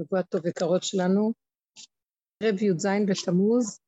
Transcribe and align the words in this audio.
שבוע 0.00 0.22
טוב 0.22 0.46
יקרות 0.46 0.82
שלנו. 0.82 1.32
ערב 2.42 2.62
י"ז 2.62 2.86
בתמוז, 3.08 3.80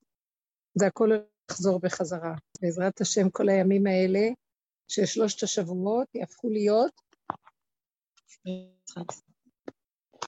זה 0.74 0.86
הכל 0.86 1.08
לחזור 1.50 1.80
בחזרה. 1.80 2.34
בעזרת 2.60 3.00
השם 3.00 3.30
כל 3.30 3.48
הימים 3.48 3.86
האלה 3.86 4.26
של 4.88 5.06
שלושת 5.06 5.42
השבועות 5.42 6.14
יהפכו 6.14 6.48
להיות, 6.48 7.00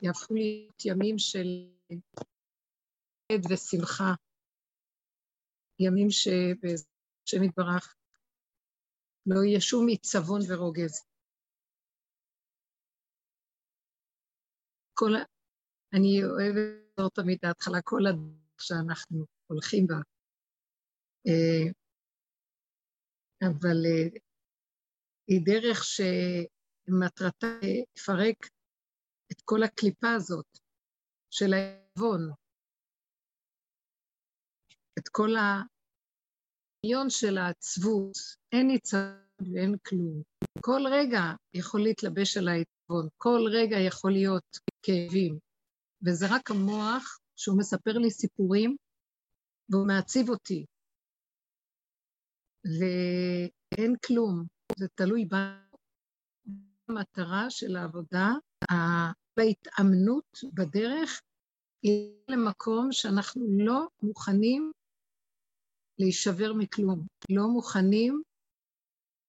יהפכו 0.03 0.35
להיות 0.35 0.85
ימים 0.85 1.19
של 1.19 1.47
עד 3.33 3.53
ושמחה, 3.53 4.13
ימים 5.79 6.11
שבעזרת 6.11 6.89
השם 7.27 7.43
יתברך 7.43 7.95
לא 9.27 9.45
יהיה 9.45 9.61
שום 9.61 9.89
עיצבון 9.89 10.41
ורוגז. 10.49 11.05
כל, 14.95 15.13
אני 15.95 16.25
אוהבת 16.25 16.57
לזכור 16.57 17.11
תמיד 17.11 17.39
ההתחלה, 17.43 17.83
כל 17.85 18.07
הדרך 18.07 18.61
שאנחנו 18.61 19.27
הולכים 19.47 19.87
בה. 19.87 19.95
אה, 21.27 21.65
אבל 23.49 23.79
אה, 23.87 24.19
היא 25.29 25.41
דרך 25.45 25.85
שמטרתה 25.85 27.47
לפרק 27.63 28.47
את 29.33 29.41
כל 29.45 29.63
הקליפה 29.63 30.13
הזאת 30.17 30.59
של 31.31 31.53
העוון, 31.53 32.31
את 34.99 35.09
כל 35.09 35.31
העליון 35.37 37.11
של 37.11 37.39
העצבות, 37.39 38.17
אין 38.53 38.67
ניצחון 38.67 39.55
ואין 39.55 39.77
כלום. 39.87 40.23
כל 40.61 40.81
רגע 40.93 41.21
יכול 41.55 41.81
להתלבש 41.83 42.37
על 42.37 42.49
העצבון, 42.49 43.09
כל 43.17 43.41
רגע 43.53 43.77
יכול 43.87 44.13
להיות 44.13 44.57
כאבים, 44.83 45.39
וזה 46.07 46.27
רק 46.31 46.51
המוח 46.51 47.19
שהוא 47.37 47.59
מספר 47.59 47.93
לי 47.93 48.11
סיפורים 48.11 48.77
והוא 49.69 49.87
מעציב 49.87 50.29
אותי. 50.29 50.67
ואין 52.65 53.97
כלום, 54.07 54.45
זה 54.79 54.87
תלוי 54.95 55.29
במטרה 56.89 57.51
של 57.51 57.77
העבודה, 57.77 58.31
בהתאמנות 59.37 60.39
בדרך 60.55 61.21
היא 61.83 62.15
למקום 62.29 62.93
שאנחנו 62.93 63.47
לא 63.59 63.87
מוכנים 64.03 64.73
להישבר 65.99 66.53
מכלום, 66.53 67.07
לא 67.31 67.49
מוכנים 67.49 68.23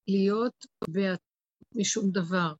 להיות 0.07 0.65
משום 1.75 2.11
דבר, 2.11 2.53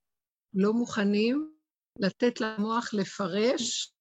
לא 0.54 0.74
מוכנים 0.74 1.56
לתת 2.00 2.42
למוח 2.42 2.94
לפרש 2.94 3.94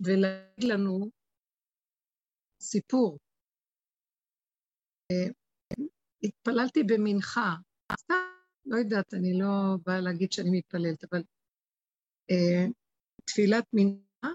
ולהגיד 0.00 0.64
לנו 0.64 1.10
סיפור. 2.60 3.18
התפללתי 6.22 6.82
במנחה, 6.82 7.54
לא 8.66 8.76
יודעת, 8.76 9.14
אני 9.14 9.38
לא 9.40 9.76
באה 9.86 10.00
להגיד 10.00 10.32
שאני 10.32 10.58
מתפללת, 10.58 11.04
אבל 11.04 11.22
uh, 12.32 12.72
תפילת 13.24 13.64
מנחה 13.72 14.28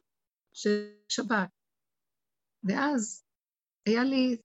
של 0.54 0.94
שבת. 1.10 1.50
ואז 2.64 3.24
היה 3.86 4.04
לי 4.04 4.38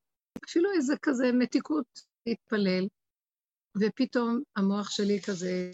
אפילו 0.44 0.70
איזה 0.76 0.94
כזה 1.02 1.24
מתיקות 1.38 2.00
להתפלל, 2.26 2.88
ופתאום 3.80 4.42
המוח 4.56 4.90
שלי 4.90 5.20
כזה 5.26 5.70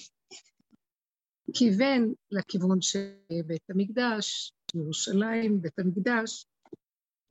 כיוון 1.55 2.15
לכיוון 2.31 2.81
של 2.81 3.15
בית 3.47 3.71
המקדש, 3.71 4.53
ירושלים, 4.75 5.63
בית 5.63 5.79
המקדש, 5.79 6.47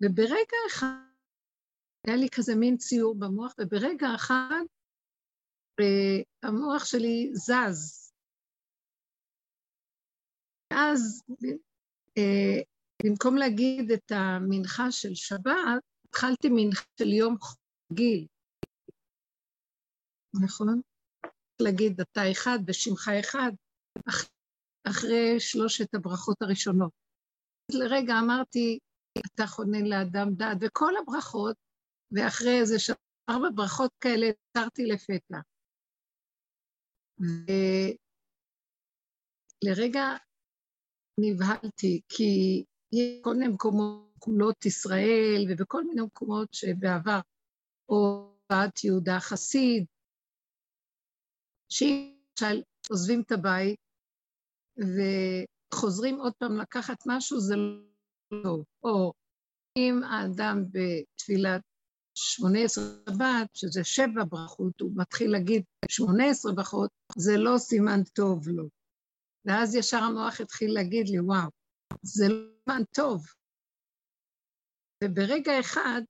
וברגע 0.02 0.58
אחד 0.68 1.12
היה 2.08 2.16
לי 2.16 2.28
כזה 2.30 2.56
מין 2.56 2.78
ציור 2.78 3.16
במוח, 3.20 3.54
וברגע 3.60 4.08
אחד 4.16 4.62
אה, 5.80 6.24
המוח 6.44 6.86
שלי 6.86 7.32
זז. 7.34 8.12
ואז 10.74 11.24
אה, 12.18 12.62
במקום 13.04 13.36
להגיד 13.36 13.92
את 13.92 14.12
המנחה 14.12 14.92
של 14.92 15.16
שבת, 15.16 15.82
התחלתי 16.06 16.48
מנחה 16.52 16.86
של 17.00 17.08
יום 17.08 17.36
חגיל. 17.42 18.28
נכון? 20.44 20.82
להגיד 21.62 22.02
אתה 22.02 22.22
אחד 22.32 22.60
בשמך 22.66 23.10
אחד, 23.20 23.52
אחרי 24.88 25.40
שלושת 25.40 25.96
הברכות 25.96 26.42
הראשונות. 26.42 27.01
לרגע 27.74 28.14
אמרתי, 28.24 28.80
אתה 29.18 29.48
חונן 29.48 29.86
לאדם 29.86 30.36
דעת, 30.36 30.58
וכל 30.62 30.94
הברכות, 31.02 31.56
ואחרי 32.12 32.60
איזה 32.60 32.76
ארבע 33.30 33.48
ברכות 33.56 33.92
כאלה 34.00 34.28
עצרתי 34.28 34.86
לפתע. 34.86 35.38
ולרגע 39.64 40.04
נבהלתי, 41.20 42.02
כי 42.10 42.64
יש 42.92 43.22
כל 43.24 43.34
מיני 43.34 43.48
מקומות, 43.54 44.12
גבולות 44.22 44.66
ישראל, 44.66 45.46
ובכל 45.50 45.84
מיני 45.84 46.02
מקומות 46.02 46.54
שבעבר, 46.54 47.20
או 47.90 48.32
בת 48.52 48.84
יהודה 48.84 49.20
חסיד, 49.20 49.86
שאם 51.70 52.22
למשל 52.42 52.62
עוזבים 52.90 53.22
את 53.22 53.32
הבית 53.32 53.80
וחוזרים 55.74 56.20
עוד 56.20 56.34
פעם 56.34 56.58
לקחת 56.58 56.98
משהו, 57.08 57.40
זה 57.40 57.56
לא. 58.32 58.64
או 58.84 59.14
אם 59.78 60.04
האדם 60.04 60.64
בתפילת 60.72 61.62
שמונה 62.16 62.60
עשרה 62.60 62.84
שבת, 63.10 63.50
שזה 63.54 63.84
שבע 63.84 64.24
ברכות, 64.30 64.82
הוא 64.82 64.92
מתחיל 64.96 65.32
להגיד 65.32 65.64
שמונה 65.90 66.30
עשרה 66.30 66.52
ברכות, 66.54 66.90
זה 67.18 67.32
לא 67.38 67.58
סימן 67.58 68.04
טוב 68.14 68.48
לו. 68.48 68.70
ואז 69.46 69.76
ישר 69.76 69.98
המוח 69.98 70.42
התחיל 70.42 70.74
להגיד 70.74 71.10
לי, 71.10 71.20
וואו, 71.20 71.50
זה 72.04 72.24
לא 72.30 72.52
סימן 72.66 72.84
טוב. 72.96 73.26
וברגע 75.04 75.52
אחד 75.60 76.02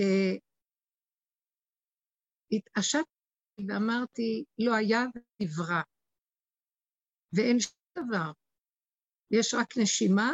אה, 0.00 0.36
התעשתתי 2.52 3.10
ואמרתי, 3.68 4.44
לא 4.58 4.74
היה 4.74 5.00
ונברא, 5.14 5.82
ואין 7.32 7.56
דבר. 7.98 8.32
יש 9.30 9.54
רק 9.54 9.76
נשימה 9.76 10.32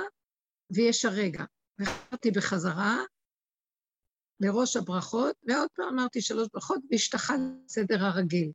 ויש 0.72 1.04
הרגע. 1.04 1.44
וחזרתי 1.80 2.30
בחזרה 2.30 2.96
לראש 4.40 4.76
הברכות, 4.76 5.36
ועוד 5.48 5.68
פעם 5.74 5.88
אמרתי 5.98 6.20
שלוש 6.22 6.48
ברכות, 6.52 6.80
והשתחל 6.90 7.34
לסדר 7.64 8.04
הרגיל. 8.04 8.52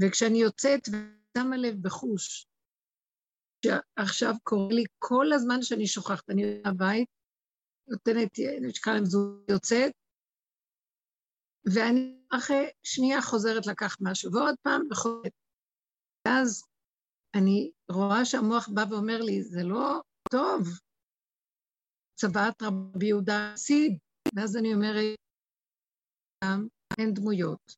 וכשאני 0.00 0.38
יוצאת 0.38 0.80
ושמה 0.88 1.56
לב 1.56 1.82
בחוש, 1.82 2.46
שעכשיו 3.64 4.34
קורה 4.42 4.74
לי 4.74 4.84
כל 4.98 5.26
הזמן 5.34 5.62
שאני 5.62 5.86
שוכחת, 5.86 6.30
אני 6.30 6.42
בבית, 6.66 7.08
נותנת, 7.88 8.38
נשקע 8.60 8.92
להם 8.92 9.04
זו 9.04 9.18
יוצאת, 9.50 9.92
ואני 11.74 12.20
אחרי 12.30 12.70
שנייה 12.82 13.22
חוזרת 13.22 13.66
לקח 13.66 13.96
משהו, 14.00 14.32
ועוד 14.32 14.54
פעם 14.62 14.82
וחוזרת. 14.90 15.32
ואז 16.26 16.62
אני 17.38 17.70
רואה 17.90 18.24
שהמוח 18.24 18.68
בא 18.68 18.84
ואומר 18.90 19.22
לי, 19.22 19.42
זה 19.42 19.62
לא 19.62 20.00
טוב, 20.30 20.68
צוואת 22.18 22.62
רבי 22.62 23.06
יהודה 23.06 23.52
סיד, 23.56 23.98
ואז 24.34 24.56
אני 24.56 24.74
אומרת, 24.74 25.18
אין 26.98 27.14
דמויות. 27.14 27.76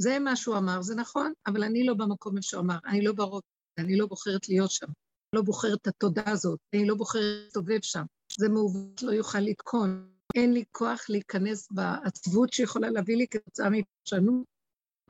זה 0.00 0.18
מה 0.18 0.36
שהוא 0.36 0.56
אמר, 0.56 0.82
זה 0.82 0.94
נכון, 0.94 1.32
אבל 1.46 1.64
אני 1.64 1.86
לא 1.86 1.94
במקום 1.94 2.36
איפה 2.36 2.48
שהוא 2.48 2.60
אמר, 2.60 2.78
אני 2.86 3.04
לא 3.04 3.12
ברוב, 3.12 3.42
אני 3.78 3.96
לא 3.98 4.06
בוחרת 4.06 4.48
להיות 4.48 4.70
שם, 4.70 4.86
לא 5.34 5.42
בוחרת 5.42 5.78
את 5.82 5.86
התודעה 5.86 6.30
הזאת, 6.30 6.58
אני 6.74 6.86
לא 6.86 6.94
בוחרת 6.94 7.22
להסתובב 7.44 7.78
שם. 7.82 8.04
זה 8.38 8.48
מעוות, 8.48 9.02
לא 9.02 9.12
יוכל 9.12 9.38
לתקון. 9.38 10.12
אין 10.34 10.52
לי 10.52 10.64
כוח 10.72 11.04
להיכנס 11.08 11.68
בעצבות 11.72 12.52
שיכולה 12.52 12.90
להביא 12.90 13.16
לי 13.16 13.28
כתוצאה 13.28 13.68
מפרשנות. 13.70 14.44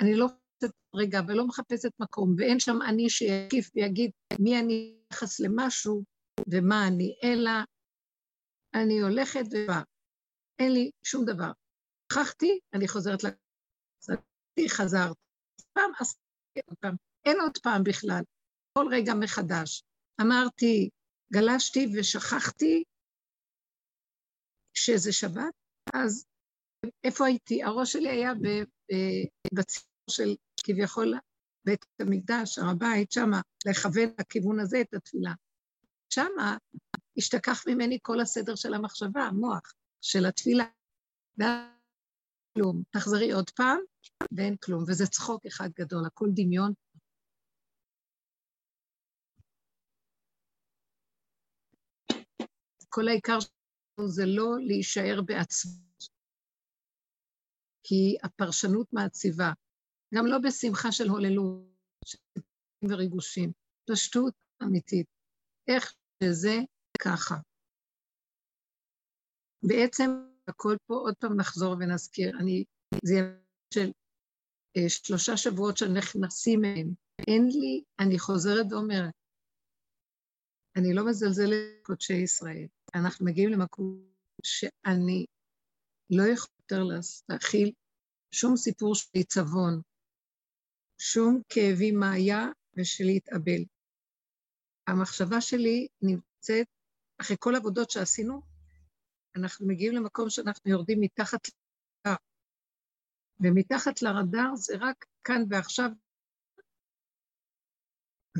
אני 0.01 0.15
לא 0.15 0.27
רגע 0.95 1.21
ולא 1.29 1.47
מחפשת 1.47 1.91
מקום, 2.01 2.35
ואין 2.39 2.61
שם 2.61 2.79
אני 2.89 3.11
שיקיף 3.11 3.71
ויגיד 3.75 4.11
מי 4.41 4.61
אני 4.61 4.99
ביחס 5.11 5.41
למשהו 5.41 6.05
ומה 6.53 6.89
אני, 6.89 7.15
אלא 7.25 7.51
אני 8.75 9.01
הולכת 9.01 9.45
ובאה. 9.51 9.83
אין 10.59 10.73
לי 10.73 10.91
שום 11.05 11.25
דבר. 11.25 11.51
שכחתי, 12.13 12.59
אני 12.75 12.89
חוזרת 12.89 13.25
ל... 13.25 13.29
חזרתי. 14.69 15.21
פעם 15.73 15.91
עשיתי 16.01 16.61
עוד 16.67 16.79
פעם. 16.81 16.95
אין 17.25 17.41
עוד 17.41 17.59
פעם 17.63 17.83
בכלל. 17.85 18.23
כל 18.79 18.87
רגע 18.91 19.13
מחדש. 19.15 19.83
אמרתי, 20.21 20.91
גלשתי 21.33 21.87
ושכחתי 21.99 22.85
שזה 24.75 25.13
שבת, 25.13 25.55
אז 25.95 26.25
איפה 27.05 27.27
הייתי? 27.27 27.63
הראש 27.63 27.93
שלי 27.93 28.09
היה 28.09 28.33
בציבור 29.55 30.11
של 30.11 30.37
כביכול 30.69 31.15
בית 31.65 31.85
המקדש, 32.01 32.59
הר 32.59 32.71
הבית, 32.71 33.13
שמה, 33.13 33.41
לכוון 33.67 34.15
לכיוון 34.21 34.61
הזה 34.61 34.81
את 34.81 34.95
התפילה. 34.95 35.33
שמה 36.11 36.57
השתכח 37.19 37.65
ממני 37.67 37.99
כל 38.03 38.21
הסדר 38.21 38.55
של 38.55 38.75
המחשבה, 38.75 39.23
המוח, 39.23 39.73
של 40.01 40.27
התפילה. 40.27 40.65
כלום. 42.55 42.83
תחזרי 42.91 43.33
עוד 43.33 43.51
פעם, 43.51 43.79
ואין 44.37 44.57
כלום. 44.57 44.83
וזה 44.89 45.07
צחוק 45.07 45.47
אחד 45.47 45.69
גדול, 45.79 46.07
הכל 46.07 46.29
דמיון. 46.35 46.73
כל 52.89 53.09
העיקר 53.09 53.39
שלנו 53.41 54.09
זה 54.09 54.23
לא 54.27 54.57
להישאר 54.61 55.23
בעצמות, 55.27 56.09
כי 57.83 58.17
הפרשנות 58.23 58.93
מעציבה, 58.93 59.53
גם 60.15 60.27
לא 60.27 60.39
בשמחה 60.39 60.93
של 60.93 61.09
הוללות 61.09 62.17
וריגושים, 62.89 63.53
פשטות 63.91 64.35
אמיתית. 64.63 65.07
איך 65.69 65.95
שזה 66.23 66.57
ככה. 67.03 67.35
בעצם 69.63 70.11
הכל 70.49 70.77
פה, 70.87 70.95
עוד 70.95 71.15
פעם 71.21 71.41
נחזור 71.41 71.77
ונזכיר, 71.81 72.39
אני, 72.41 72.65
זה 73.05 73.15
של 73.75 73.91
אה, 74.77 74.89
שלושה 74.89 75.37
שבועות 75.37 75.77
שנכנסים 75.77 76.61
מהם. 76.61 76.95
אין 77.29 77.45
לי, 77.47 77.83
אני 78.01 78.19
חוזרת 78.19 78.67
ואומרת, 78.71 79.15
אני 80.77 80.95
לא 80.95 81.07
מזלזלת 81.07 81.81
בקודשי 81.81 82.15
ישראל. 82.23 82.67
אנחנו 82.95 83.27
מגיעים 83.27 83.51
למקום 83.51 84.09
שאני 84.43 85.27
לא 86.11 86.23
יכול 86.23 86.51
יותר 86.61 86.83
להכיל 87.29 87.73
שום 88.35 88.57
סיפור 88.57 88.95
של 88.95 89.09
עיצבון, 89.13 89.83
שום 90.99 91.43
כאבי 91.49 91.91
מה 91.91 92.13
היה 92.13 92.47
ושלהתאבל. 92.77 93.65
המחשבה 94.89 95.41
שלי 95.41 95.87
נמצאת, 96.03 96.67
אחרי 97.21 97.37
כל 97.41 97.55
העבודות 97.55 97.91
שעשינו, 97.91 98.43
אנחנו 99.37 99.67
מגיעים 99.67 99.95
למקום 99.95 100.31
שאנחנו 100.31 100.71
יורדים 100.71 101.01
מתחת 101.01 101.41
לרדאר, 102.07 102.17
ומתחת 103.41 104.03
לרדאר 104.03 104.57
זה 104.57 104.75
רק 104.81 105.05
כאן 105.25 105.43
ועכשיו, 105.51 105.91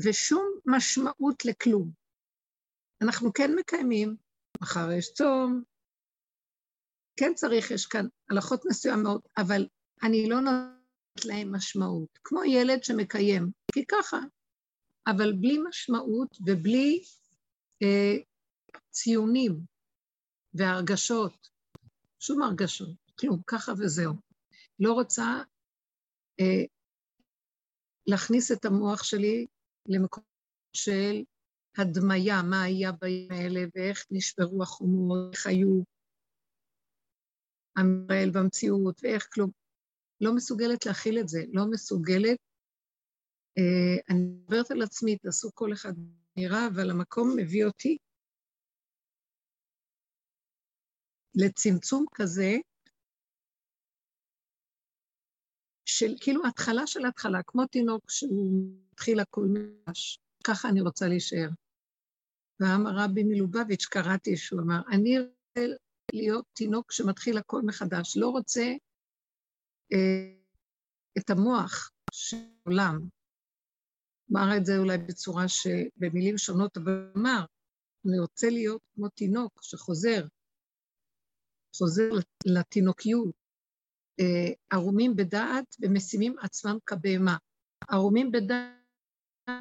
ושום 0.05 0.45
משמעות 0.65 1.45
לכלום. 1.45 1.91
אנחנו 3.01 3.33
כן 3.33 3.51
מקיימים, 3.55 4.15
מחר 4.61 4.91
יש 4.97 5.13
צום, 5.13 5.63
כן 7.19 7.33
צריך, 7.35 7.71
יש 7.71 7.85
כאן 7.85 8.05
הלכות 8.29 8.65
מסוימות, 8.65 9.27
אבל 9.37 9.67
אני 10.03 10.29
לא 10.29 10.39
נותנת 10.39 10.78
להם 11.25 11.55
משמעות, 11.55 12.19
כמו 12.23 12.43
ילד 12.43 12.83
שמקיים, 12.83 13.51
כי 13.73 13.85
ככה, 13.85 14.19
אבל 15.07 15.33
בלי 15.33 15.57
משמעות 15.69 16.37
ובלי 16.45 17.03
אה, 17.83 18.15
ציונים 18.91 19.59
והרגשות, 20.53 21.49
שום 22.19 22.41
הרגשות, 22.41 22.95
כלום, 23.19 23.41
ככה 23.47 23.71
וזהו. 23.77 24.13
לא 24.79 24.93
רוצה 24.93 25.43
אה, 26.39 26.63
להכניס 28.07 28.51
את 28.51 28.65
המוח 28.65 29.03
שלי 29.03 29.45
למקום 29.85 30.23
של 30.73 31.23
הדמיה, 31.77 32.41
מה 32.43 32.63
היה 32.63 32.91
בימים 32.91 33.31
האלה 33.31 33.59
ואיך 33.75 34.05
נשברו 34.11 34.63
החומות, 34.63 35.33
איך 35.33 35.47
היו 35.47 35.83
עם 37.77 38.05
ישראל 38.05 38.31
במציאות 38.33 38.99
ואיך 39.03 39.27
כלום. 39.33 39.58
לא 40.21 40.35
מסוגלת 40.35 40.85
להכיל 40.85 41.19
את 41.19 41.27
זה, 41.27 41.39
לא 41.53 41.63
מסוגלת. 41.71 42.37
אה, 43.57 44.13
אני 44.15 44.19
מדברת 44.19 44.71
על 44.71 44.81
עצמי, 44.81 45.17
תעשו 45.17 45.49
כל 45.53 45.73
אחד 45.73 45.93
נראה, 46.37 46.67
אבל 46.67 46.89
המקום 46.89 47.35
מביא 47.37 47.65
אותי 47.65 47.97
לצמצום 51.35 52.05
כזה, 52.15 52.55
של 55.85 56.13
כאילו 56.21 56.45
התחלה 56.47 56.87
של 56.87 57.05
התחלה, 57.05 57.43
כמו 57.47 57.65
תינוק 57.65 58.11
שהוא 58.11 58.63
מתחיל 58.91 59.19
הכול 59.19 59.47
ממש, 59.47 60.19
ככה 60.43 60.69
אני 60.69 60.81
רוצה 60.81 61.07
להישאר. 61.07 61.49
ואמר 62.59 62.91
רבי 62.95 63.23
מלובביץ', 63.23 63.85
קראתי 63.85 64.37
שהוא 64.37 64.61
אמר, 64.61 64.81
אני 64.91 65.19
רוצה 65.19 65.75
להיות 66.13 66.45
תינוק 66.53 66.91
שמתחיל 66.91 67.37
הכל 67.37 67.61
מחדש, 67.61 68.17
לא 68.17 68.29
רוצה 68.29 68.63
את 71.17 71.29
המוח 71.29 71.91
של 72.11 72.37
העולם. 72.65 72.99
אמר 74.31 74.57
את 74.57 74.65
זה 74.65 74.77
אולי 74.77 74.97
בצורה 74.97 75.47
שבמילים 75.47 76.37
שונות, 76.37 76.77
אבל 76.77 77.11
אמר, 77.17 77.45
אני 78.07 78.19
רוצה 78.19 78.49
להיות 78.49 78.81
כמו 78.95 79.09
תינוק 79.09 79.59
שחוזר, 79.61 80.25
חוזר 81.75 82.09
לתינוקיות, 82.45 83.35
אה, 84.19 84.53
ערומים 84.69 85.15
בדעת 85.15 85.75
ומשימים 85.79 86.35
עצמם 86.41 86.77
כבהמה. 86.85 87.37
ערומים 87.89 88.31
בדעת, 88.31 88.79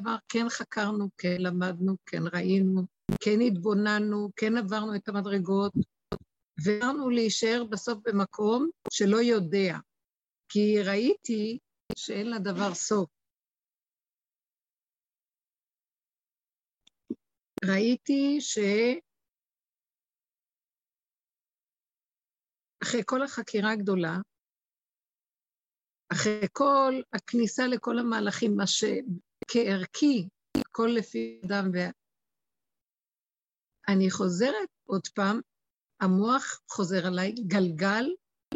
דבר 0.01 0.17
כן 0.29 0.49
חקרנו, 0.49 1.09
כן 1.19 1.37
למדנו, 1.39 1.97
כן 2.07 2.23
ראינו, 2.33 2.83
כן 3.21 3.41
התבוננו, 3.47 4.31
כן 4.37 4.57
עברנו 4.57 4.95
את 4.95 5.09
המדרגות, 5.09 5.73
ועברנו 6.65 7.11
להישאר 7.11 7.65
בסוף 7.71 7.99
במקום 8.05 8.71
שלא 8.93 9.17
יודע, 9.17 9.79
כי 10.49 10.83
ראיתי 10.89 11.59
שאין 11.97 12.31
לדבר 12.31 12.75
סוף. 12.75 13.11
ראיתי 17.65 18.41
ש... 18.41 18.59
אחרי 22.83 23.01
כל 23.07 23.23
החקירה 23.23 23.73
הגדולה, 23.73 24.17
אחרי 26.13 26.47
כל 26.53 26.93
הכניסה 27.13 27.63
לכל 27.67 27.99
המהלכים, 27.99 28.57
מה 28.57 28.65
שכערכי, 28.67 30.29
כל 30.73 30.89
לפי 30.99 31.41
אדם, 31.47 31.65
ואני 33.85 34.11
חוזרת 34.11 34.69
עוד 34.85 35.09
פעם, 35.15 35.41
המוח 36.01 36.61
חוזר 36.71 37.07
עליי, 37.07 37.33
גלגל 37.33 38.05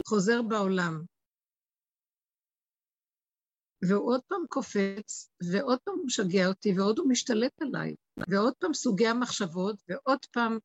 חוזר 0.07 0.43
בעולם. 0.43 1.12
והוא 3.89 4.13
עוד 4.13 4.21
פעם 4.29 4.43
קופץ, 4.49 5.31
ועוד 5.51 5.79
פעם 5.85 5.95
הוא 5.95 6.07
משגע 6.07 6.47
אותי, 6.47 6.79
ועוד 6.79 6.99
הוא 6.99 7.09
משתלט 7.11 7.63
עליי, 7.63 7.95
ועוד 8.29 8.55
פעם 8.59 8.75
סוגי 8.75 9.07
המחשבות, 9.07 9.83
ועוד 9.89 10.19
פעם 10.33 10.59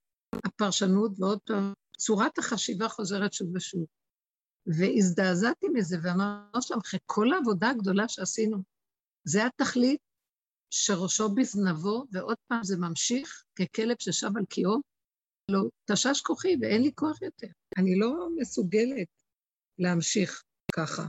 הפרשנות, 0.46 1.12
ועוד 1.20 1.39
פעם 1.46 1.74
צורת 1.98 2.38
החשיבה 2.38 2.89
חוזרת 2.89 3.34
שוב 3.34 3.56
ושוב. 3.56 3.86
והזדעזעתי 4.65 5.68
מזה 5.74 5.98
ואמרתי 6.03 6.62
שם, 6.62 6.77
אחרי 6.77 7.00
כל 7.06 7.34
העבודה 7.34 7.70
הגדולה 7.70 8.08
שעשינו, 8.08 8.58
זה 9.24 9.46
התכלית 9.46 10.00
שראשו 10.70 11.36
בזנבו, 11.36 12.06
ועוד 12.12 12.38
פעם 12.48 12.63
זה 12.63 12.77
ממשיך 12.77 13.44
ככלב 13.56 13.96
ששב 14.00 14.30
על 14.38 14.46
קיאו, 14.46 14.82
לא, 15.51 15.62
תשש 15.91 16.22
כוחי 16.22 16.56
ואין 16.62 16.82
לי 16.82 16.91
כוח 16.96 17.22
יותר. 17.22 17.48
אני 17.77 18.00
לא 18.00 18.30
מסוגלת 18.36 19.08
להמשיך 19.80 20.44
ככה. 20.75 21.03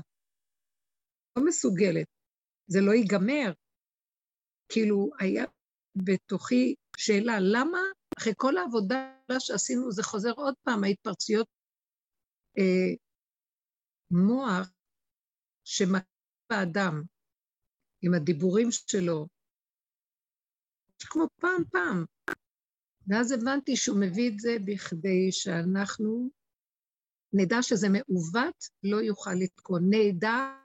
לא 1.38 1.46
מסוגלת. 1.46 2.06
זה 2.66 2.78
לא 2.80 2.92
ייגמר. 2.92 3.52
כאילו, 4.68 5.10
היה 5.20 5.44
בתוכי 5.96 6.74
שאלה, 6.96 7.36
למה 7.40 7.78
אחרי 8.18 8.32
כל 8.36 8.56
העבודה 8.56 9.18
שעשינו 9.38 9.92
זה 9.92 10.02
חוזר 10.02 10.32
עוד 10.36 10.54
פעם, 10.62 10.84
ההתפרצויות 10.84 11.46
אה, 12.58 12.94
מוח 14.10 14.70
שמכה 15.64 16.04
באדם 16.50 17.02
עם 18.02 18.14
הדיבורים 18.14 18.68
שלו, 18.70 19.26
כמו 21.00 21.26
פעם 21.40 21.64
פעם. 21.72 22.04
ואז 23.06 23.32
הבנתי 23.32 23.76
שהוא 23.76 24.00
מביא 24.00 24.30
את 24.30 24.38
זה 24.38 24.56
בכדי 24.64 25.32
שאנחנו 25.32 26.30
נדע 27.32 27.56
שזה 27.62 27.86
מעוות, 27.88 28.64
לא 28.82 28.96
יוכל 28.96 29.34
לתקון. 29.34 29.82
נדע, 29.90 30.58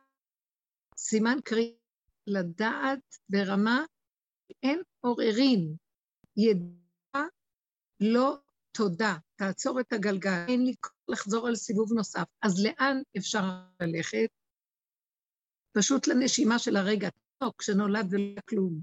סימן 1.05 1.37
קרי, 1.45 1.75
לדעת 2.27 3.15
ברמה, 3.29 3.85
אין 4.63 4.81
עוררין. 4.99 5.75
ידע 6.37 7.21
לא 7.99 8.37
תודה, 8.77 9.17
תעצור 9.35 9.79
את 9.79 9.93
הגלגל, 9.93 10.45
אין 10.47 10.65
לי 10.65 10.73
לחזור 11.07 11.47
על 11.47 11.55
סיבוב 11.55 11.93
נוסף. 11.93 12.23
אז 12.41 12.65
לאן 12.65 13.01
אפשר 13.17 13.41
ללכת? 13.81 14.29
פשוט 15.77 16.07
לנשימה 16.07 16.59
של 16.59 16.75
הרגע, 16.75 17.09
תינוק 17.09 17.61
שנולד 17.61 18.05
ולא 18.11 18.41
כלום. 18.49 18.81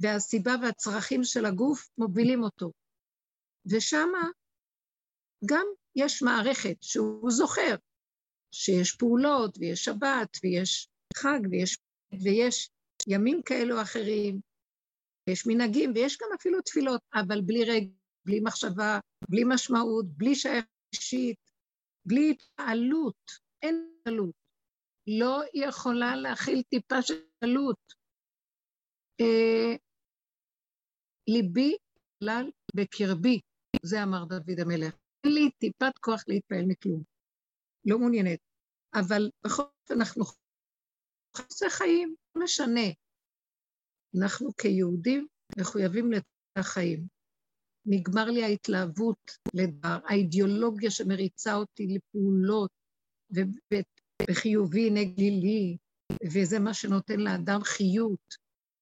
והסיבה 0.00 0.52
והצרכים 0.62 1.24
של 1.24 1.44
הגוף 1.44 1.88
מובילים 1.98 2.42
אותו. 2.42 2.72
ושם 3.70 4.08
גם 5.46 5.66
יש 5.96 6.22
מערכת 6.22 6.76
שהוא 6.82 7.30
זוכר 7.30 7.74
שיש 8.50 8.96
פעולות 8.96 9.58
ויש 9.58 9.84
שבת 9.84 10.36
ויש 10.42 10.88
חג 11.16 11.38
ויש, 11.50 11.78
ויש 12.22 12.70
ימים 13.08 13.42
כאלו 13.42 13.76
או 13.76 13.82
אחרים, 13.82 14.40
יש 15.30 15.46
מנהגים 15.46 15.92
ויש 15.94 16.18
גם 16.22 16.28
אפילו 16.40 16.60
תפילות, 16.62 17.00
אבל 17.14 17.40
בלי 17.40 17.64
רגע, 17.64 17.90
בלי 18.26 18.40
מחשבה, 18.40 18.98
בלי 19.28 19.42
משמעות, 19.46 20.06
בלי 20.08 20.34
שייך 20.34 20.64
אישית, 20.94 21.38
בלי 22.06 22.30
התעלות, 22.30 23.30
אין 23.62 23.90
התעלות. 24.00 24.34
לא 25.06 25.42
יכולה 25.54 26.16
להכיל 26.16 26.62
טיפה 26.62 27.02
של 27.02 27.14
התעלות. 27.14 27.94
אה, 29.20 29.76
ליבי 31.28 31.76
כלל 32.18 32.50
בקרבי, 32.76 33.40
זה 33.82 34.02
אמר 34.02 34.24
דוד 34.24 34.60
המלך. 34.60 34.94
אין 35.24 35.32
לי 35.34 35.50
טיפת 35.58 35.98
כוח 36.00 36.24
להתפעל 36.28 36.64
מכלום. 36.68 37.02
לא 37.84 37.98
מעוניינת. 37.98 38.38
אבל 38.94 39.30
בכל 39.46 39.62
זאת 39.62 39.98
אנחנו 39.98 40.24
חוסי 41.36 41.70
חיים, 41.70 42.14
לא 42.34 42.44
משנה. 42.44 42.88
אנחנו 44.18 44.50
כיהודים 44.56 45.26
מחויבים 45.58 46.10
לחיים. 46.58 47.06
נגמר 47.86 48.24
לי 48.24 48.44
ההתלהבות 48.44 49.30
לדבר, 49.54 49.98
האידיאולוגיה 50.04 50.90
שמריצה 50.90 51.54
אותי 51.54 51.86
לפעולות 51.86 52.70
וחיובי 54.30 54.90
נגלילי, 54.90 55.76
וזה 56.34 56.58
מה 56.58 56.74
שנותן 56.74 57.20
לאדם 57.20 57.60
חיות, 57.64 58.34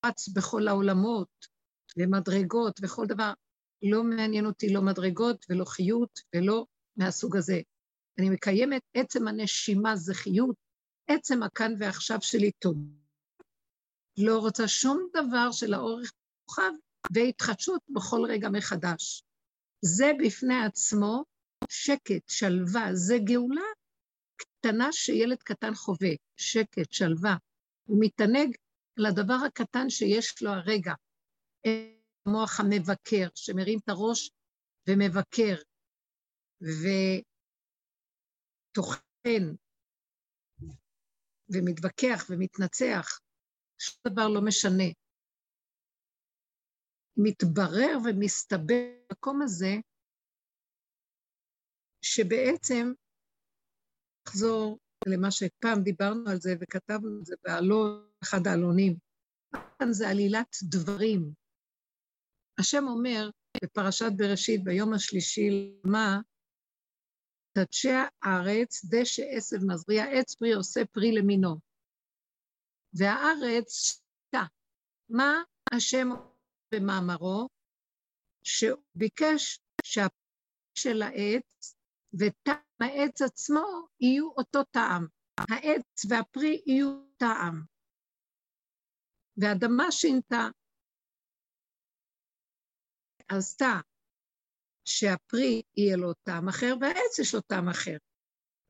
רץ 0.06 0.28
בכל 0.28 0.68
העולמות, 0.68 1.46
ומדרגות 1.96 2.80
וכל 2.82 3.06
דבר. 3.06 3.32
לא 3.82 4.04
מעניין 4.04 4.46
אותי 4.46 4.72
לא 4.72 4.82
מדרגות 4.82 5.46
ולא 5.50 5.64
חיות 5.64 6.20
ולא 6.34 6.66
מהסוג 6.96 7.36
הזה. 7.36 7.60
אני 8.18 8.30
מקיימת 8.30 8.82
עצם 8.94 9.28
הנשימה 9.28 9.96
זה 9.96 10.14
חיות, 10.14 10.56
עצם 11.06 11.42
הכאן 11.42 11.72
ועכשיו 11.78 12.18
שלי 12.20 12.50
טוב. 12.58 12.76
לא 14.18 14.38
רוצה 14.38 14.68
שום 14.68 15.08
דבר 15.12 15.52
של 15.52 15.74
האורך 15.74 16.12
מורחב 16.48 16.72
והתחדשות 17.14 17.82
בכל 17.88 18.20
רגע 18.28 18.48
מחדש. 18.48 19.22
זה 19.84 20.12
בפני 20.24 20.64
עצמו 20.66 21.24
שקט, 21.68 22.28
שלווה, 22.28 22.94
זה 22.94 23.16
גאולה 23.24 23.66
קטנה 24.36 24.92
שילד 24.92 25.42
קטן 25.42 25.74
חווה, 25.74 26.10
שקט, 26.36 26.92
שלווה. 26.92 27.36
הוא 27.88 27.98
מתענג 28.00 28.56
לדבר 28.96 29.38
הקטן 29.46 29.90
שיש 29.90 30.42
לו 30.42 30.50
הרגע. 30.50 30.92
המוח 32.26 32.60
המבקר, 32.60 33.28
שמרים 33.34 33.78
את 33.84 33.88
הראש 33.88 34.30
ומבקר, 34.88 35.56
וטוחן, 38.72 39.54
ומתווכח 41.48 42.26
ומתנצח, 42.30 43.20
שום 43.78 44.00
דבר 44.06 44.28
לא 44.28 44.40
משנה. 44.44 44.84
מתברר 47.16 47.98
ומסתבר 48.04 48.96
במקום 49.10 49.42
הזה, 49.42 49.74
שבעצם, 52.02 52.92
נחזור 54.28 54.78
למה 55.06 55.30
שפעם 55.30 55.82
דיברנו 55.82 56.30
על 56.30 56.36
זה 56.40 56.54
וכתבנו 56.60 57.20
את 57.20 57.26
זה 57.26 57.34
בעלון, 57.44 58.08
אחד 58.22 58.46
העלונים, 58.46 58.96
כאן 59.78 59.92
זה 59.92 60.08
עלילת 60.08 60.56
דברים. 60.62 61.32
השם 62.60 62.84
אומר 62.88 63.30
בפרשת 63.64 64.12
בראשית, 64.16 64.64
ביום 64.64 64.92
השלישי, 64.92 65.80
מה? 65.84 66.20
תדשי 67.56 67.88
הארץ, 68.22 68.84
דשא 68.84 69.22
עשב 69.36 69.56
מזריע, 69.66 70.04
עץ 70.04 70.34
פרי 70.34 70.52
עושה 70.52 70.80
פרי 70.92 71.12
למינו. 71.12 71.56
והארץ 72.92 73.72
שתה. 73.72 74.42
מה 75.08 75.42
השם 75.74 76.08
במאמרו? 76.74 77.48
שהוא 78.42 78.82
ביקש 78.94 79.60
שהפרי 79.84 80.26
של 80.74 81.02
העץ 81.02 81.76
וטעם 82.18 82.80
העץ 82.80 83.22
עצמו 83.22 83.86
יהיו 84.00 84.30
אותו 84.36 84.64
טעם. 84.64 85.06
העץ 85.50 86.04
והפרי 86.08 86.62
יהיו 86.66 87.06
טעם. 87.16 87.64
והאדמה 89.36 89.92
שינתה, 89.92 90.48
עשתה 93.28 93.80
שהפרי 94.86 95.62
יהיה 95.76 95.96
לו 95.96 96.14
טעם 96.14 96.48
אחר 96.48 96.74
והעץ 96.80 97.18
יש 97.18 97.34
לו 97.34 97.40
טעם 97.40 97.68
אחר. 97.68 97.96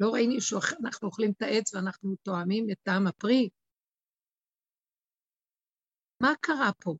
לא 0.00 0.10
ראינו 0.12 0.40
שאנחנו 0.40 1.08
אוכלים 1.08 1.32
את 1.36 1.42
העץ 1.42 1.74
ואנחנו 1.74 2.16
תואמים 2.22 2.66
את 2.72 2.78
טעם 2.82 3.06
הפרי? 3.06 3.48
מה 6.22 6.32
קרה 6.40 6.70
פה? 6.82 6.94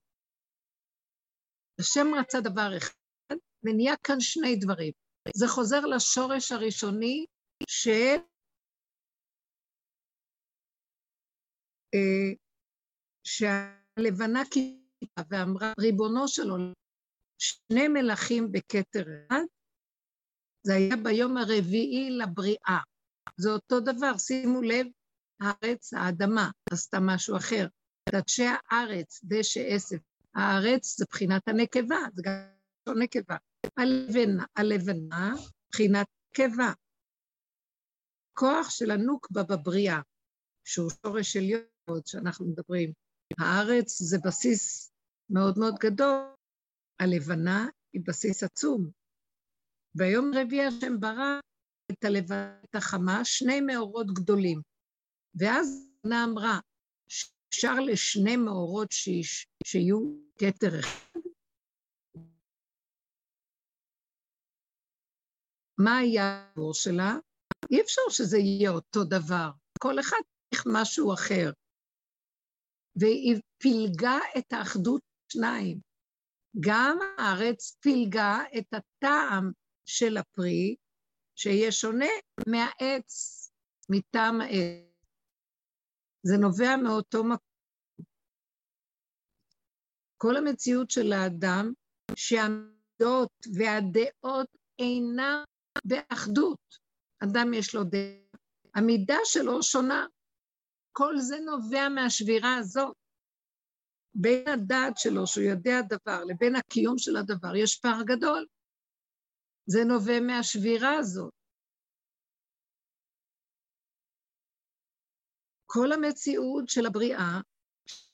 השם 1.80 2.06
רצה 2.20 2.40
דבר 2.40 2.70
אחד, 2.78 3.36
ונהיה 3.62 3.94
כאן 3.96 4.20
שני 4.20 4.56
דברים. 4.56 4.92
זה 5.34 5.46
חוזר 5.48 5.80
לשורש 5.80 6.52
הראשוני 6.52 7.26
של 7.68 8.16
אה, 11.94 12.32
שהלבנה 13.24 14.40
קיבלה 14.50 15.24
ואמרה, 15.30 15.72
ריבונו 15.80 16.28
של 16.28 16.50
עולם, 16.50 16.72
שני 17.38 17.88
מלכים 17.88 18.52
בכתר 18.52 19.02
אחד, 19.02 19.42
זה 20.66 20.74
היה 20.74 20.96
ביום 20.96 21.36
הרביעי 21.36 22.10
לבריאה. 22.10 22.78
זה 23.36 23.50
אותו 23.50 23.80
דבר, 23.80 24.18
שימו 24.18 24.62
לב, 24.62 24.86
הארץ, 25.40 25.94
האדמה, 25.94 26.50
עשתה 26.72 26.98
משהו 27.00 27.36
אחר. 27.36 27.66
תדשי 28.14 28.44
הארץ, 28.70 29.20
דשא 29.24 29.60
עשב. 29.60 29.96
הארץ 30.34 30.98
זה 30.98 31.04
בחינת 31.10 31.48
הנקבה, 31.48 31.96
זה 32.14 32.22
גם 32.24 32.32
לא 32.86 32.94
נקבה. 32.94 33.36
הלבנה, 33.76 34.44
הלבנה, 34.56 35.34
בחינת 35.72 36.06
נקבה. 36.30 36.72
כוח 38.38 38.70
של 38.70 38.90
הנוקבה 38.90 39.42
בבריאה, 39.42 40.00
שהוא 40.64 40.90
שורש 40.90 41.36
עליון, 41.36 42.00
שאנחנו 42.06 42.46
מדברים. 42.46 42.92
הארץ 43.38 44.02
זה 44.02 44.18
בסיס 44.24 44.92
מאוד 45.30 45.58
מאוד 45.58 45.74
גדול, 45.80 46.35
הלבנה 47.00 47.68
היא 47.92 48.02
בסיס 48.06 48.42
עצום. 48.42 48.90
ביום 49.94 50.30
רביעי 50.34 50.66
השם 50.66 51.00
ברא 51.00 51.40
את 51.92 52.04
הלבנה, 52.04 52.60
את 52.64 52.74
החמה, 52.74 53.24
שני 53.24 53.60
מאורות 53.60 54.06
גדולים. 54.06 54.60
ואז 55.34 55.88
נא 56.04 56.24
אמרה, 56.24 56.58
אפשר 57.48 57.74
לשני 57.74 58.36
מאורות 58.36 58.92
שיש, 58.92 59.46
שיהיו 59.66 59.98
כתר 60.38 60.80
אחד? 60.80 61.20
מה 65.78 65.98
היה 65.98 66.48
הבור 66.52 66.74
שלה? 66.74 67.14
אי 67.70 67.80
אפשר 67.80 68.02
שזה 68.10 68.38
יהיה 68.38 68.70
אותו 68.70 69.04
דבר. 69.04 69.50
כל 69.78 70.00
אחד 70.00 70.16
צריך 70.50 70.64
משהו 70.72 71.14
אחר. 71.14 71.50
והיא 72.96 73.40
פילגה 73.58 74.18
את 74.38 74.52
האחדות 74.52 75.02
שניים. 75.32 75.80
גם 76.60 76.98
הארץ 77.18 77.76
פילגה 77.80 78.38
את 78.58 78.74
הטעם 78.74 79.52
של 79.86 80.16
הפרי, 80.16 80.76
שיהיה 81.36 81.72
שונה 81.72 82.06
מהעץ, 82.46 83.42
מטעם 83.90 84.40
העץ. 84.40 84.86
זה 86.22 86.36
נובע 86.36 86.76
מאותו 86.76 87.24
מקום. 87.24 87.46
כל 90.16 90.36
המציאות 90.36 90.90
של 90.90 91.12
האדם, 91.12 91.72
שהעמדות 92.16 93.32
והדעות 93.54 94.48
אינם 94.78 95.44
באחדות. 95.84 96.78
אדם 97.24 97.54
יש 97.54 97.74
לו 97.74 97.84
דעה, 97.84 98.40
המידה 98.74 99.18
שלו 99.24 99.62
שונה. 99.62 100.06
כל 100.92 101.14
זה 101.18 101.36
נובע 101.40 101.88
מהשבירה 101.88 102.56
הזאת. 102.56 102.96
בין 104.20 104.48
הדעת 104.48 104.92
שלו, 104.96 105.26
שהוא 105.26 105.44
יודע 105.44 105.80
דבר, 105.88 106.24
לבין 106.24 106.56
הקיום 106.56 106.98
של 106.98 107.16
הדבר, 107.16 107.56
יש 107.56 107.80
פער 107.80 108.02
גדול. 108.06 108.46
זה 109.66 109.78
נובע 109.84 110.20
מהשבירה 110.20 110.94
הזאת. 110.98 111.32
כל 115.66 115.92
המציאות 115.92 116.68
של 116.68 116.86
הבריאה, 116.86 117.40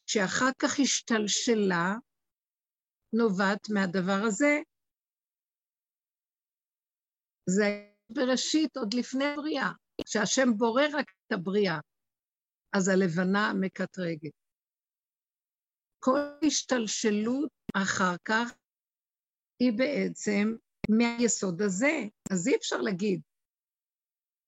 שאחר 0.07 0.51
כך 0.59 0.81
השתלשלה, 0.81 1.95
נובעת 3.13 3.69
מהדבר 3.71 4.27
הזה. 4.27 4.59
זה 7.47 7.93
בראשית, 8.11 8.77
עוד 8.77 8.95
לפני 8.95 9.25
הבריאה, 9.25 9.71
כשהשם 10.05 10.49
בורא 10.57 10.83
רק 10.93 11.11
את 11.27 11.33
הבריאה, 11.33 11.79
אז 12.73 12.89
הלבנה 12.89 13.53
מקטרגת. 13.61 14.42
כל 16.05 16.21
השתלשלות 16.47 17.51
אחר 17.77 18.17
כך 18.25 18.59
היא 19.61 19.73
בעצם 19.79 20.57
מהיסוד 20.91 21.63
הזה. 21.63 21.95
אז 22.33 22.49
אי 22.49 22.57
אפשר 22.57 22.77
להגיד, 22.77 23.21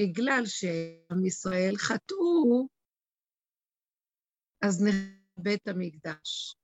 בגלל 0.03 0.43
שעם 0.47 1.25
ישראל 1.27 1.75
חטאו, 1.77 2.69
אז 4.67 4.85
נכבה 4.85 5.55
את 5.55 5.69
המקדש. 5.69 6.57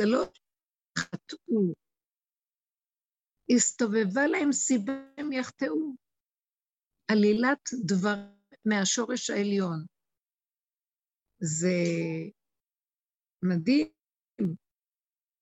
זה 0.00 0.06
לא 0.06 0.24
חטאו. 0.98 1.74
הסתובבה 3.56 4.26
להם 4.26 4.52
סיבה 4.52 4.92
הם 5.18 5.32
יחטאו. 5.32 5.94
עלילת 7.10 7.68
דבר 7.86 8.16
מהשורש 8.64 9.30
העליון. 9.30 9.91
זה 11.42 11.76
מדהים. 13.42 13.88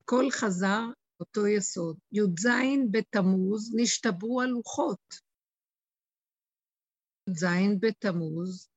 כל 0.05 0.25
חזר 0.31 0.83
אותו 1.21 1.47
יסוד. 1.47 1.99
י"ז 2.13 2.47
בתמוז 2.91 3.75
נשתברו 3.77 4.43
הלוחות. 4.43 5.15
י"ז 7.29 7.45
בתמוז 7.81 8.69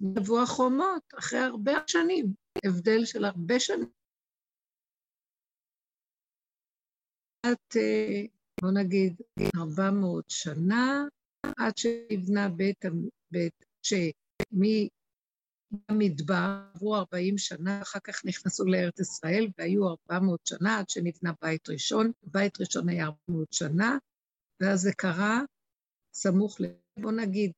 נבוא 0.00 0.42
החומות 0.42 1.02
אחרי 1.18 1.38
הרבה 1.38 1.72
שנים, 1.86 2.26
הבדל 2.66 3.04
של 3.04 3.24
הרבה 3.24 3.60
שנים. 3.60 3.90
אה, 7.46 8.26
בוא 8.60 8.70
נגיד, 8.70 9.20
400 9.56 10.24
שנה, 10.28 11.04
עד 11.56 11.78
שנבנה 11.78 12.48
בית, 12.48 12.84
בית 13.30 13.64
שמהמדבר 15.70 16.68
עברו 16.74 16.96
40 16.96 17.38
שנה, 17.38 17.82
אחר 17.82 17.98
כך 18.04 18.24
נכנסו 18.24 18.64
לארץ 18.64 19.00
ישראל, 19.00 19.48
והיו 19.58 19.88
400 19.88 20.46
שנה 20.46 20.78
עד 20.78 20.90
שנבנה 20.90 21.32
בית 21.42 21.68
ראשון. 21.68 22.12
בית 22.22 22.60
ראשון 22.60 22.88
היה 22.88 23.06
400 23.06 23.52
שנה, 23.52 23.98
ואז 24.60 24.80
זה 24.80 24.92
קרה 24.92 25.40
סמוך 26.14 26.60
ל... 26.60 26.64
בוא 27.00 27.12
נגיד, 27.12 27.52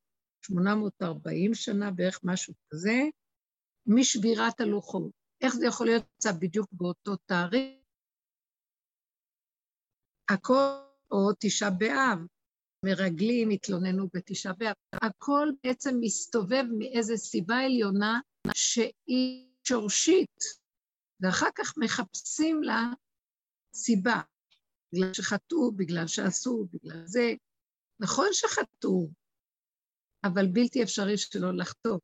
840 0.45 1.53
שנה, 1.53 1.91
בערך 1.91 2.19
משהו 2.23 2.53
כזה, 2.69 2.99
משבירת 3.85 4.59
הלוחות. 4.59 5.11
איך 5.41 5.55
זה 5.55 5.65
יכול 5.65 5.87
להיות 5.87 6.05
בדיוק 6.39 6.67
באותו 6.71 7.15
תאריך? 7.15 7.79
הכל, 10.29 10.53
או 11.11 11.17
תשעה 11.39 11.69
באב, 11.69 12.19
מרגלים 12.85 13.49
התלוננו 13.49 14.07
בתשעה 14.13 14.53
באב, 14.53 14.75
הכל 15.01 15.49
בעצם 15.63 15.97
מסתובב 15.99 16.63
מאיזו 16.77 17.17
סיבה 17.17 17.57
עליונה 17.57 18.19
שהיא 18.53 19.49
שורשית, 19.63 20.43
ואחר 21.19 21.49
כך 21.55 21.73
מחפשים 21.77 22.63
לה 22.63 22.83
סיבה, 23.73 24.21
בגלל 24.93 25.13
שחטאו, 25.13 25.71
בגלל 25.71 26.07
שעשו, 26.07 26.67
בגלל 26.73 27.03
זה. 27.05 27.33
נכון 27.99 28.27
שחטאו, 28.31 29.09
אבל 30.23 30.47
בלתי 30.53 30.83
אפשרי 30.83 31.17
שלא 31.17 31.57
לחטוא. 31.57 31.99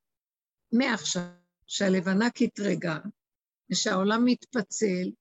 מעכשיו, 0.73 1.21
שהלבנה 1.67 2.29
קטרגה, 2.29 2.99
ושהעולם 3.71 4.21
מתפצל, 4.25 5.11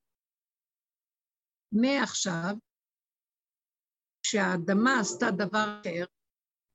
מעכשיו, 1.73 2.55
כשהאדמה 4.25 5.01
עשתה 5.01 5.27
דבר 5.31 5.81
אחר, 5.81 6.05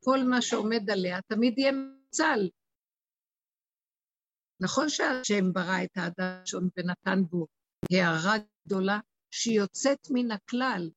כל 0.04 0.20
מה 0.30 0.42
שעומד 0.42 0.90
עליה 0.90 1.22
תמיד 1.22 1.58
יהיה 1.58 1.72
מצל. 1.72 2.50
נכון 4.62 4.90
שהשם 4.90 5.54
ברא 5.54 5.84
את 5.84 5.98
האדם 5.98 6.38
הראשון 6.38 6.70
ונתן 6.78 7.24
בו 7.30 7.48
הערה 7.92 8.34
גדולה 8.66 9.00
שהיא 9.32 9.58
יוצאת 9.58 10.08
מן 10.12 10.32
הכלל, 10.32 10.90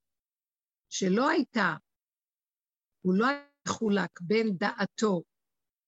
שלא 0.93 1.29
הייתה, 1.29 1.75
הוא 3.05 3.15
לא 3.15 3.27
היה 3.27 3.45
מחולק 3.69 4.21
בין 4.21 4.57
דעתו 4.57 5.23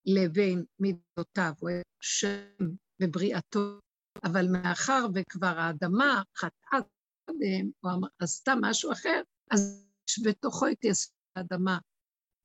לבין 0.06 0.64
מידותיו, 0.80 1.52
הוא 1.60 1.68
היה 1.68 1.82
שם 2.00 2.66
בבריאתו, 3.00 3.80
אבל 4.24 4.46
מאחר 4.52 5.06
וכבר 5.14 5.58
האדמה 5.58 6.22
חטאה 6.36 6.78
קודם, 7.24 7.70
או 7.84 7.88
עשתה 8.18 8.52
משהו 8.60 8.92
אחר, 8.92 9.22
אז 9.50 9.83
בתוכו 10.24 10.68
את 10.68 10.84
יסוד 10.84 11.12
האדמה 11.36 11.78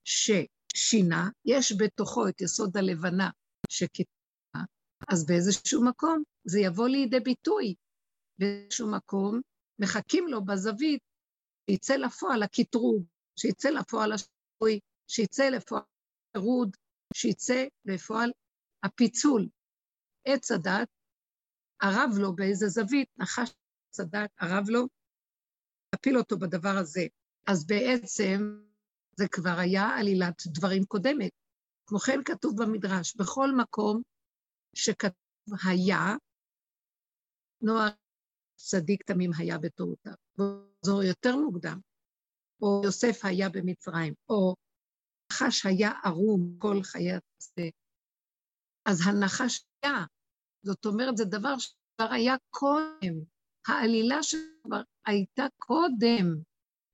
ששינה, 0.03 1.29
יש 1.45 1.73
בתוכו 1.79 2.27
את 2.27 2.41
יסוד 2.41 2.77
הלבנה 2.77 3.29
שקיטנה, 3.69 4.63
אז 5.07 5.25
באיזשהו 5.25 5.85
מקום 5.85 6.23
זה 6.45 6.59
יבוא 6.59 6.87
לידי 6.87 7.19
ביטוי. 7.19 7.75
באיזשהו 8.39 8.91
מקום 8.91 9.41
מחכים 9.79 10.27
לו 10.27 10.45
בזווית 10.45 11.01
שיצא 11.69 11.95
לפועל 11.95 12.43
הקטרוג, 12.43 13.05
שיצא 13.39 13.69
לפועל 13.69 14.11
השינוי, 14.11 14.79
שיצא 15.07 15.49
לפועל 15.49 15.83
הפירוד, 16.29 16.77
שיצא 17.13 17.65
לפועל 17.85 18.31
הפיצול. 18.83 19.49
עץ 20.25 20.51
הדת, 20.51 20.87
ערב 21.81 22.09
לו 22.21 22.35
באיזה 22.35 22.67
זווית, 22.67 23.09
נחש 23.17 23.49
עץ 23.89 23.99
הדת, 23.99 24.29
ערב 24.39 24.69
לו, 24.69 24.87
הפיל 25.95 26.17
אותו 26.17 26.37
בדבר 26.37 26.77
הזה. 26.81 27.07
אז 27.47 27.65
בעצם 27.67 28.61
זה 29.15 29.27
כבר 29.31 29.59
היה 29.59 29.87
עלילת 29.87 30.41
דברים 30.47 30.85
קודמת. 30.85 31.31
כמו 31.85 31.99
כן 31.99 32.19
כתוב 32.25 32.63
במדרש, 32.63 33.15
בכל 33.15 33.55
מקום 33.55 34.01
שכתוב 34.75 35.55
היה, 35.67 36.15
נוער 37.61 37.89
צדיק 38.55 39.03
תמים 39.03 39.31
היה 39.37 39.57
בתורותיו. 39.57 40.13
זו 40.81 41.03
יותר 41.03 41.35
מוקדם. 41.35 41.79
או 42.61 42.81
יוסף 42.85 43.25
היה 43.25 43.49
במצרים, 43.49 44.13
או 44.29 44.55
נחש 45.31 45.65
היה 45.65 45.91
ערום 46.03 46.55
כל 46.57 46.83
חיי 46.83 47.11
השדה. 47.11 47.69
אז 48.85 49.01
הנחש 49.07 49.63
היה, 49.83 50.05
זאת 50.63 50.85
אומרת, 50.85 51.17
זה 51.17 51.25
דבר 51.25 51.57
שכבר 51.57 52.13
היה 52.13 52.35
קודם. 52.49 53.15
העלילה 53.67 54.23
שכבר 54.23 54.81
הייתה 55.05 55.43
קודם. 55.57 56.48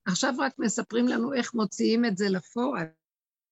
עכשיו 0.05 0.33
רק 0.39 0.53
מספרים 0.59 1.07
לנו 1.07 1.33
איך 1.33 1.53
מוציאים 1.53 2.05
את 2.05 2.17
זה 2.17 2.25
לפועל. 2.29 2.87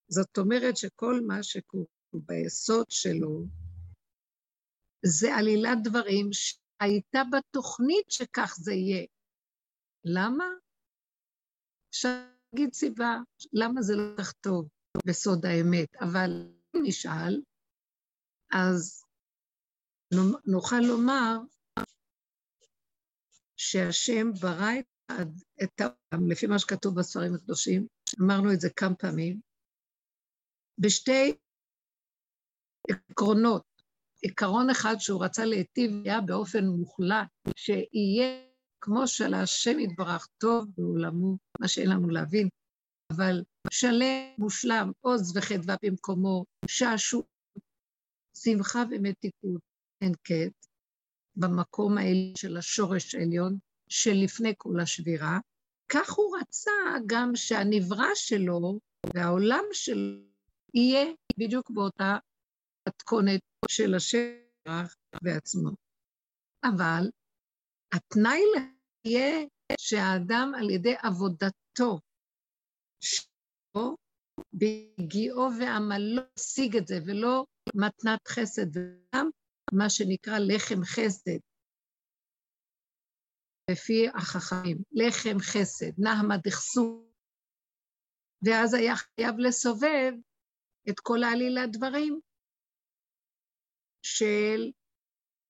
זאת 0.08 0.38
אומרת 0.38 0.78
שכל 0.78 1.22
מה 1.28 1.44
שקורה 1.44 1.86
ביסוד 2.14 2.86
שלו, 2.90 3.44
זה 5.06 5.36
עלילת 5.36 5.78
דברים 5.84 6.30
שהייתה 6.32 7.22
בתוכנית 7.32 8.12
שכך 8.12 8.56
זה 8.60 8.74
יהיה. 8.74 9.06
למה? 10.06 10.46
אפשר 11.90 12.24
סיבה, 12.74 13.18
למה 13.54 13.82
זה 13.82 13.96
לא 13.96 14.18
כך 14.18 14.32
טוב 14.32 14.70
בסוד 15.06 15.46
האמת, 15.46 15.96
אבל 16.02 16.30
אם 16.76 16.82
נשאל, 16.84 17.42
אז 18.54 19.04
נוכל 20.46 20.80
לומר 20.80 21.38
שהשם 23.58 24.32
ברא 24.42 24.80
את 24.80 24.86
את 25.64 25.82
העולם, 25.82 26.32
לפי 26.32 26.48
מה 26.48 26.60
שכתוב 26.60 27.00
בספרים 27.00 27.36
הקדושים, 27.36 27.88
אמרנו 28.22 28.54
את 28.54 28.62
זה 28.62 28.70
כמה 28.70 28.96
פעמים, 28.96 29.40
בשתי 30.78 31.36
עקרונות. 32.90 33.64
עיקרון 34.22 34.70
אחד 34.70 34.96
שהוא 35.00 35.24
רצה 35.24 35.46
להיטיב 35.46 35.92
היה 36.06 36.22
באופן 36.22 36.66
מוחלט, 36.66 37.28
שיהיה 37.56 38.46
כמו 38.82 39.08
שלהשם 39.08 39.80
יתברך 39.80 40.28
טוב 40.38 40.66
בעולמו, 40.78 41.38
מה 41.62 41.68
שאין 41.68 41.90
לנו 41.90 42.10
להבין, 42.10 42.50
אבל 43.12 43.44
שלם, 43.70 44.34
מושלם, 44.38 44.92
עוז 45.02 45.38
וחדווה 45.38 45.76
במקומו, 45.84 46.46
שעשוע, 46.68 47.22
שמחה 48.38 48.84
ומתיקות, 48.92 49.62
אין 50.02 50.14
קץ, 50.24 50.68
במקום 51.36 51.98
האלה 51.98 52.32
של 52.38 52.58
השורש 52.58 53.16
העליון, 53.16 53.58
שלפני 53.96 54.54
כל 54.58 54.80
השבירה, 54.80 55.40
כך 55.90 56.14
הוא 56.14 56.38
רצה 56.38 56.72
גם 57.06 57.32
שהנברא 57.36 58.16
שלו 58.16 58.80
והעולם 59.14 59.64
שלו 59.72 60.24
יהיה 60.74 61.14
בדיוק 61.40 61.70
באותה 61.70 62.18
מתכונת 62.88 63.40
של 63.70 63.96
השם 63.96 64.78
בעצמו. 65.24 65.70
אבל 66.64 67.10
התנאי 67.94 68.42
יהיה 69.06 69.46
שהאדם 69.80 70.52
על 70.58 70.70
ידי 70.70 70.96
עבודתו 71.04 72.00
שלו, 73.04 73.96
בהגיעו 74.54 75.50
ועמלו, 75.60 76.22
השיג 76.38 76.78
את 76.78 76.88
זה, 76.88 77.00
ולא 77.06 77.46
מתנת 77.76 78.28
חסד, 78.28 78.68
וגם 78.78 79.30
מה 79.74 79.90
שנקרא 79.90 80.38
לחם 80.40 80.84
חסד, 80.84 81.40
לפי 83.72 84.08
החכמים, 84.16 84.78
לחם 84.92 85.40
חסד, 85.40 85.92
נהמה 85.98 86.38
דכסו, 86.38 87.10
ואז 88.46 88.74
היה 88.74 88.94
חייב 88.96 89.36
לסובב 89.38 90.12
את 90.90 91.00
כל 91.00 91.24
העלילת 91.24 91.72
דברים 91.72 92.20
של 94.02 94.72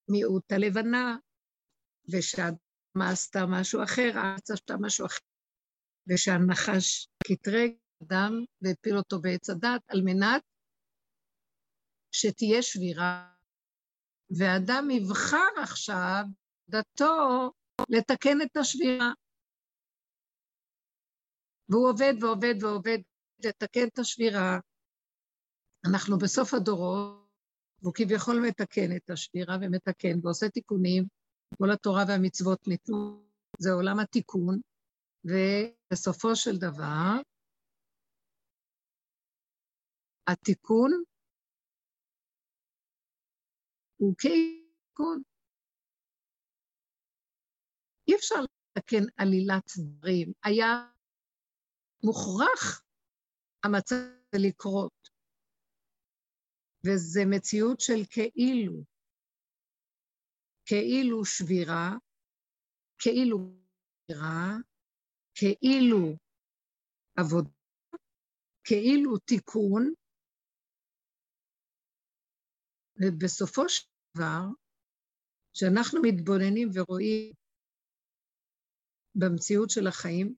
מיעוט 0.09 0.51
הלבנה, 0.51 1.17
ושהאדמה 2.11 3.11
עשתה 3.11 3.39
משהו 3.49 3.83
אחר, 3.83 4.11
הארץ 4.15 4.51
עשתה 4.51 4.73
משהו 4.81 5.05
אחר, 5.05 5.25
ושהנחש 6.07 7.07
קטרג 7.27 7.71
אדם 8.03 8.31
והפיל 8.61 8.97
אותו 8.97 9.21
בעץ 9.21 9.49
הדת, 9.49 9.81
על 9.87 10.01
מנת 10.03 10.43
שתהיה 12.11 12.61
שבירה, 12.61 13.33
ואדם 14.39 14.91
יבחר 14.91 15.61
עכשיו 15.63 16.23
דתו 16.69 17.51
לתקן 17.89 18.41
את 18.41 18.57
השבירה. 18.57 19.11
והוא 21.69 21.89
עובד 21.89 22.13
ועובד 22.21 22.63
ועובד 22.63 22.97
לתקן 23.45 23.87
את 23.93 23.99
השבירה. 23.99 24.59
אנחנו 25.89 26.17
בסוף 26.17 26.53
הדורות, 26.53 27.23
והוא 27.81 27.93
כביכול 27.93 28.35
מתקן 28.47 28.95
את 28.95 29.09
השבירה 29.09 29.55
ומתקן 29.61 30.19
ועושה 30.23 30.49
תיקונים, 30.49 31.03
כל 31.57 31.71
התורה 31.71 32.03
והמצוות 32.07 32.67
ניתנו, 32.67 33.23
זה 33.59 33.71
עולם 33.71 33.99
התיקון, 33.99 34.59
ובסופו 35.25 36.35
של 36.35 36.57
דבר, 36.57 37.21
התיקון 40.27 41.03
הוא 43.97 44.15
כתיקון. 44.17 45.21
אי 48.07 48.15
אפשר 48.15 48.35
לתקן 48.41 49.03
עלילת 49.17 49.71
דברים. 49.77 50.33
היה 50.43 50.91
מוכרח 52.03 52.83
המצב 53.63 53.95
לקרות. 54.35 55.09
וזו 56.85 57.21
מציאות 57.29 57.79
של 57.79 58.01
כאילו. 58.09 58.83
כאילו 60.65 61.25
שבירה, 61.25 61.89
כאילו 62.99 63.37
שבירה, 64.07 64.57
כאילו 65.35 66.17
עבודה, 67.17 67.49
כאילו 68.63 69.17
תיקון, 69.17 69.93
ובסופו 72.95 73.69
של 73.69 73.87
דבר, 74.17 74.43
כשאנחנו 75.53 76.01
מתבוננים 76.01 76.69
ורואים 76.73 77.33
במציאות 79.15 79.69
של 79.69 79.87
החיים, 79.87 80.33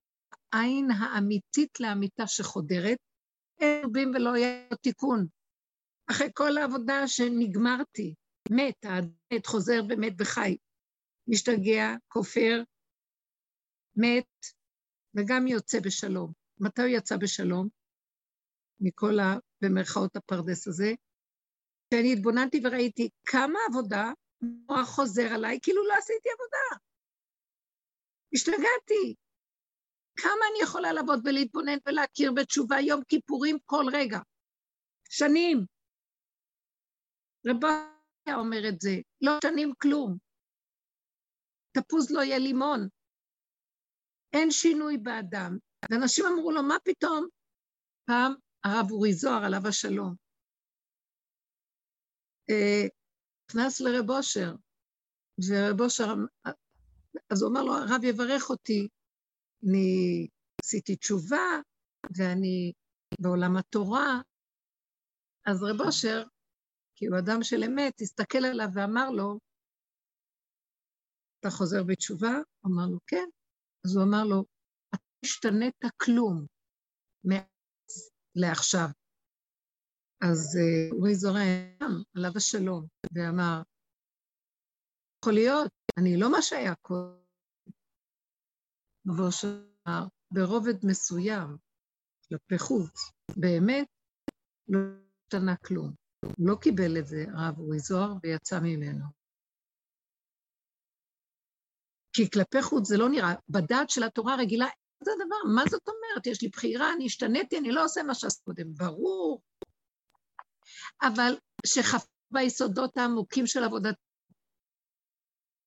העין 0.53 0.91
האמיתית 0.91 1.79
לאמיתה 1.79 2.27
שחודרת, 2.27 2.97
אין 3.59 3.85
רבים 3.85 4.11
ולא 4.15 4.37
יהיה 4.37 4.67
תיקון. 4.81 5.27
אחרי 6.07 6.27
כל 6.33 6.57
העבודה 6.57 7.07
שנגמרתי, 7.07 8.13
מת, 8.51 8.85
המת 8.85 9.45
חוזר 9.45 9.81
ומת 9.89 10.13
וחי, 10.19 10.57
משתגע, 11.27 11.95
כופר, 12.07 12.63
מת, 13.95 14.45
וגם 15.15 15.47
יוצא 15.47 15.79
בשלום. 15.79 16.31
מתי 16.59 16.81
הוא 16.81 16.89
יצא 16.89 17.17
בשלום? 17.17 17.67
מכל 18.79 19.19
ה... 19.19 19.37
במרכאות 19.61 20.15
הפרדס 20.15 20.67
הזה? 20.67 20.93
כשאני 21.89 22.13
התבוננתי 22.13 22.61
וראיתי 22.63 23.09
כמה 23.25 23.59
עבודה, 23.69 24.11
מוח 24.41 24.89
חוזר 24.89 25.33
עליי, 25.33 25.59
כאילו 25.61 25.87
לא 25.87 25.93
עשיתי 25.97 26.29
עבודה. 26.29 26.85
השתגעתי. 28.35 29.15
כמה 30.19 30.43
אני 30.51 30.63
יכולה 30.63 30.93
לעבוד 30.93 31.19
ולהתבונן 31.25 31.77
ולהכיר 31.85 32.31
בתשובה 32.35 32.75
יום 32.79 33.03
כיפורים 33.07 33.57
כל 33.65 33.85
רגע? 33.93 34.19
שנים. 35.09 35.65
רביה 37.47 38.35
אומר 38.35 38.69
את 38.69 38.81
זה, 38.81 38.95
לא 39.21 39.31
שנים 39.43 39.73
כלום. 39.81 40.17
תפוז 41.71 42.11
לא 42.11 42.21
יהיה 42.21 42.39
לימון. 42.39 42.87
אין 44.33 44.51
שינוי 44.51 44.97
באדם. 44.97 45.57
ואנשים 45.91 46.25
אמרו 46.25 46.51
לו, 46.51 46.63
מה 46.63 46.75
פתאום? 46.83 47.27
פעם 48.05 48.33
הרב 48.63 48.91
אורי 48.91 49.13
זוהר, 49.13 49.45
עליו 49.45 49.67
השלום, 49.69 50.15
אה, 52.49 52.87
נכנס 53.49 53.81
לרב 53.81 54.09
אושר, 54.09 54.51
ורב 55.49 55.81
אושר, 55.81 56.13
אז 57.29 57.41
הוא 57.41 57.51
אמר 57.51 57.63
לו, 57.63 57.73
הרב 57.73 58.03
יברך 58.03 58.49
אותי, 58.49 58.87
אני 59.63 60.27
עשיתי 60.61 60.95
תשובה, 60.95 61.61
ואני 62.17 62.73
בעולם 63.19 63.57
התורה. 63.57 64.21
אז 65.45 65.63
רב 65.63 65.81
אושר, 65.81 66.23
כי 66.95 67.05
הוא 67.05 67.17
אדם 67.17 67.43
של 67.43 67.63
אמת, 67.63 68.01
הסתכל 68.01 68.45
עליו 68.45 68.67
ואמר 68.73 69.09
לו, 69.09 69.39
אתה 71.39 71.49
חוזר 71.49 71.83
בתשובה? 71.87 72.33
הוא 72.61 72.71
אמר 72.73 72.85
לו, 72.91 72.99
כן. 73.07 73.29
אז 73.85 73.95
הוא 73.95 74.03
אמר 74.03 74.23
לו, 74.29 74.45
אתה 74.89 75.03
השתנית 75.25 75.75
כלום 75.97 76.45
מאז 77.23 78.11
לעכשיו. 78.35 78.87
אז 80.21 80.57
אה, 80.57 80.97
אורי 80.97 81.15
זורם, 81.15 82.03
עליו 82.15 82.31
השלום, 82.35 82.87
ואמר, 83.13 83.61
יכול 85.23 85.33
להיות, 85.33 85.71
אני 85.97 86.17
לא 86.17 86.31
מה 86.31 86.41
שהיה 86.41 86.75
קודם. 86.75 87.25
מבוא 89.05 89.31
שאמר, 89.31 90.03
ברובד 90.31 90.85
מסוים, 90.85 91.57
כלפי 92.29 92.57
חוץ, 92.57 93.11
באמת, 93.37 93.87
לא 94.67 94.79
השתנה 95.23 95.55
כלום. 95.55 95.93
הוא 96.25 96.47
לא 96.47 96.55
קיבל 96.61 96.97
את 96.99 97.05
זה, 97.05 97.25
הרב 97.33 97.59
אורי 97.59 97.79
זוהר, 97.79 98.13
ויצא 98.23 98.59
ממנו. 98.59 99.05
כי 102.13 102.29
כלפי 102.29 102.61
חוץ 102.61 102.87
זה 102.87 102.97
לא 102.97 103.09
נראה, 103.09 103.33
בדעת 103.49 103.89
של 103.89 104.03
התורה 104.03 104.33
הרגילה, 104.33 104.65
זה 105.03 105.11
הדבר, 105.11 105.55
מה 105.55 105.63
זאת 105.69 105.87
אומרת? 105.87 106.27
יש 106.27 106.41
לי 106.41 106.49
בחירה, 106.49 106.93
אני 106.93 107.05
השתניתי, 107.05 107.57
אני 107.57 107.71
לא 107.71 107.83
עושה 107.83 108.03
מה 108.03 108.15
שעשיתי 108.15 108.43
קודם, 108.45 108.73
ברור. 108.73 109.41
אבל 111.01 111.37
שחפר 111.65 112.07
ביסודות 112.31 112.97
העמוקים 112.97 113.47
של 113.47 113.63
עבודת... 113.63 113.95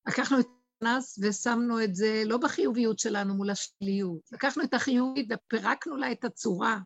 לקחנו 0.09 0.41
את 0.41 0.47
הנס 0.83 1.19
ושמנו 1.23 1.85
את 1.85 1.95
זה 1.95 2.23
לא 2.27 2.39
בחיוביות 2.39 2.99
שלנו 2.99 3.35
מול 3.35 3.51
השליליות, 3.51 4.33
לקחנו 4.33 4.65
את 4.65 4.75
החיובית 4.75 5.29
ופירקנו 5.31 5.97
לה 5.97 6.13
את 6.13 6.25
הצורה, 6.25 6.79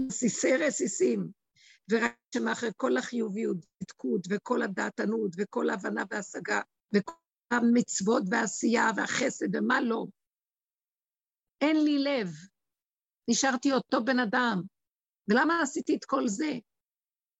רסיסי 0.00 0.56
רסיסים, 0.56 1.28
ורק 1.90 2.16
שמאחרי 2.34 2.70
כל 2.76 2.96
החיוביות, 2.96 3.56
דתקות 3.82 4.20
וכל 4.30 4.62
הדעתנות 4.62 5.30
וכל 5.38 5.70
ההבנה 5.70 6.02
וההשגה 6.10 6.60
וכל 6.94 7.12
המצוות 7.50 8.22
והעשייה 8.30 8.90
והחסד 8.96 9.56
ומה 9.56 9.80
לא, 9.80 10.06
אין 11.60 11.84
לי 11.84 11.98
לב, 11.98 12.28
נשארתי 13.30 13.72
אותו 13.72 14.04
בן 14.04 14.18
אדם. 14.18 14.62
ולמה 15.28 15.62
עשיתי 15.62 15.96
את 15.96 16.04
כל 16.04 16.28
זה? 16.28 16.52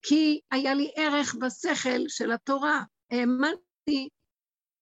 כי 0.02 0.40
היה 0.50 0.74
לי 0.74 0.92
ערך 0.96 1.34
בשכל 1.34 2.08
של 2.08 2.32
התורה. 2.32 2.82
האמנתי, 3.10 4.08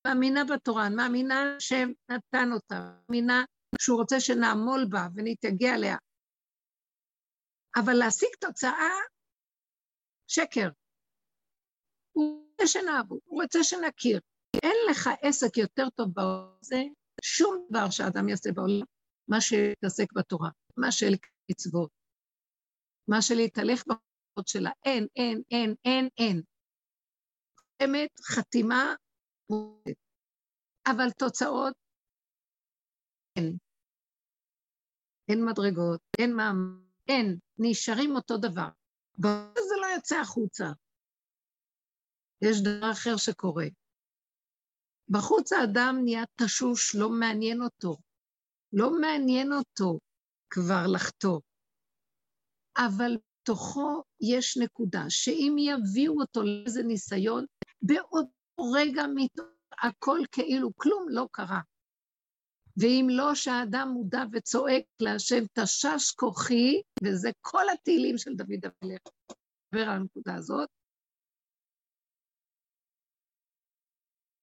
מאמינה 0.07 0.41
בתורה, 0.45 0.89
מאמינה 0.91 1.57
שנתן 1.59 2.53
אותה, 2.53 2.97
מאמינה 3.09 3.45
שהוא 3.79 3.99
רוצה 4.01 4.21
שנעמול 4.21 4.87
בה 4.91 5.09
ונתייגע 5.15 5.75
עליה. 5.75 5.97
אבל 7.77 7.93
להשיג 7.93 8.29
תוצאה, 8.41 8.91
שקר. 10.27 10.69
הוא 12.13 12.47
רוצה 12.51 12.67
שנעבוד, 12.67 13.19
הוא 13.25 13.43
רוצה 13.43 13.65
שנכיר. 13.65 14.21
אין 14.63 14.77
לך 14.91 15.11
עסק 15.23 15.57
יותר 15.57 15.89
טוב 15.95 16.09
בזה, 16.09 16.83
שום 17.23 17.67
דבר 17.71 17.91
שאדם 17.91 18.29
יעשה 18.29 18.53
בעולם, 18.53 18.87
מה 19.29 19.41
שיתעסק 19.41 20.13
בתורה, 20.13 20.51
מה 20.77 20.93
של 20.93 21.15
מצוות, 21.51 21.91
מה 23.09 23.23
שלהתהלך 23.23 23.85
בחוץ 23.87 24.53
שלה. 24.53 24.71
אין, 24.85 25.07
אין, 25.17 25.43
אין, 25.51 25.75
אין, 25.85 26.09
אין. 26.19 26.43
אמת, 27.85 28.11
חתימה, 28.21 28.95
אבל 30.87 31.11
תוצאות, 31.19 31.75
אין. 33.37 33.57
אין 35.29 35.45
מדרגות, 35.45 36.01
אין 36.19 36.37
מאמר, 36.37 36.85
אין, 37.09 37.39
נשארים 37.59 38.17
אותו 38.17 38.37
דבר. 38.37 38.69
זה 39.55 39.75
לא 39.81 39.87
יוצא 39.97 40.17
החוצה. 40.17 40.65
יש 42.43 42.63
דבר 42.63 42.91
אחר 42.93 43.17
שקורה. 43.17 43.67
בחוץ 45.09 45.53
האדם 45.53 45.97
נהיה 46.05 46.23
תשוש, 46.41 46.95
לא 46.95 47.09
מעניין 47.11 47.63
אותו. 47.63 47.97
לא 48.73 49.01
מעניין 49.01 49.53
אותו 49.53 49.99
כבר 50.51 50.87
לחטוא. 50.95 51.41
אבל 52.77 53.17
בתוכו 53.45 54.03
יש 54.21 54.59
נקודה, 54.63 55.05
שאם 55.09 55.57
יביאו 55.59 56.21
אותו 56.21 56.43
לאיזה 56.43 56.83
ניסיון, 56.83 57.45
בעוד 57.83 58.27
רגע 58.75 59.03
מתוך 59.15 59.47
הכל 59.83 60.19
כאילו 60.33 60.77
כלום 60.77 61.07
לא 61.09 61.29
קרה. 61.33 61.61
ואם 62.77 63.07
לא 63.11 63.35
שהאדם 63.35 63.89
מודע 63.89 64.23
וצועק 64.33 64.85
להשם 65.01 65.45
תשש 65.53 66.11
כוחי, 66.17 66.83
וזה 67.05 67.31
כל 67.41 67.65
התהילים 67.73 68.19
של 68.19 68.31
דוד 68.35 68.65
המלך, 68.65 69.01
דבר 69.73 69.83
על 69.83 69.89
הנקודה 69.89 70.35
הזאת, 70.35 70.69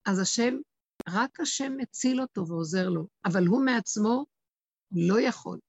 אז 0.06 0.19
השם, 0.21 0.56
רק 1.10 1.39
השם 1.39 1.74
מציל 1.78 2.21
אותו 2.21 2.47
ועוזר 2.47 2.89
לו, 2.89 3.08
אבל 3.26 3.45
הוא 3.47 3.65
מעצמו 3.65 4.26
לא 4.91 5.21
יכול. 5.21 5.60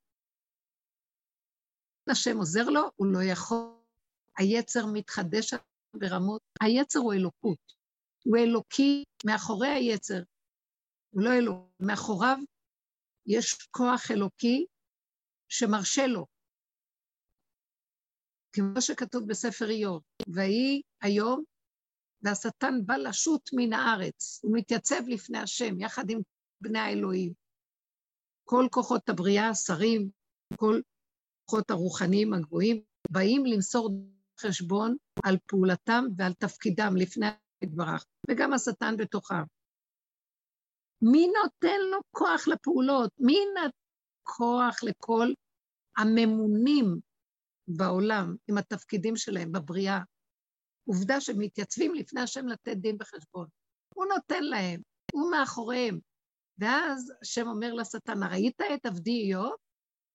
השם 2.10 2.36
עוזר 2.36 2.64
לו, 2.64 2.90
הוא 2.96 3.06
לא 3.06 3.22
יכול. 3.32 3.82
היצר 4.38 4.86
מתחדש 4.92 5.54
ברמות, 5.96 6.42
היצר 6.60 6.98
הוא 6.98 7.14
אלוקות. 7.14 7.81
הוא 8.24 8.36
אלוקי 8.36 9.04
מאחורי 9.26 9.68
היצר. 9.68 10.22
הוא 11.10 11.22
לא 11.22 11.32
אלוהים. 11.32 11.62
מאחוריו 11.80 12.36
יש 13.26 13.54
כוח 13.70 14.10
אלוקי 14.10 14.66
שמרשה 15.48 16.06
לו. 16.06 16.26
כמו 18.52 18.80
שכתוב 18.80 19.28
בספר 19.28 19.70
איוב, 19.70 20.02
ויהי 20.28 20.82
היום, 21.00 21.44
והשטן 22.22 22.74
בא 22.86 22.96
לשוט 22.96 23.50
מן 23.52 23.72
הארץ, 23.72 24.40
הוא 24.42 24.56
מתייצב 24.56 25.08
לפני 25.08 25.38
השם, 25.38 25.80
יחד 25.80 26.10
עם 26.10 26.20
בני 26.60 26.78
האלוהים. 26.78 27.32
כל 28.44 28.66
כוחות 28.70 29.08
הבריאה, 29.08 29.48
השרים, 29.48 30.10
כל 30.56 30.80
כוחות 31.44 31.70
הרוחניים 31.70 32.34
הגבוהים, 32.34 32.82
באים 33.10 33.46
למסור 33.46 33.90
חשבון 34.40 34.96
על 35.24 35.36
פעולתם 35.46 36.04
ועל 36.16 36.32
תפקידם 36.32 36.96
לפני 36.96 37.26
יתברך, 37.62 38.04
וגם 38.30 38.52
השטן 38.52 38.96
בתוכם. 38.96 39.42
מי 41.02 41.26
נותן 41.42 41.80
לו 41.90 41.98
כוח 42.10 42.48
לפעולות? 42.48 43.10
מי 43.18 43.38
נותן 43.54 43.68
כוח 44.22 44.82
לכל 44.82 45.26
הממונים 45.96 47.00
בעולם 47.68 48.36
עם 48.48 48.58
התפקידים 48.58 49.16
שלהם 49.16 49.52
בבריאה? 49.52 50.00
עובדה 50.84 51.20
שהם 51.20 51.38
מתייצבים 51.38 51.94
לפני 51.94 52.20
השם 52.20 52.46
לתת 52.46 52.76
דין 52.76 52.96
וחשבון. 53.00 53.46
הוא 53.94 54.06
נותן 54.06 54.44
להם, 54.44 54.80
הוא 55.12 55.30
מאחוריהם. 55.30 55.98
ואז 56.58 57.12
השם 57.22 57.48
אומר 57.48 57.74
לשטן, 57.74 58.22
ראית 58.30 58.60
את 58.74 58.86
עבדי 58.86 59.10
איוב? 59.10 59.54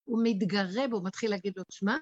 הוא 0.04 0.20
מתגרה 0.24 0.88
בו, 0.90 0.96
הוא 0.96 1.04
מתחיל 1.06 1.30
להגיד 1.30 1.52
לו, 1.56 1.64
תשמע, 1.64 1.96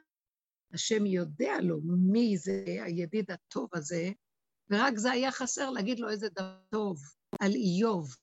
השם 0.73 1.07
יודע 1.07 1.61
לו 1.63 1.81
מי 2.13 2.37
זה 2.37 2.65
הידיד 2.67 3.31
הטוב 3.31 3.69
הזה, 3.75 4.11
ורק 4.71 4.97
זה 4.97 5.11
היה 5.11 5.33
חסר 5.33 5.71
להגיד 5.71 5.99
לו 5.99 6.11
איזה 6.11 6.29
דבר 6.29 6.59
טוב 6.71 6.99
על 7.41 7.53
איוב. 7.53 8.17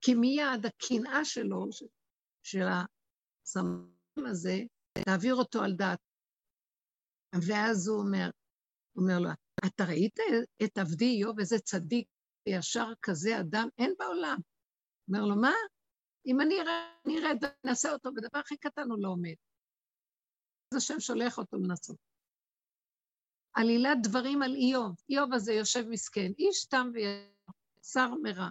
כי 0.00 0.14
מיד 0.14 0.66
הקנאה 0.66 1.24
שלו, 1.24 1.68
של 2.42 2.66
הסמם 2.66 4.26
הזה, 4.30 4.56
תעביר 5.04 5.34
אותו 5.34 5.62
על 5.62 5.72
דעת. 5.72 5.98
ואז 7.48 7.88
הוא 7.88 7.98
אומר, 7.98 8.30
אומר 8.96 9.18
לו, 9.18 9.30
אתה 9.66 9.84
ראית 9.84 10.18
את 10.64 10.78
עבדי 10.78 11.04
איוב, 11.04 11.38
איזה 11.38 11.58
צדיק 11.58 12.08
וישר 12.48 12.92
כזה 13.02 13.40
אדם? 13.40 13.68
אין 13.78 13.94
בעולם. 13.98 14.38
אומר 15.08 15.24
לו, 15.24 15.36
מה? 15.40 15.52
אם 16.26 16.40
אני 16.40 16.54
ארד 17.18 17.38
ונעשה 17.64 17.92
אותו 17.92 18.10
בדבר 18.14 18.38
הכי 18.38 18.56
קטן, 18.56 18.90
הוא 18.90 18.98
לא 19.02 19.08
עומד. 19.08 19.34
אז 20.72 20.78
השם 20.78 21.00
שולח 21.00 21.38
אותו 21.38 21.56
לנסות. 21.56 22.07
עלילת 23.60 23.98
דברים 24.02 24.42
על 24.42 24.54
איוב. 24.54 24.96
איוב 25.10 25.32
הזה 25.32 25.52
יושב 25.52 25.84
מסכן, 25.88 26.32
איש 26.38 26.64
תם 26.64 26.90
ושר 26.94 28.14
מרע. 28.22 28.50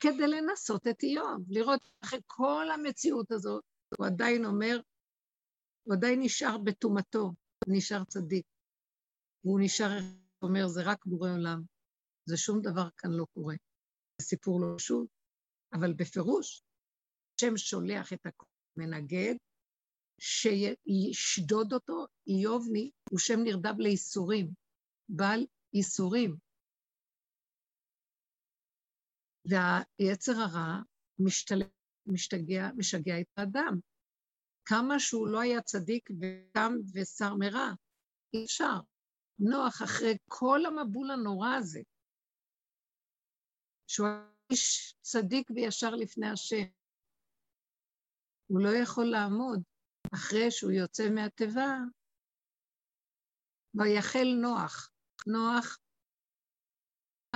כדי 0.00 0.26
לנסות 0.26 0.86
את 0.86 1.02
איוב, 1.02 1.44
לראות 1.48 1.80
אחרי 2.04 2.20
כל 2.26 2.66
המציאות 2.74 3.30
הזאת, 3.30 3.64
הוא 3.98 4.06
עדיין 4.06 4.44
אומר, 4.44 4.80
הוא 5.82 5.94
עדיין 5.94 6.20
נשאר 6.22 6.58
בטומאתו, 6.58 7.32
נשאר 7.68 8.04
צדיק. 8.04 8.46
והוא 9.44 9.60
נשאר, 9.62 9.88
אומר, 10.42 10.68
זה 10.68 10.82
רק 10.84 11.06
בורא 11.06 11.30
עולם. 11.30 11.62
זה 12.26 12.36
שום 12.36 12.60
דבר 12.62 12.88
כאן 12.96 13.10
לא 13.10 13.26
קורה. 13.34 13.54
זה 14.20 14.26
סיפור 14.26 14.60
לא 14.60 14.66
פשוט, 14.78 15.08
אבל 15.72 15.92
בפירוש, 15.92 16.62
השם 17.36 17.56
שולח 17.56 18.12
את 18.12 18.26
הכול 18.26 18.48
מנגד, 18.76 19.34
שישדוד 20.20 21.72
אותו, 21.72 22.06
איובני 22.26 22.90
הוא 23.10 23.18
שם 23.18 23.40
נרדב 23.44 23.78
לייסורים, 23.78 24.50
בעל 25.08 25.46
ייסורים. 25.72 26.36
והיצר 29.44 30.32
הרע 30.32 30.82
משתלט, 31.18 31.72
משתגע, 32.06 32.68
משגע 32.76 33.20
את 33.20 33.26
האדם. 33.36 33.78
כמה 34.64 34.98
שהוא 34.98 35.28
לא 35.28 35.40
היה 35.40 35.62
צדיק 35.62 36.10
וקם 36.10 36.72
ושר 36.94 37.34
מרע, 37.34 37.70
אי 38.34 38.44
אפשר. 38.44 38.80
נוח, 39.38 39.82
אחרי 39.84 40.16
כל 40.28 40.60
המבול 40.66 41.10
הנורא 41.10 41.48
הזה, 41.58 41.80
שהוא 43.86 44.08
איש 44.50 44.94
צדיק 45.00 45.50
וישר 45.50 45.90
לפני 45.90 46.26
השם, 46.26 46.64
הוא 48.46 48.60
לא 48.60 48.68
יכול 48.82 49.04
לעמוד 49.04 49.62
אחרי 50.14 50.50
שהוא 50.50 50.70
יוצא 50.70 51.02
מהתיבה, 51.14 51.78
ויחל 53.74 54.28
נוח. 54.42 54.90
נוח 55.26 55.78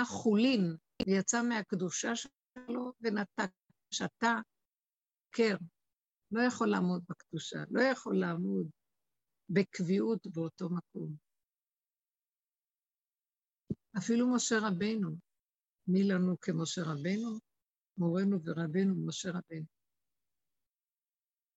חולין, 0.04 0.76
ויצא 1.06 1.42
מהקדושה 1.42 2.16
שלו 2.16 2.92
ונתק, 3.00 3.50
שתה, 3.90 4.34
קר. 5.30 5.56
לא 6.32 6.40
יכול 6.40 6.68
לעמוד 6.68 7.04
בקדושה, 7.08 7.58
לא 7.70 7.80
יכול 7.82 8.20
לעמוד 8.20 8.70
בקביעות 9.48 10.26
באותו 10.26 10.68
מקום. 10.70 11.16
אפילו 13.98 14.34
משה 14.34 14.54
רבנו, 14.58 15.16
מי 15.88 16.02
לנו 16.08 16.40
כמשה 16.40 16.82
רבנו? 16.82 17.38
מורנו 17.98 18.38
ורבנו 18.44 19.06
משה 19.06 19.28
רבנו. 19.28 19.66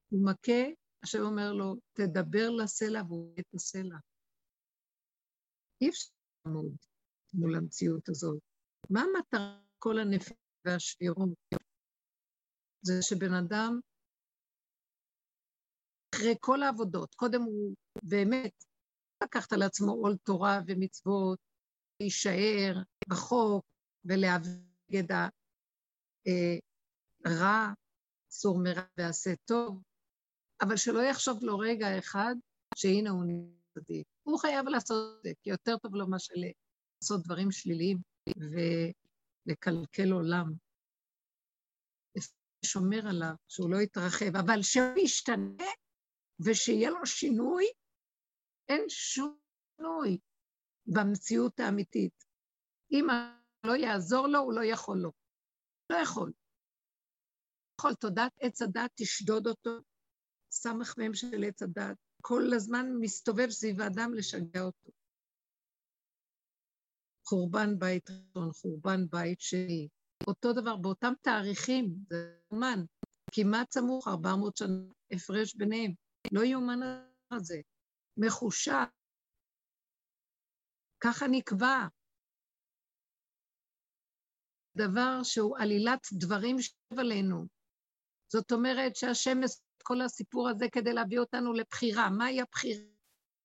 הוא 0.10 0.26
מכה 0.26 0.81
השם 1.04 1.22
אומר 1.22 1.54
לו, 1.54 1.76
תדבר 1.94 2.50
לסלע 2.50 3.02
והוא 3.08 3.34
את 3.40 3.54
הסלע. 3.54 3.98
אי 5.82 5.90
אפשר 5.90 6.10
לעמוד 6.46 6.76
מול 7.34 7.56
המציאות 7.56 8.10
הזאת. 8.10 8.40
מה 8.90 9.02
המטרה 9.02 9.62
כל 9.80 10.00
הנפילה 10.00 10.38
והשבירות? 10.66 11.30
זה 12.82 12.94
שבן 13.02 13.34
אדם, 13.34 13.80
אחרי 16.16 16.36
כל 16.40 16.64
העבודות, 16.64 17.16
קודם 17.16 17.42
הוא 17.42 17.76
באמת 18.04 18.64
לקחת 19.24 19.54
על 19.54 19.62
עצמו 19.62 19.92
עול 19.92 20.18
תורה 20.24 20.60
ומצוות, 20.68 21.40
להישאר 22.00 22.74
בחוק 23.10 23.66
ולהביא 24.06 25.00
את 25.00 25.12
הרע, 27.26 27.74
סור 28.30 28.60
מרע 28.64 28.84
ועשה 28.98 29.32
טוב, 29.46 29.82
אבל 30.62 30.78
שלא 30.78 31.02
יחשוב 31.02 31.44
לו 31.44 31.60
רגע 31.60 32.00
אחד 32.00 32.36
שהנה 32.76 33.10
הוא 33.10 33.24
צדיק. 33.74 34.08
הוא 34.24 34.40
חייב 34.40 34.68
לעשות 34.68 35.18
את 35.18 35.24
זה, 35.24 35.32
כי 35.44 35.50
יותר 35.50 35.78
טוב 35.78 35.96
לו 35.96 36.08
מאשר 36.08 36.34
לעשות 36.36 37.24
דברים 37.24 37.52
שליליים 37.52 37.98
ולקלקל 39.48 40.12
עולם. 40.12 40.54
שומר 42.66 43.08
עליו, 43.10 43.34
שהוא 43.48 43.70
לא 43.70 43.82
יתרחב, 43.82 44.36
אבל 44.46 44.62
שהוא 44.62 44.98
ישתנה 44.98 45.72
ושיהיה 46.46 46.90
לו 46.90 47.06
שינוי, 47.06 47.66
אין 48.70 48.84
שום 48.90 49.38
שינוי 49.78 50.18
במציאות 50.86 51.60
האמיתית. 51.60 52.24
אם 52.92 53.08
לא 53.64 53.74
יעזור 53.76 54.28
לו, 54.28 54.40
הוא 54.40 54.54
לא 54.54 54.62
יכול 54.64 54.98
לו. 54.98 55.12
לא 55.90 55.98
יכול. 55.98 56.34
יכול 57.80 57.96
תודעת 57.96 58.32
עץ 58.40 58.62
הדת 58.62 58.92
תשדוד 58.96 59.48
אותו, 59.48 59.72
סמך 60.52 60.98
מהם 60.98 61.14
של 61.14 61.44
עץ 61.48 61.62
הדת, 61.62 61.98
כל 62.22 62.54
הזמן 62.56 62.86
מסתובב 63.00 63.50
סביב 63.50 63.82
האדם 63.82 64.14
לשגע 64.14 64.62
אותו. 64.62 64.92
חורבן 67.28 67.80
בית 67.80 68.10
ראשון, 68.10 68.52
חורבן 68.54 69.08
בית 69.10 69.42
שני. 69.42 69.88
אותו 70.28 70.54
דבר, 70.54 70.76
באותם 70.76 71.14
תאריכים, 71.22 71.96
זה 72.10 72.38
יאומן, 72.52 72.80
כמעט 73.32 73.74
סמוך, 73.74 74.08
400 74.08 74.58
שנה 74.58 74.78
הפרש 75.12 75.56
ביניהם. 75.56 75.92
לא 76.32 76.42
יאומן 76.42 76.80
הזה. 77.32 77.62
מחושב. 78.18 78.86
ככה 81.00 81.26
נקבע. 81.32 81.88
דבר 84.78 85.24
שהוא 85.24 85.58
עלילת 85.58 86.08
דברים 86.14 86.62
שב 86.62 87.00
עלינו. 87.00 87.48
זאת 88.28 88.52
אומרת 88.52 88.96
שהשם 88.96 89.38
כל 89.82 90.02
הסיפור 90.02 90.50
הזה 90.50 90.66
כדי 90.72 90.94
להביא 90.94 91.20
אותנו 91.20 91.54
לבחירה. 91.54 92.10
מהי 92.10 92.42
הבחירה? 92.42 92.84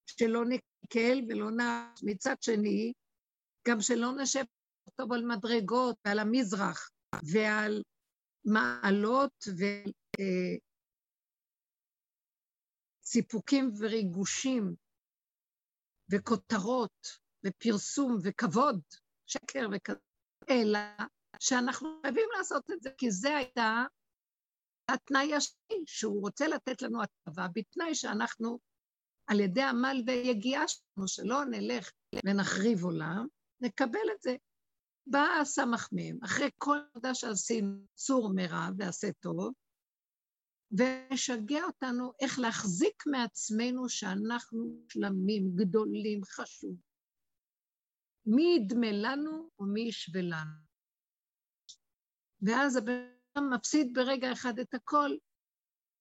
שלא 0.09 0.45
נקל 0.45 1.19
ולא 1.29 1.51
נעש. 1.51 2.03
מצד 2.03 2.35
שני, 2.41 2.93
גם 3.67 3.81
שלא 3.81 4.11
נשב 4.21 4.43
טוב 4.95 5.13
על 5.13 5.25
מדרגות 5.25 5.95
ועל 6.05 6.19
המזרח 6.19 6.89
ועל 7.33 7.83
מעלות 8.45 9.47
וסיפוקים 13.03 13.65
אה, 13.65 13.71
וריגושים 13.79 14.75
וכותרות 16.11 17.07
ופרסום 17.45 18.17
וכבוד, 18.23 18.81
שקר 19.25 19.67
וכזה, 19.73 19.99
אלא 20.49 20.79
שאנחנו 21.39 21.99
חייבים 22.01 22.29
לעשות 22.37 22.71
את 22.71 22.81
זה, 22.81 22.89
כי 22.97 23.11
זה 23.11 23.35
הייתה 23.35 23.85
התנאי 24.89 25.35
השני, 25.35 25.83
שהוא 25.85 26.21
רוצה 26.21 26.47
לתת 26.47 26.81
לנו 26.81 26.99
הטבה, 27.03 27.47
בתנאי 27.53 27.95
שאנחנו, 27.95 28.59
על 29.27 29.39
ידי 29.39 29.61
עמל 29.61 30.03
ויגיעה 30.07 30.67
שלנו, 30.67 31.07
שלא 31.07 31.45
נלך 31.45 31.91
ונחריב 32.25 32.83
עולם, 32.83 33.27
נקבל 33.61 34.11
את 34.15 34.21
זה. 34.21 34.35
בא 35.07 35.25
הסמך 35.41 35.89
מהם, 35.91 36.17
אחרי 36.23 36.49
כל 36.57 36.77
עבודה 36.89 37.15
שעשינו, 37.15 37.85
צור 37.93 38.31
מרע 38.35 38.69
ועשה 38.77 39.07
טוב, 39.19 39.53
ומשגע 40.71 41.63
אותנו 41.63 42.11
איך 42.19 42.39
להחזיק 42.39 43.03
מעצמנו 43.07 43.89
שאנחנו 43.89 44.85
שלמים, 44.89 45.55
גדולים, 45.55 46.23
חשובים. 46.23 46.87
מי 48.25 48.57
ידמה 48.57 48.91
לנו 48.91 49.49
ומי 49.59 49.81
ישווה 49.81 50.21
לנו. 50.21 50.67
ואז 52.41 52.75
הבן 52.75 53.16
מפסיד 53.41 53.93
ברגע 53.93 54.31
אחד 54.31 54.59
את 54.59 54.73
הכל. 54.73 55.09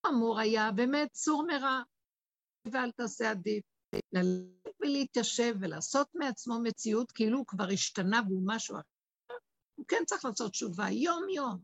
אמור 0.08 0.38
היה 0.40 0.72
באמת 0.72 1.14
סור 1.14 1.46
מרע, 1.46 1.82
ואל 2.72 2.90
תעשה 2.90 3.30
עדיף. 3.30 3.64
ללכת 4.12 4.76
ולהתיישב 4.80 5.54
ולעשות 5.60 6.08
מעצמו 6.14 6.60
מציאות 6.62 7.12
כאילו 7.12 7.38
הוא 7.38 7.46
כבר 7.46 7.68
השתנה 7.72 8.20
והוא 8.28 8.42
משהו 8.46 8.76
אחר. 8.76 9.36
הוא 9.78 9.86
כן 9.88 10.02
צריך 10.06 10.24
לעשות 10.24 10.52
תשובה 10.52 10.90
יום-יום. 10.90 11.60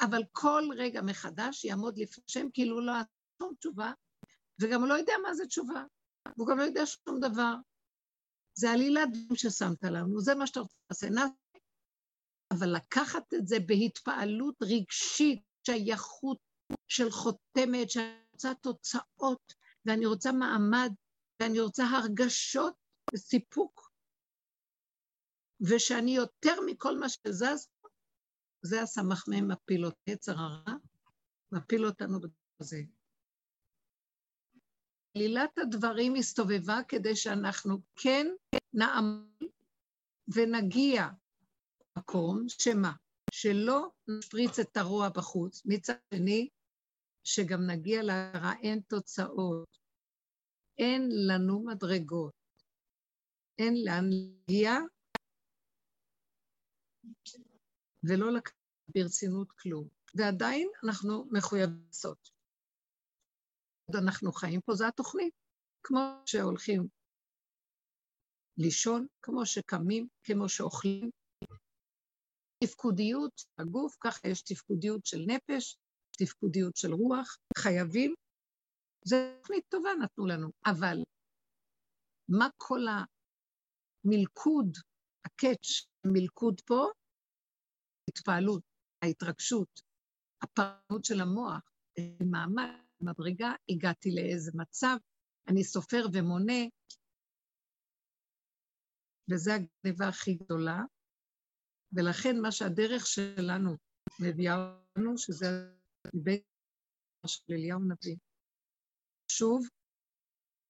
אבל 0.00 0.22
כל 0.32 0.62
רגע 0.76 1.02
מחדש 1.02 1.64
יעמוד 1.64 1.98
לפני 1.98 2.24
השם 2.28 2.46
כאילו 2.54 2.80
לא 2.80 2.92
עשה 2.92 3.54
תשובה, 3.58 3.92
וגם 4.62 4.80
הוא 4.80 4.88
לא 4.88 4.94
יודע 4.94 5.12
מה 5.22 5.34
זה 5.34 5.46
תשובה, 5.46 5.84
והוא 6.36 6.48
גם 6.48 6.58
לא 6.58 6.62
יודע 6.62 6.86
שום 6.86 7.20
דבר. 7.20 7.54
זה 8.54 8.70
עלילת 8.70 9.08
דברים 9.12 9.36
ששמת 9.36 9.84
לנו, 9.84 10.20
זה 10.20 10.34
מה 10.34 10.46
שאתה 10.46 10.60
רוצה 10.60 11.06
לעשות. 11.10 11.41
אבל 12.52 12.76
לקחת 12.76 13.34
את 13.34 13.46
זה 13.46 13.56
בהתפעלות 13.66 14.62
רגשית, 14.62 15.42
שייכות 15.66 16.38
של 16.88 17.10
חותמת, 17.10 17.90
שאני 17.90 18.14
רוצה 18.32 18.54
תוצאות, 18.54 19.54
ואני 19.86 20.06
רוצה 20.06 20.32
מעמד, 20.32 20.92
ואני 21.40 21.60
רוצה 21.60 21.84
הרגשות 21.84 22.74
וסיפוק, 23.14 23.92
ושאני 25.60 26.10
יותר 26.10 26.54
מכל 26.66 26.98
מה 26.98 27.08
שזז, 27.08 27.68
זה 28.62 28.82
הסמ"ם 28.82 29.48
מפיל 29.48 29.86
אותי, 29.86 30.10
יצר 30.10 30.38
הרע, 30.38 30.74
מפיל 31.52 31.86
אותנו 31.86 32.18
בזה. 32.60 32.82
עלילת 35.16 35.58
הדברים 35.58 36.14
הסתובבה 36.14 36.78
כדי 36.88 37.16
שאנחנו 37.16 37.78
כן 37.96 38.26
נעמל 38.72 39.48
ונגיע 40.28 41.08
למקום 41.96 42.44
שמה? 42.48 42.92
שלא 43.30 43.90
נשפריץ 44.08 44.58
את 44.58 44.76
הרוע 44.76 45.08
בחוץ, 45.08 45.62
מצד 45.64 45.94
שני, 46.14 46.48
שגם 47.24 47.70
נגיע 47.70 48.02
להרע, 48.02 48.52
אין 48.62 48.80
תוצאות, 48.80 49.78
אין 50.78 51.08
לנו 51.28 51.64
מדרגות, 51.64 52.34
אין 53.58 53.74
לאן 53.84 54.04
להגיע, 54.10 54.70
ולא 58.04 58.32
לקחת 58.32 58.54
ברצינות 58.88 59.52
כלום. 59.52 59.88
ועדיין 60.14 60.68
אנחנו 60.84 61.28
מחויבים 61.30 61.84
לעשות. 61.86 62.30
עוד 63.84 63.96
אנחנו 64.02 64.32
חיים 64.32 64.60
פה, 64.60 64.72
זו 64.74 64.86
התוכנית. 64.88 65.34
כמו 65.82 66.00
שהולכים 66.26 66.88
לישון, 68.58 69.06
כמו 69.22 69.46
שקמים, 69.46 70.08
כמו 70.24 70.48
שאוכלים. 70.48 71.10
תפקודיות 72.62 73.42
הגוף, 73.58 73.96
ככה 74.00 74.28
יש 74.28 74.42
תפקודיות 74.42 75.06
של 75.06 75.20
נפש, 75.26 75.76
תפקודיות 76.18 76.76
של 76.76 76.92
רוח, 76.92 77.36
חייבים. 77.58 78.14
זו 79.04 79.16
תוכנית 79.40 79.64
טובה 79.68 79.90
נתנו 80.02 80.26
לנו, 80.26 80.48
אבל 80.66 80.96
מה 82.28 82.48
כל 82.56 82.80
המלכוד, 84.04 84.76
הקאץ', 85.24 85.86
המלכוד 86.04 86.60
פה? 86.66 86.86
התפעלות, 88.08 88.62
ההתרגשות, 89.02 89.80
הפרנות 90.42 91.04
של 91.04 91.20
המוח, 91.20 91.62
מעמד, 92.30 92.82
מדרגה, 93.00 93.52
הגעתי 93.68 94.10
לאיזה 94.14 94.52
מצב, 94.54 94.96
אני 95.48 95.64
סופר 95.64 96.04
ומונה, 96.12 96.62
וזו 99.30 99.50
הגניבה 99.52 100.08
הכי 100.08 100.34
גדולה, 100.34 100.82
ולכן 101.92 102.40
מה 102.40 102.52
שהדרך 102.52 103.06
שלנו 103.06 103.76
מביאה 104.20 104.76
לנו, 104.98 105.18
שזה 105.18 105.46
מבית 106.14 106.42
של 107.26 107.42
אליהו 107.50 107.80
נביא. 107.80 108.16
שוב, 109.28 109.66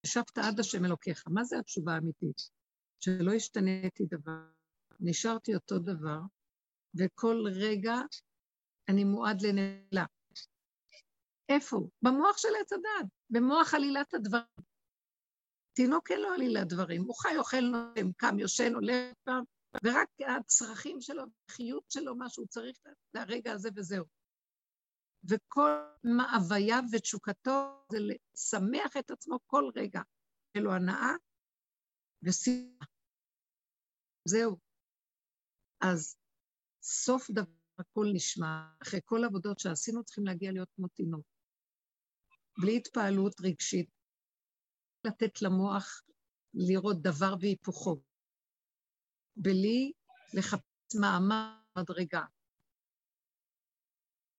ישבת 0.06 0.38
עד 0.38 0.60
השם 0.60 0.84
אלוקיך. 0.84 1.24
מה 1.28 1.44
זה 1.44 1.58
התשובה 1.58 1.94
האמיתית? 1.94 2.50
שלא 3.00 3.32
השתניתי 3.32 4.04
דבר, 4.06 4.44
נשארתי 5.00 5.54
אותו 5.54 5.78
דבר, 5.78 6.18
וכל 6.94 7.44
רגע 7.54 7.94
אני 8.88 9.04
מועד 9.04 9.42
לנעלה. 9.42 10.06
איפה 11.48 11.76
הוא? 11.76 11.90
במוח 12.02 12.38
של 12.38 12.48
עץ 12.60 12.72
הדת, 12.72 13.10
במוח 13.30 13.74
עלילת 13.74 14.14
הדברים. 14.14 14.44
תינוק 15.72 16.10
אין 16.10 16.20
לו 16.20 16.28
עלילת 16.28 16.68
דברים, 16.68 17.02
הוא 17.02 17.14
חי, 17.14 17.36
אוכל, 17.36 17.60
נושם, 17.60 18.12
קם, 18.12 18.38
יושן, 18.38 18.74
עולה 18.74 19.12
פעם, 19.24 19.44
ורק 19.84 20.08
הצרכים 20.38 21.00
שלו, 21.00 21.22
החיות 21.48 21.84
שלו, 21.88 22.16
מה 22.16 22.28
שהוא 22.28 22.46
צריך 22.46 22.78
לרגע 23.14 23.52
הזה 23.52 23.68
וזהו. 23.76 24.04
וכל 25.24 25.70
מאווייו 26.04 26.82
ותשוקתו 26.92 27.86
זה 27.92 27.98
לשמח 28.00 28.96
את 28.98 29.10
עצמו 29.10 29.38
כל 29.46 29.64
רגע. 29.76 30.00
תהיה 30.52 30.64
לו 30.64 30.72
הנאה 30.72 31.12
ושמחה. 32.22 32.84
זהו. 34.28 34.56
אז 35.80 36.16
סוף 36.82 37.30
דבר 37.30 37.52
הכל 37.78 38.06
נשמע, 38.14 38.66
אחרי 38.82 39.00
כל 39.04 39.24
העבודות 39.24 39.58
שעשינו 39.58 40.04
צריכים 40.04 40.26
להגיע 40.26 40.52
להיות 40.52 40.68
כמו 40.76 40.88
תינוק. 40.88 41.26
בלי 42.60 42.76
התפעלות 42.76 43.40
רגשית, 43.40 43.90
לתת 45.06 45.42
למוח 45.42 46.02
לראות 46.54 47.02
דבר 47.02 47.34
והיפוכו, 47.40 48.02
בלי 49.36 49.92
לחפש 50.34 50.94
מעמד 51.00 51.62
מדרגה. 51.78 52.24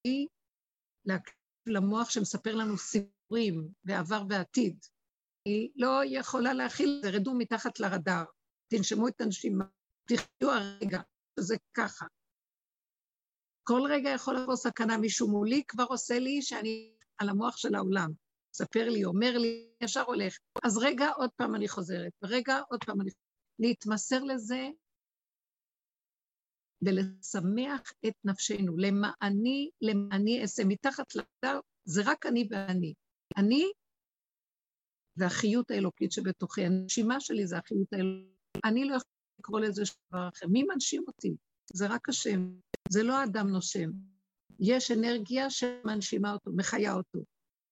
בלי 0.03 0.27
להקשיב 1.06 1.43
למוח 1.65 2.10
שמספר 2.10 2.56
לנו 2.56 2.77
סיפורים 2.77 3.69
בעבר 3.84 4.23
ועתיד. 4.29 4.86
היא 5.45 5.69
לא 5.75 6.01
יכולה 6.06 6.53
להכיל, 6.53 6.95
את 6.97 7.12
זה, 7.12 7.17
רדו 7.17 7.34
מתחת 7.34 7.79
לרדאר, 7.79 8.23
תנשמו 8.67 9.08
את 9.08 9.21
הנשימה, 9.21 9.65
תחיו 10.08 10.51
הרגע, 10.51 11.01
זה 11.39 11.56
ככה. 11.73 12.06
כל 13.63 13.82
רגע 13.89 14.10
יכול 14.10 14.36
לבוא 14.36 14.56
סכנה, 14.56 14.97
מישהו 14.97 15.32
מולי 15.32 15.63
כבר 15.67 15.84
עושה 15.84 16.19
לי 16.19 16.41
שאני 16.41 16.95
על 17.17 17.29
המוח 17.29 17.58
של 17.58 17.75
העולם. 17.75 18.12
מספר 18.56 18.89
לי, 18.89 19.06
אומר 19.06 19.38
לי, 19.38 19.69
ישר 19.82 20.01
הולך. 20.01 20.38
אז 20.63 20.77
רגע, 20.77 21.10
עוד 21.10 21.29
פעם 21.36 21.56
אני 21.56 21.67
חוזרת, 21.67 22.12
רגע, 22.23 22.60
עוד 22.69 22.84
פעם 22.86 23.01
אני... 23.01 23.10
להתמסר 23.60 24.23
לזה 24.23 24.69
ולשמח 26.86 27.93
את 28.08 28.13
נפשנו, 28.24 28.78
למעני, 28.78 29.69
למעני 29.82 30.41
אעשה. 30.41 30.63
מתחת 30.65 31.15
לדר 31.15 31.60
זה 31.86 32.02
רק 32.06 32.26
אני 32.26 32.48
ואני. 32.52 32.93
אני 33.38 33.63
והחיות 35.17 35.72
האלוקית 35.72 36.12
שבתוכי. 36.12 36.65
הנשימה 36.65 37.19
שלי 37.19 37.48
זה 37.48 37.58
החיות 37.58 37.93
האלוקית. 37.93 38.34
אני 38.65 38.86
לא 38.86 38.96
יכולה 38.96 39.13
לקרוא 39.39 39.60
לזה 39.60 39.84
דבר 40.10 40.30
אחר. 40.34 40.48
מי 40.48 40.63
מנשים 40.63 41.04
אותי? 41.08 41.36
זה 41.74 41.88
רק 41.88 42.10
השם. 42.10 42.56
זה 42.89 43.04
לא 43.04 43.19
האדם 43.19 43.48
נושם. 43.48 43.89
יש 44.60 44.91
אנרגיה 44.91 45.50
שמנשימה 45.50 46.34
אותו, 46.34 46.52
מחיה 46.56 46.93
אותו. 46.93 47.19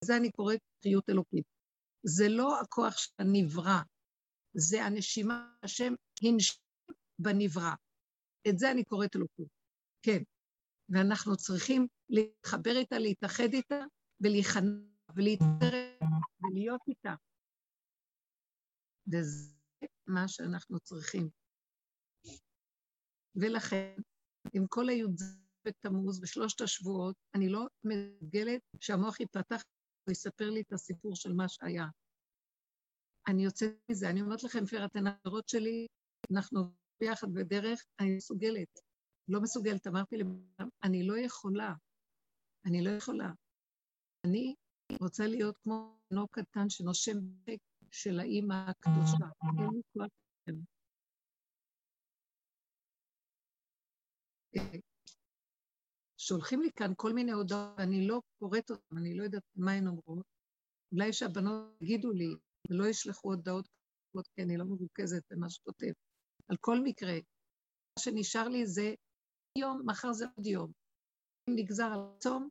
זה 0.04 0.18
אני 0.18 0.32
קוראת 0.32 0.60
חיות 0.84 1.10
אלוקית. 1.10 1.46
זה 2.04 2.30
לא 2.30 2.62
הכוח 2.62 2.98
של 2.98 3.12
הנברא, 3.20 3.80
זה 4.54 4.84
הנשימה, 4.84 5.54
השם 5.64 5.94
הנשם 6.24 6.60
בנברא. 7.20 7.74
את 8.50 8.60
זה 8.60 8.72
אני 8.72 8.84
קוראת 8.84 9.16
אלוקות. 9.16 9.48
כן. 10.02 10.24
ואנחנו 10.90 11.38
צריכים 11.38 11.88
להתחבר 12.10 12.72
איתה, 12.78 13.00
להתאחד 13.00 13.54
איתה, 13.54 13.80
ולהיכנע, 14.22 14.72
ולהתערב, 15.16 16.12
ולהיות 16.42 16.82
איתה. 16.88 17.14
וזה 19.14 19.54
מה 20.08 20.28
שאנחנו 20.28 20.80
צריכים. 20.80 21.30
ולכן, 23.36 23.96
עם 24.54 24.68
כל 24.68 24.90
הי"ז 24.90 25.42
בתמוז 25.68 26.22
בשלושת 26.22 26.62
השבועות, 26.62 27.16
אני 27.36 27.50
לא 27.50 27.68
מסוגלת 27.84 28.62
שהמוח 28.80 29.20
ייפתח 29.20 29.64
ויספר 30.08 30.50
לי 30.50 30.62
את 30.62 30.74
הסיפור 30.74 31.16
של 31.16 31.34
מה 31.34 31.50
שהיה. 31.50 31.86
אני 33.28 33.44
יוצאת 33.44 33.72
מזה, 33.92 34.10
אני 34.10 34.22
אומרת 34.22 34.44
לכם, 34.44 34.66
פירת 34.66 34.96
הנערות 34.96 35.50
שלי, 35.50 35.88
אנחנו 36.34 36.74
ביחד 37.02 37.28
בדרך, 37.34 37.86
אני 38.00 38.16
מסוגלת. 38.16 38.80
לא 39.28 39.42
מסוגלת, 39.42 39.88
אמרתי 39.88 40.18
לבן 40.18 40.68
אני 40.84 41.08
לא 41.08 41.18
יכולה. 41.18 41.74
אני 42.66 42.84
לא 42.84 42.90
יכולה. 42.90 43.32
אני 44.26 44.56
רוצה 45.02 45.28
להיות 45.28 45.58
כמו 45.58 46.00
תינוק 46.10 46.40
קטן 46.40 46.70
שנושם 46.70 47.18
בק 47.44 47.60
של 47.92 48.20
האימא 48.20 48.54
הקדושה. 48.54 49.26
אין 49.44 49.74
לי 49.74 49.82
כוח 49.94 50.08
שולחים 56.18 56.62
לי 56.62 56.72
כאן 56.76 56.92
כל 56.98 57.14
מיני 57.14 57.32
הודעות, 57.32 57.74
ואני 57.78 58.08
לא 58.08 58.22
קוראת 58.40 58.72
אותן, 58.72 58.98
אני 58.98 59.18
לא 59.18 59.24
יודעת 59.24 59.44
מה 59.56 59.72
הן 59.72 59.88
אומרות. 59.88 60.26
אולי 60.92 61.14
שהבנות 61.14 61.82
יגידו 61.82 62.12
לי, 62.12 62.36
ולא 62.70 62.88
ישלחו 62.88 63.30
הודעות 63.30 63.68
כי 64.36 64.44
אני 64.44 64.58
לא 64.58 64.66
מרוכזת 64.66 65.24
במה 65.32 65.50
שכותב. 65.50 65.92
על 66.52 66.58
כל 66.60 66.78
מקרה, 66.84 67.14
מה 67.14 68.04
שנשאר 68.04 68.48
לי 68.48 68.66
זה 68.66 68.94
יום, 69.58 69.82
מחר 69.86 70.14
זה 70.14 70.26
עוד 70.36 70.46
יום. 70.46 70.72
אם 71.50 71.54
נגזר 71.56 71.86
על 71.94 72.00
צום, 72.20 72.50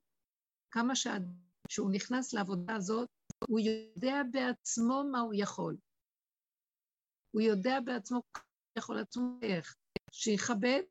כמה 0.70 0.92
שהוא 1.68 1.90
נכנס 1.92 2.32
לעבודה 2.32 2.76
הזאת, 2.76 3.08
הוא 3.48 3.60
יודע 3.60 4.16
בעצמו 4.30 5.02
מה 5.12 5.20
הוא 5.20 5.34
יכול. 5.36 5.76
הוא 7.30 7.42
יודע 7.42 7.80
בעצמו 7.84 8.22
כמה 8.34 8.44
יכול 8.78 8.98
עצמו 8.98 9.38
איך. 9.42 9.76
שיכבד 10.12 10.82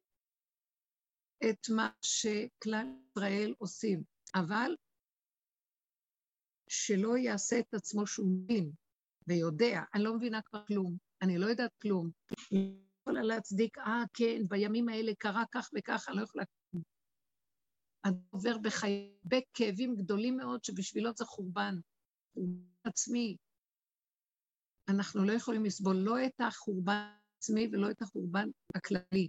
את 1.49 1.69
מה 1.75 1.89
שכלל 2.01 2.85
ישראל 3.11 3.53
עושים, 3.57 4.03
אבל 4.35 4.75
שלא 6.69 7.17
יעשה 7.17 7.59
את 7.59 7.73
עצמו 7.73 8.07
שהוא 8.07 8.27
מבין 8.27 8.71
ויודע, 9.27 9.81
אני 9.93 10.03
לא 10.03 10.15
מבינה 10.17 10.41
כבר 10.41 10.65
כלום, 10.65 10.97
אני 11.21 11.37
לא 11.37 11.45
יודעת 11.45 11.75
כלום. 11.81 12.09
יכולה 13.01 13.21
להצדיק, 13.21 13.77
אה, 13.77 14.03
כן, 14.13 14.41
בימים 14.49 14.89
האלה 14.89 15.11
קרה 15.19 15.43
כך 15.51 15.69
אני 16.09 16.17
לא 16.17 16.23
יכולה. 16.23 16.43
אני 18.05 18.15
עובר 18.29 18.57
בחיי, 18.57 19.13
בכאבים 19.23 19.95
גדולים 19.95 20.37
מאוד 20.37 20.63
שבשבילו 20.63 21.09
זה 21.17 21.25
חורבן, 21.25 21.75
חורבן 22.33 22.63
עצמי. 22.83 23.37
אנחנו 24.89 25.25
לא 25.25 25.31
יכולים 25.31 25.65
לסבול 25.65 25.95
לא 25.95 26.25
את 26.25 26.41
החורבן 26.41 27.11
העצמי 27.39 27.67
ולא 27.71 27.91
את 27.91 28.01
החורבן 28.01 28.49
הכללי. 28.75 29.27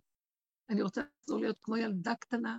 אני 0.70 0.82
רוצה 0.82 1.02
לחזור 1.20 1.40
להיות 1.40 1.58
כמו 1.62 1.76
ילדה 1.76 2.14
קטנה, 2.14 2.58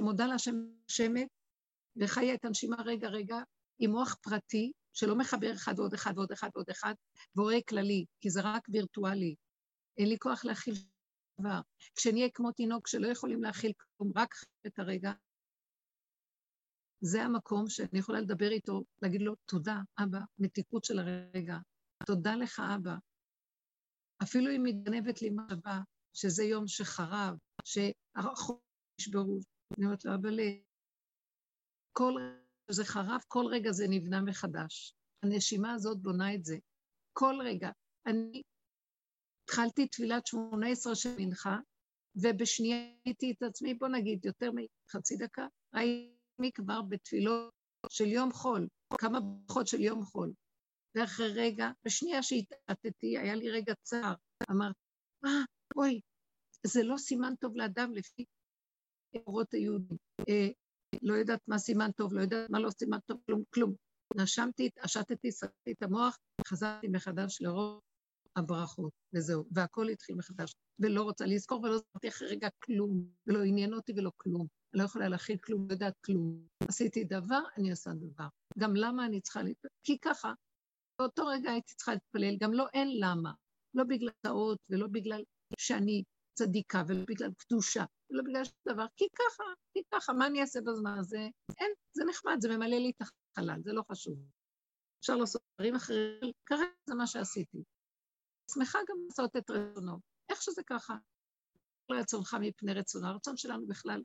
שמודה 0.00 0.26
להשם 0.26 0.54
שמת, 0.88 1.28
וחיה 1.96 2.34
את 2.34 2.44
הנשימה 2.44 2.76
רגע 2.84 3.08
רגע, 3.08 3.36
עם 3.78 3.90
מוח 3.90 4.16
פרטי, 4.22 4.72
שלא 4.92 5.18
מחבר 5.18 5.52
אחד 5.54 5.78
ועוד 5.78 5.94
אחד 5.94 6.12
ועוד 6.16 6.32
אחד 6.32 6.50
ועוד 6.54 6.70
אחד, 6.70 6.94
ורואה 7.36 7.58
כללי, 7.68 8.04
כי 8.20 8.30
זה 8.30 8.40
רק 8.44 8.68
וירטואלי. 8.68 9.34
אין 9.98 10.08
לי 10.08 10.18
כוח 10.18 10.44
להכיל 10.44 10.74
דבר. 11.40 11.60
כשנהיה 11.96 12.28
כמו 12.34 12.52
תינוק 12.52 12.88
שלא 12.88 13.06
יכולים 13.06 13.42
להכיל 13.42 13.72
כלום, 13.76 14.12
רק 14.16 14.34
את 14.66 14.78
הרגע, 14.78 15.12
זה 17.00 17.22
המקום 17.22 17.68
שאני 17.68 17.98
יכולה 17.98 18.20
לדבר 18.20 18.50
איתו, 18.50 18.84
להגיד 19.02 19.22
לו, 19.22 19.34
תודה, 19.46 19.76
אבא, 20.02 20.18
מתיקות 20.38 20.84
של 20.84 20.98
הרגע. 20.98 21.56
תודה 22.06 22.34
לך, 22.34 22.62
אבא. 22.76 22.94
אפילו 24.22 24.50
אם 24.56 24.62
מתגנבת 24.62 25.22
לי 25.22 25.30
מחשבה, 25.30 25.80
שזה 26.12 26.44
יום 26.44 26.66
שחרב, 26.66 27.36
שהחוק 27.64 28.62
נשברו. 29.00 29.40
אני 29.76 29.86
אומרת 29.86 30.04
לו, 30.04 30.14
אבל 30.14 30.38
כל 31.92 32.14
רגע 32.62 32.72
זה 32.72 32.84
חרב, 32.84 33.20
כל 33.28 33.44
רגע 33.50 33.72
זה 33.72 33.84
נבנה 33.88 34.20
מחדש. 34.20 34.94
הנשימה 35.22 35.72
הזאת 35.72 36.02
בונה 36.02 36.34
את 36.34 36.44
זה. 36.44 36.56
כל 37.12 37.34
רגע. 37.44 37.70
אני 38.06 38.42
התחלתי 39.44 39.88
תפילת 39.88 40.26
שמונה 40.26 40.68
עשרה 40.68 40.94
של 40.94 41.16
מנחה, 41.18 41.56
ובשנייה 42.16 42.76
הייתי 43.04 43.32
את 43.32 43.42
עצמי, 43.42 43.74
בוא 43.74 43.88
נגיד, 43.88 44.24
יותר 44.24 44.50
מחצי 44.52 45.16
דקה, 45.16 45.46
הייתי 45.72 46.52
כבר 46.54 46.82
בתפילות 46.82 47.50
של 47.88 48.06
יום 48.06 48.32
חול, 48.32 48.68
כמה 48.98 49.20
ברכות 49.20 49.66
של 49.66 49.80
יום 49.80 50.02
חול. 50.02 50.32
ואחרי 50.94 51.32
רגע, 51.34 51.70
בשנייה 51.84 52.22
שהתעטתי, 52.22 53.18
היה 53.18 53.34
לי 53.34 53.50
רגע 53.50 53.74
צער. 53.82 54.14
אמרתי, 54.50 54.78
אה, 55.24 55.44
אוי, 55.76 56.00
זה 56.66 56.82
לא 56.82 56.96
סימן 56.96 57.34
טוב 57.40 57.56
לאדם 57.56 57.92
לפי 57.94 58.24
אורות 59.26 59.54
היהודים. 59.54 59.96
אה, 60.28 60.48
לא 61.02 61.14
יודעת 61.14 61.40
מה 61.48 61.58
סימן 61.58 61.90
טוב, 61.90 62.14
לא 62.14 62.20
יודעת 62.20 62.50
מה 62.50 62.60
לא 62.60 62.70
סימן 62.70 62.98
טוב, 63.06 63.20
כלום, 63.26 63.42
כלום. 63.54 63.74
נשמתי, 64.16 64.70
השתתי, 64.82 65.32
סרטתי 65.32 65.72
את 65.72 65.82
המוח, 65.82 66.18
חזרתי 66.46 66.88
מחדש 66.88 67.38
לרוב 67.42 67.80
הברכות, 68.36 68.92
וזהו, 69.14 69.44
והכל 69.52 69.88
התחיל 69.88 70.16
מחדש. 70.16 70.54
ולא 70.78 71.02
רוצה 71.02 71.26
לזכור, 71.26 71.62
ולא 71.62 71.78
זכרתי 71.78 72.08
אחרי 72.08 72.28
רגע 72.28 72.48
כלום, 72.64 73.04
ולא 73.26 73.42
עניין 73.44 73.74
אותי 73.74 73.92
ולא 73.96 74.10
כלום. 74.16 74.46
לא 74.74 74.82
יכולה 74.82 75.08
להכיל 75.08 75.36
כלום, 75.36 75.68
לא 75.68 75.72
יודעת 75.72 75.94
כלום. 76.04 76.46
עשיתי 76.68 77.04
דבר, 77.04 77.40
אני 77.56 77.70
עושה 77.70 77.90
דבר. 77.90 78.26
גם 78.58 78.76
למה 78.76 79.06
אני 79.06 79.20
צריכה 79.20 79.42
להתפלל? 79.42 79.70
כי 79.84 79.98
ככה, 79.98 80.32
באותו 80.98 81.26
רגע 81.26 81.50
הייתי 81.50 81.74
צריכה 81.74 81.92
להתפלל, 81.92 82.36
גם 82.40 82.52
לא 82.52 82.66
אין 82.74 82.88
למה. 83.00 83.32
לא 83.74 83.84
בגלל 83.84 84.10
טעות 84.20 84.58
ולא 84.70 84.86
בגלל 84.86 85.24
שאני 85.58 86.02
צדיקה 86.34 86.82
ולא 86.88 87.04
בגלל 87.08 87.30
קדושה 87.38 87.84
ולא 88.10 88.22
בגלל 88.22 88.44
שום 88.44 88.54
דבר, 88.68 88.86
כי 88.96 89.04
ככה, 89.14 89.44
כי 89.72 89.80
ככה, 89.94 90.12
מה 90.12 90.26
אני 90.26 90.40
אעשה 90.40 90.60
בזמן 90.60 90.98
הזה? 90.98 91.28
אין, 91.58 91.72
זה 91.92 92.04
נחמד, 92.08 92.36
זה 92.40 92.48
ממלא 92.48 92.76
לי 92.76 92.92
את 92.96 93.02
החלל, 93.02 93.60
זה 93.64 93.72
לא 93.72 93.82
חשוב. 93.90 94.18
אפשר 95.00 95.16
לעשות 95.16 95.42
דברים 95.54 95.74
אחרים, 95.74 96.32
כרגע 96.46 96.64
זה 96.86 96.94
מה 96.94 97.06
שעשיתי. 97.06 97.62
שמחה 98.54 98.78
גם 98.88 98.96
לעשות 99.08 99.36
את 99.36 99.50
רצונו, 99.50 99.98
איך 100.28 100.42
שזה 100.42 100.62
ככה. 100.66 100.94
לא 101.88 101.96
רצונך 101.98 102.36
מפני 102.40 102.74
רצונו, 102.74 103.06
הרצון 103.06 103.36
שלנו 103.36 103.66
בכלל 103.66 104.02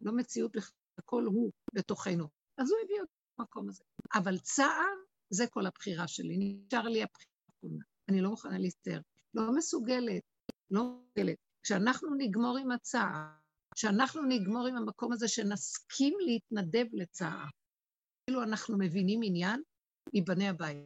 לא 0.00 0.12
מציאות 0.16 0.52
בכלל, 0.56 0.76
הכל 0.98 1.24
הוא 1.24 1.52
בתוכנו. 1.74 2.28
אז 2.58 2.70
הוא 2.70 2.78
הביא 2.84 3.00
אותי 3.00 3.12
למקום 3.38 3.68
הזה. 3.68 3.84
אבל 4.14 4.38
צער, 4.38 4.94
זה 5.30 5.46
כל 5.50 5.66
הבחירה 5.66 6.08
שלי, 6.08 6.36
נשאר 6.38 6.82
לי 6.82 7.02
הבחירה. 7.02 7.84
אני 8.08 8.20
לא 8.20 8.30
מוכנה 8.30 8.58
להסתר. 8.58 9.00
לא 9.34 9.42
מסוגלת, 9.54 10.22
לא 10.70 10.82
מסוגלת. 10.82 11.36
כשאנחנו 11.64 12.14
נגמור 12.18 12.58
עם 12.58 12.70
הצער, 12.70 13.26
כשאנחנו 13.74 14.22
נגמור 14.28 14.66
עם 14.66 14.76
המקום 14.76 15.12
הזה 15.12 15.28
שנסכים 15.28 16.14
להתנדב 16.20 16.86
לצער, 16.92 17.46
כאילו 18.26 18.42
אנחנו 18.42 18.78
מבינים 18.78 19.20
עניין, 19.24 19.62
ייבנה 20.12 20.50
הבית. 20.50 20.78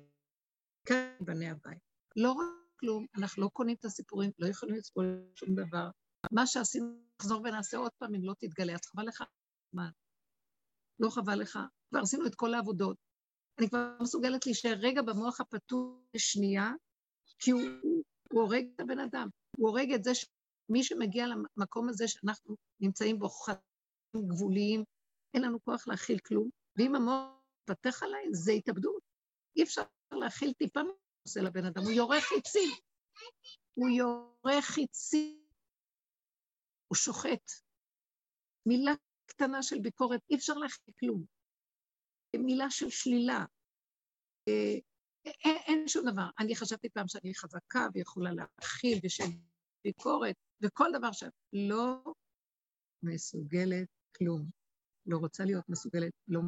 כאן 0.88 1.14
ייבנה 1.20 1.50
הבית. 1.50 1.78
לא 2.16 2.32
רק 2.32 2.46
כלום, 2.80 3.06
אנחנו 3.16 3.42
לא 3.42 3.48
קונים 3.52 3.76
את 3.80 3.84
הסיפורים, 3.84 4.30
לא 4.38 4.46
יכולים 4.46 4.74
לצפול 4.74 5.22
שום 5.34 5.54
דבר. 5.54 5.90
מה 6.32 6.46
שעשינו, 6.46 6.98
נחזור 7.20 7.40
ונעשה 7.40 7.76
עוד 7.76 7.92
פעם 7.98 8.14
אם 8.14 8.24
לא 8.24 8.34
תתגלה, 8.38 8.72
אז 8.72 8.80
חבל 8.80 9.06
לך 9.06 9.24
מה? 9.72 9.90
לא 11.00 11.10
חבל 11.10 11.34
לך. 11.34 11.58
כבר 11.90 12.00
עשינו 12.00 12.26
את 12.26 12.34
כל 12.34 12.54
העבודות. 12.54 12.96
אני 13.58 13.68
כבר 13.68 13.96
מסוגלת 14.00 14.46
להישאר 14.46 14.74
רגע 14.80 15.02
במוח 15.02 15.40
הפתוח 15.40 15.98
לשנייה, 16.14 16.70
כי 17.38 17.50
הוא, 17.50 17.62
הוא, 17.82 18.02
הורג 18.32 18.66
את 18.74 18.80
הבן 18.80 18.98
אדם. 18.98 19.28
הוא 19.56 19.68
הורג 19.68 19.92
את 19.92 20.04
זה 20.04 20.10
שמי 20.68 20.82
שמגיע 20.82 21.26
למקום 21.26 21.88
הזה 21.88 22.08
שאנחנו 22.08 22.56
נמצאים 22.80 23.18
בו 23.18 23.28
חיים 23.28 24.28
גבוליים, 24.28 24.84
אין 25.34 25.42
לנו 25.42 25.64
כוח 25.64 25.88
להכיל 25.88 26.18
כלום, 26.18 26.50
ואם 26.76 26.94
המוח 26.94 27.38
מתפתח 27.70 28.02
עליי, 28.02 28.24
זה 28.32 28.52
התאבדות. 28.52 29.02
אי 29.56 29.62
אפשר 29.62 29.82
להכיל 30.12 30.52
טיפה 30.52 30.82
מה 30.82 30.92
עושה 31.22 31.40
לבן 31.40 31.64
אדם, 31.64 31.82
הוא 31.82 31.90
יורה 31.90 32.20
חיצים. 32.20 32.70
הוא 33.74 33.88
יורה 33.88 34.62
חיצים. 34.62 35.46
הוא 36.88 36.96
שוחט. 36.96 37.50
מילה 38.66 38.92
קטנה 39.26 39.62
של 39.62 39.78
ביקורת, 39.78 40.20
אי 40.30 40.36
אפשר 40.36 40.54
להכיל 40.54 40.94
כלום. 41.00 41.24
מילה 42.36 42.70
של 42.70 42.90
שלילה. 42.90 43.44
אה, 44.48 44.74
אין, 45.24 45.56
אין 45.66 45.88
שום 45.88 46.10
דבר. 46.10 46.26
אני 46.38 46.56
חשבתי 46.56 46.88
פעם 46.88 47.08
שאני 47.08 47.34
חזקה 47.34 47.86
ויכולה 47.94 48.30
להכיל 48.32 48.98
ושאין 49.04 49.47
ביקורת, 49.88 50.34
וכל 50.62 50.88
דבר 50.98 51.12
שאת 51.12 51.32
לא 51.52 52.02
מסוגלת 53.02 53.88
כלום. 54.16 54.50
לא 55.06 55.16
רוצה 55.18 55.44
להיות 55.44 55.68
מסוגלת, 55.68 56.12
לא 56.28 56.40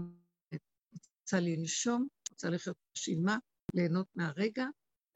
רוצה 0.53 1.41
לנשום, 1.41 2.07
רוצה 2.31 2.51
לחיות 2.51 2.77
נשימה, 2.97 3.39
ליהנות 3.75 4.07
מהרגע, 4.15 4.67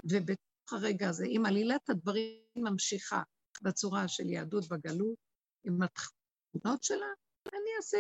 ובתוך 0.05 0.73
הרגע 0.73 1.09
הזה, 1.09 1.25
אם 1.27 1.43
עלילת 1.47 1.91
הדברים 1.91 2.41
ממשיכה 2.57 3.23
בצורה 3.63 4.09
של 4.09 4.27
יהדות 4.27 4.69
בגלות, 4.69 5.17
עם 5.65 5.79
התכונות 5.83 6.83
שלה, 6.83 7.07
אני 7.53 7.71
אעשה, 7.77 7.99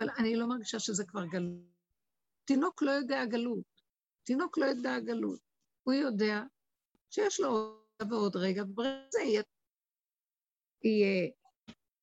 אבל 0.00 0.10
אני 0.18 0.36
לא 0.36 0.48
מרגישה 0.48 0.78
שזה 0.78 1.04
כבר 1.06 1.26
גלות. 1.26 1.72
תינוק 2.44 2.82
לא 2.82 2.90
יודע 2.90 3.24
גלות. 3.24 3.64
תינוק 4.24 4.58
לא 4.58 4.64
יודע 4.64 5.00
גלות. 5.00 5.40
הוא 5.82 5.94
יודע 5.94 6.42
שיש 7.10 7.40
לו 7.40 7.48
עוד 7.48 8.12
ועוד 8.12 8.36
רגע, 8.36 8.62
וברגע 8.62 9.06
זה 9.12 9.20
יהיה, 9.20 9.42
יהיה 10.84 11.30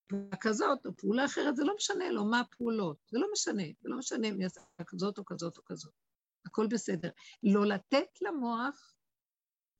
פעולה 0.08 0.36
כזאת 0.42 0.86
או 0.86 0.98
פעולה 0.98 1.26
אחרת, 1.26 1.56
זה 1.56 1.64
לא 1.64 1.76
משנה 1.76 2.12
לו 2.12 2.26
מה 2.26 2.40
הפעולות, 2.40 2.98
זה 3.12 3.20
לא 3.20 3.28
משנה, 3.34 3.64
זה 3.82 3.90
לא 3.90 3.98
משנה 3.98 4.28
אם 4.28 4.42
יעשה 4.42 4.62
כזאת 4.88 5.18
או 5.18 5.26
כזאת 5.26 5.58
או 5.58 5.64
כזאת, 5.66 5.94
הכל 6.46 6.68
בסדר. 6.68 7.10
לא 7.44 7.66
לתת 7.66 8.22
למוח 8.22 8.94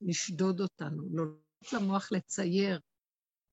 לשדוד 0.00 0.60
אותנו, 0.60 1.02
לא 1.12 1.24
לתת 1.24 1.72
למוח 1.72 2.12
לצייר, 2.12 2.80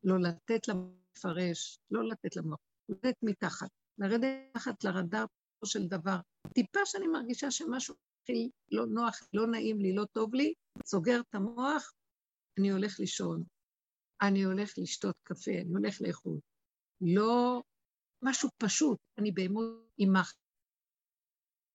לא 0.04 0.20
לתת 0.20 0.68
למוח 0.68 0.92
לפרש, 1.18 1.80
לא 1.92 2.08
לתת 2.08 2.36
למוח, 2.36 2.60
לתת 2.90 3.16
מתחת, 3.24 3.70
לרדת 3.98 4.24
מתחת 4.50 4.84
לרדאר 4.84 5.26
של 5.66 5.88
דבר. 5.88 6.18
טיפה 6.54 6.80
שאני 6.86 7.08
מרגישה 7.08 7.52
שמשהו 7.52 7.96
מתחיל 8.20 8.50
לא 8.72 8.86
נוח, 8.86 9.20
לא 9.34 9.48
נעים 9.48 9.82
לי, 9.82 9.96
לא 9.96 10.06
טוב 10.06 10.34
לי, 10.34 10.54
סוגר 10.86 11.20
את 11.30 11.36
המוח, 11.36 11.94
אני 12.60 12.72
הולך 12.72 13.00
לישון, 13.00 13.44
אני 14.22 14.44
הולך 14.44 14.74
לשתות 14.78 15.16
קפה, 15.24 15.52
אני 15.52 15.74
הולך 15.74 16.02
לאכול. 16.02 16.40
לא 17.02 17.64
משהו 18.22 18.50
פשוט, 18.58 19.00
אני 19.18 19.32
באמון 19.32 19.88
עם 19.98 20.14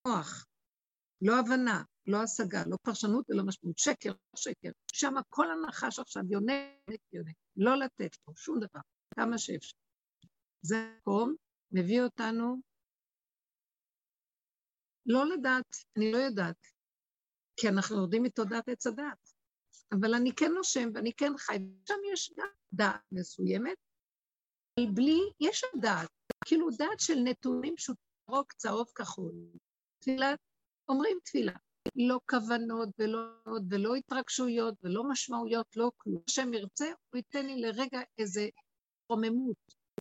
מוח, 0.09 0.47
לא 1.23 1.33
הבנה, 1.39 1.83
לא 2.07 2.23
השגה, 2.23 2.63
לא 2.67 2.77
פרשנות 2.83 3.31
ולא 3.31 3.43
משמעות, 3.47 3.79
שקר, 3.79 4.11
לא 4.11 4.37
שקר. 4.37 4.71
שם 4.93 5.15
כל 5.29 5.47
הנחש 5.51 5.99
עכשיו 5.99 6.23
יונק, 6.31 7.01
יונק, 7.13 7.37
לא 7.57 7.77
לתת 7.77 8.17
לו 8.29 8.37
שום 8.37 8.59
דבר, 8.61 8.81
כמה 9.15 9.39
שאפשר. 9.39 9.77
זה 10.63 10.77
מקום 10.99 11.35
מביא 11.73 12.03
אותנו 12.03 12.61
לא 15.07 15.27
לדעת, 15.27 15.77
אני 15.97 16.13
לא 16.13 16.19
יודעת, 16.19 16.67
כי 17.57 17.69
אנחנו 17.69 17.97
יורדים 17.97 18.23
מתודעת 18.23 18.69
עץ 18.69 18.87
הדעת. 18.87 19.22
אבל 19.93 20.15
אני 20.15 20.33
כן 20.35 20.53
נושם 20.53 20.89
ואני 20.95 21.13
כן 21.13 21.33
חי, 21.39 21.57
שם 21.89 21.95
יש 22.13 22.33
גם 22.39 22.47
דעת 22.73 23.01
מסוימת, 23.13 23.77
אבל 24.79 24.91
בלי, 24.95 25.19
יש 25.41 25.61
שם 25.61 25.81
דעת, 25.81 26.09
כאילו 26.45 26.71
דעת 26.71 27.01
של 27.01 27.19
נתונים 27.25 27.77
פשוט 27.77 27.97
ירוק, 28.29 28.53
צהוב, 28.53 28.89
כחול. 28.95 29.33
תפילה, 29.99 30.35
אומרים 30.89 31.19
תפילה, 31.25 31.53
לא 31.97 32.21
כוונות 32.31 32.89
ולא, 32.99 33.19
ולא 33.71 33.95
התרגשויות 33.95 34.75
ולא 34.83 35.05
משמעויות, 35.09 35.77
לא 35.77 35.91
כלום. 35.97 36.23
השם 36.29 36.55
ירצה, 36.55 36.87
הוא 36.87 37.17
ייתן 37.17 37.47
לי 37.47 37.61
לרגע 37.61 38.01
איזה 38.19 38.49
רוממות, 39.09 39.57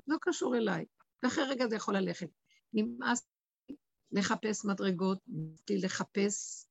לא 0.07 0.17
קשור 0.21 0.55
אליי, 0.57 0.85
ואחרי 1.23 1.43
רגע 1.43 1.67
זה 1.67 1.75
יכול 1.75 1.97
ללכת. 1.97 2.29
נמאס 2.73 3.27
לחפש 4.11 4.65
מדרגות, 4.65 5.19
לחפש 5.69 6.65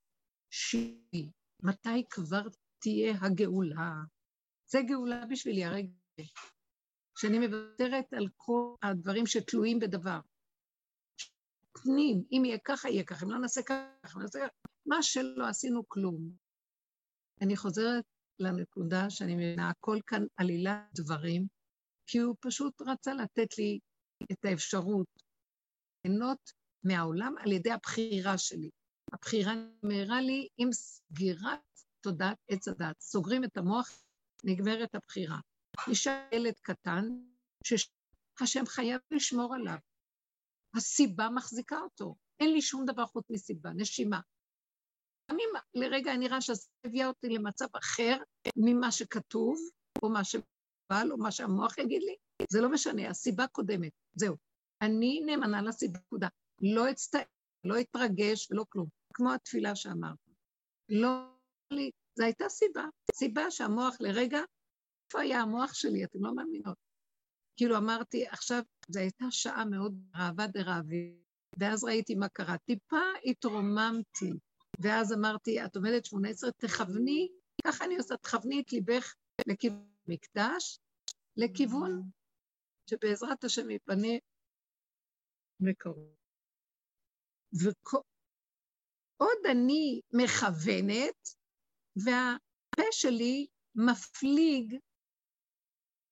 שיעי. 0.51 1.31
מתי 1.63 2.05
כבר 2.11 2.43
תהיה 2.81 3.15
הגאולה? 3.21 3.93
זה 4.67 4.79
גאולה 4.89 5.27
בשבילי 5.31 5.65
הרגע. 5.65 5.93
שאני 7.19 7.39
מוותרת 7.39 8.13
על 8.13 8.29
כל 8.37 8.75
הדברים 8.83 9.27
שתלויים 9.27 9.79
בדבר. 9.79 10.21
פנים, 11.73 12.25
אם 12.33 12.43
יהיה 12.45 12.59
ככה, 12.65 12.89
יהיה 12.89 13.05
ככה, 13.05 13.27
אם 13.27 13.31
לא 13.31 13.39
נעשה 13.39 13.63
ככה, 13.63 14.19
נעשה 14.19 14.39
ככה, 14.39 14.49
מה 14.87 15.03
שלא 15.03 15.49
עשינו 15.49 15.89
כלום. 15.89 16.31
אני 17.43 17.57
חוזרת 17.57 18.05
לנקודה 18.39 19.11
שאני 19.11 19.35
מבינה, 19.35 19.71
הכל 19.71 19.99
כאן 20.07 20.23
עלילת 20.37 20.91
דברים, 20.95 21.47
כי 22.07 22.19
הוא 22.19 22.37
פשוט 22.41 22.83
רצה 22.83 23.15
לתת 23.15 23.59
לי 23.59 23.79
את 24.33 24.45
האפשרות 24.45 25.07
ליהנות 26.05 26.51
מהעולם 26.85 27.35
על 27.39 27.53
ידי 27.53 27.71
הבחירה 27.71 28.39
שלי. 28.39 28.71
הבחירה 29.13 29.53
נאמרה 29.83 30.21
לי 30.21 30.49
עם 30.59 30.73
סגירת 30.73 31.61
תודעת 32.01 32.39
עץ 32.49 32.69
הדת. 32.69 33.01
סוגרים 33.01 33.45
את 33.45 33.57
המוח, 33.57 34.03
נגמרת 34.45 34.95
הבחירה. 34.95 35.39
נשאר 35.91 36.29
ילד 36.33 36.55
קטן, 36.63 37.05
שהשם 37.65 38.67
חייב 38.67 39.01
לשמור 39.11 39.55
עליו. 39.55 39.79
הסיבה 40.77 41.29
מחזיקה 41.31 41.79
אותו. 41.81 42.15
אין 42.41 42.53
לי 42.53 42.63
שום 42.63 42.85
דבר 42.85 43.07
חוץ 43.07 43.31
מסיבה, 43.31 43.71
נשימה. 43.71 44.21
גם 45.31 45.37
אם 45.41 45.81
לרגע 45.83 46.17
נראה 46.17 46.41
שזה 46.41 46.67
הביא 46.87 47.07
אותי 47.07 47.29
למצב 47.29 47.67
אחר 47.73 48.17
ממה 48.57 48.93
שכתוב, 48.93 49.59
או 50.03 50.09
מה 50.09 50.25
שבעל, 50.25 51.13
או 51.13 51.19
מה 51.19 51.31
שהמוח 51.31 51.79
יגיד 51.79 52.03
לי, 52.03 52.17
זה 52.49 52.61
לא 52.61 52.71
משנה, 52.71 53.09
הסיבה 53.09 53.47
קודמת, 53.47 53.93
זהו. 54.15 54.37
אני 54.83 55.21
נאמנה 55.27 55.63
לסיבה, 55.63 55.99
נקודה. 55.99 56.29
לא 56.63 56.91
אצטער, 56.91 57.23
לא 57.65 57.81
אתרגש 57.81 58.51
ולא 58.51 58.65
כלום. 58.69 58.89
כמו 59.15 59.33
התפילה 59.33 59.77
שאמרת. 59.77 60.19
לא 60.89 61.40
לי, 61.73 61.91
זו 62.15 62.25
הייתה 62.25 62.49
סיבה, 62.49 62.85
סיבה 63.15 63.51
שהמוח 63.51 63.97
לרגע, 64.01 64.41
איפה 65.07 65.21
היה 65.21 65.41
המוח 65.41 65.75
שלי? 65.75 66.05
אתם 66.05 66.19
לא 66.25 66.35
מאמינות. 66.35 66.77
כאילו 67.57 67.77
אמרתי, 67.77 68.27
עכשיו, 68.27 68.63
זו 68.89 69.01
הייתה 69.01 69.25
שעה 69.31 69.65
מאוד 69.65 70.03
רעבה 70.17 70.47
דרעבי, 70.47 71.17
ואז 71.59 71.85
ראיתי 71.85 72.15
מה 72.15 72.29
קרה. 72.29 72.59
טיפה 72.59 73.01
התרוממתי, 73.25 74.31
ואז 74.81 75.13
אמרתי, 75.13 75.65
את 75.65 75.77
עומדת 75.77 76.05
18, 76.05 76.51
תכווני, 76.53 77.29
ככה 77.67 77.85
אני 77.85 77.97
עושה, 77.97 78.17
תכווני 78.17 78.61
את 78.61 78.73
ליבך 78.73 79.15
לכיוון 79.49 79.91
מקדש, 80.07 80.79
לכיוון 81.37 82.03
שבעזרת 82.91 83.45
השם 83.45 83.71
יפנה 83.71 84.09
מקרוב. 85.61 86.15
ועוד 87.53 89.39
אני 89.51 90.01
מכוונת, 90.13 91.40
והפה 91.97 92.89
שלי 92.93 93.47
מפליג 93.75 94.77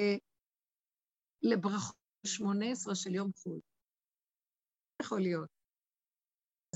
אה, 0.01 0.16
לברכות 1.43 1.97
18 2.26 2.95
של 2.95 3.14
יום 3.14 3.31
חול. 3.43 3.61
יכול 5.03 5.20
להיות. 5.20 5.49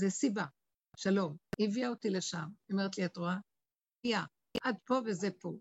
זה 0.01 0.09
סיבה. 0.09 0.45
שלום. 0.97 1.37
היא 1.59 1.67
הביאה 1.67 1.89
אותי 1.89 2.09
לשם. 2.09 2.47
היא 2.69 2.73
אומרת 2.77 2.97
לי, 2.97 3.05
את 3.05 3.17
רואה? 3.17 3.35
היא 4.03 4.15
עד 4.63 4.75
פה 4.85 4.93
וזה 5.05 5.27
פה. 5.39 5.53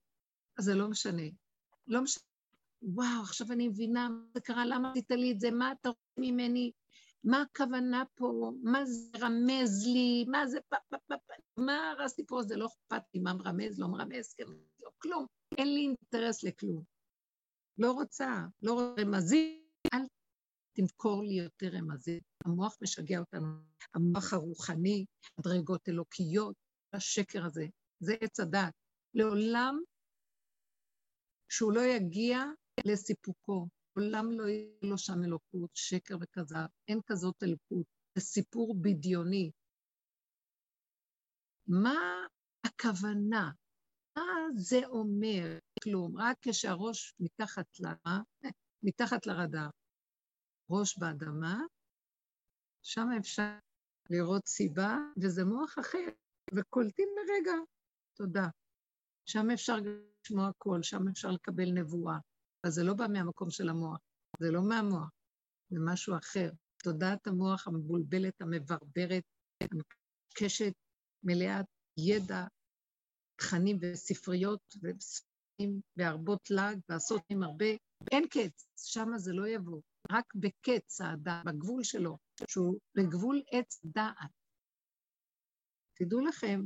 אז 0.58 0.64
זה 0.64 0.74
לא 0.74 0.90
משנה. 0.90 1.28
לא 1.86 2.02
משנה. 2.02 2.24
וואו, 2.82 3.22
עכשיו 3.22 3.46
אני 3.52 3.68
מבינה 3.68 4.08
מה 4.08 4.24
זה 4.34 4.40
קרה, 4.40 4.66
למה 4.66 4.90
עשית 4.90 5.10
לי 5.10 5.32
את 5.32 5.40
זה, 5.40 5.50
מה 5.50 5.72
אתה 5.72 5.88
רוצה 5.88 6.00
ממני? 6.18 6.72
מה 7.24 7.42
הכוונה 7.42 8.04
פה, 8.14 8.52
מה 8.62 8.84
זה 8.84 9.18
רמז 9.20 9.86
לי, 9.86 10.24
מה 10.28 10.46
זה 10.46 10.58
פה 10.68 10.76
פה 10.88 10.96
פה 11.06 11.14
פה, 11.26 11.62
מה 11.62 11.94
הסיפור 12.04 12.40
הזה, 12.40 12.56
לא 12.56 12.66
אכפת 12.66 13.02
לי 13.14 13.20
מה 13.20 13.34
מרמז, 13.34 13.78
לא 13.78 13.88
מרמז, 13.88 14.32
כן, 14.32 14.44
לא 14.82 14.90
כלום, 14.98 15.26
אין 15.58 15.74
לי 15.74 15.80
אינטרס 15.80 16.42
לכלום. 16.42 16.82
לא 17.78 17.92
רוצה, 17.92 18.46
לא 18.62 18.72
רוצה 18.72 19.02
רמזים, 19.02 19.62
אל 19.94 20.00
תמכור 20.72 21.22
לי 21.22 21.34
יותר 21.34 21.68
רמזים. 21.72 22.20
המוח 22.44 22.76
משגע 22.82 23.18
אותנו, 23.18 23.46
המוח 23.94 24.32
הרוחני, 24.32 25.04
מדרגות 25.38 25.88
אלוקיות, 25.88 26.56
השקר 26.92 27.44
הזה, 27.44 27.66
זה 28.00 28.14
עץ 28.20 28.40
הדת. 28.40 28.74
לעולם 29.14 29.80
שהוא 31.48 31.72
לא 31.72 31.80
יגיע 31.80 32.44
לסיפוקו. 32.84 33.68
לעולם 33.96 34.30
לא 34.32 34.48
יהיה 34.48 34.68
לו 34.82 34.98
שם 34.98 35.24
אלוקות, 35.24 35.70
שקר 35.74 36.16
וכזב, 36.20 36.66
אין 36.88 37.00
כזאת 37.06 37.42
אלוקות, 37.42 37.86
זה 38.14 38.20
סיפור 38.20 38.74
בדיוני. 38.80 39.50
מה 41.66 42.26
הכוונה? 42.66 43.50
מה 44.16 44.22
זה 44.56 44.80
אומר? 44.86 45.58
כלום, 45.84 46.16
רק 46.20 46.36
כשהראש 46.40 47.14
מתחת, 47.20 47.66
למה, 47.80 48.20
מתחת 48.82 49.26
לרדאר, 49.26 49.70
ראש 50.70 50.98
באדמה, 50.98 51.60
שם 52.82 53.06
אפשר 53.18 53.58
לראות 54.10 54.46
סיבה, 54.46 54.96
וזה 55.22 55.44
מוח 55.44 55.78
אחר, 55.78 56.08
וקולטים 56.56 57.08
לרגע, 57.16 57.52
תודה. 58.16 58.48
שם 59.26 59.50
אפשר 59.54 59.76
לשמוע 59.76 60.50
קול, 60.58 60.82
שם 60.82 61.08
אפשר 61.08 61.30
לקבל 61.30 61.72
נבואה. 61.74 62.18
אז 62.64 62.74
זה 62.74 62.82
לא 62.84 62.94
בא 62.94 63.06
מהמקום 63.12 63.50
של 63.50 63.68
המוח, 63.68 63.98
זה 64.40 64.50
לא 64.50 64.62
מהמוח, 64.62 65.10
זה 65.70 65.78
משהו 65.84 66.16
אחר. 66.16 66.50
תודעת 66.84 67.26
המוח 67.26 67.68
המבולבלת, 67.68 68.40
המברברת, 68.40 69.22
המקשת, 69.60 70.72
מלאת 71.24 71.66
ידע, 71.98 72.46
תכנים 73.36 73.78
וספריות 73.80 74.60
וספרים 74.82 75.80
והרבות 75.96 76.50
לעג 76.50 76.78
ועשות 76.88 77.22
עם 77.28 77.42
הרבה, 77.42 77.66
אין 78.12 78.26
קץ, 78.28 78.66
שם 78.76 79.08
זה 79.16 79.32
לא 79.32 79.48
יבוא, 79.48 79.80
רק 80.10 80.34
בקץ 80.34 81.00
האדם, 81.00 81.42
בגבול 81.46 81.84
שלו, 81.84 82.18
שהוא 82.48 82.78
בגבול 82.94 83.42
עץ 83.52 83.80
דעת. 83.84 84.30
תדעו 85.94 86.20
לכם, 86.20 86.60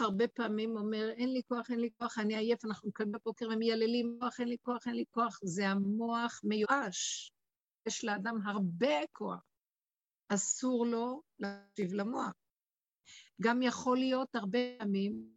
הרבה 0.00 0.28
פעמים 0.28 0.76
אומר, 0.76 1.10
אין 1.10 1.32
לי 1.32 1.42
כוח, 1.48 1.70
אין 1.70 1.80
לי 1.80 1.90
כוח, 1.98 2.18
אני 2.18 2.36
עייף, 2.36 2.64
אנחנו 2.64 2.92
קמים 2.92 3.12
בבוקר 3.12 3.48
ומייללים, 3.48 4.18
מוח, 4.20 4.40
אין 4.40 4.48
לי 4.48 4.56
כוח, 4.62 4.86
אין 4.86 4.94
לי 4.94 5.04
כוח, 5.10 5.38
זה 5.44 5.68
המוח 5.68 6.40
מיואש. 6.44 7.32
יש 7.88 8.04
לאדם 8.04 8.34
הרבה 8.44 8.96
כוח. 9.12 9.42
אסור 10.28 10.86
לו 10.86 11.22
להקשיב 11.38 11.92
למוח. 11.92 12.32
גם 13.42 13.62
יכול 13.62 13.98
להיות 13.98 14.34
הרבה 14.34 14.58
פעמים 14.78 15.34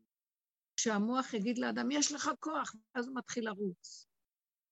שהמוח 0.79 1.33
יגיד 1.33 1.57
לאדם, 1.57 1.91
יש 1.91 2.11
לך 2.11 2.29
כוח, 2.39 2.75
ואז 2.95 3.07
הוא 3.07 3.15
מתחיל 3.17 3.45
לרוץ. 3.45 4.07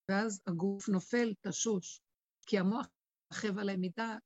ואז 0.09 0.41
הגוף 0.47 0.89
נופל, 0.89 1.34
תשוש, 1.41 2.01
כי 2.47 2.59
המוח 2.59 2.88
תרחב 3.28 3.57
עליו 3.57 3.78
מידה, 3.78 4.17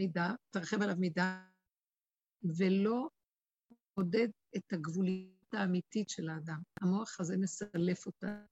מידה, 0.00 0.32
תרחב 0.50 0.82
עליו 0.82 0.96
מידה, 0.98 1.44
ולא 2.58 3.08
מודד 3.96 4.28
את 4.58 4.72
הגבוליות 4.72 5.54
האמיתית 5.54 6.08
של 6.08 6.28
האדם. 6.28 6.62
המוח 6.80 7.20
הזה 7.20 7.36
מסלף 7.36 8.06
אותה. 8.06 8.44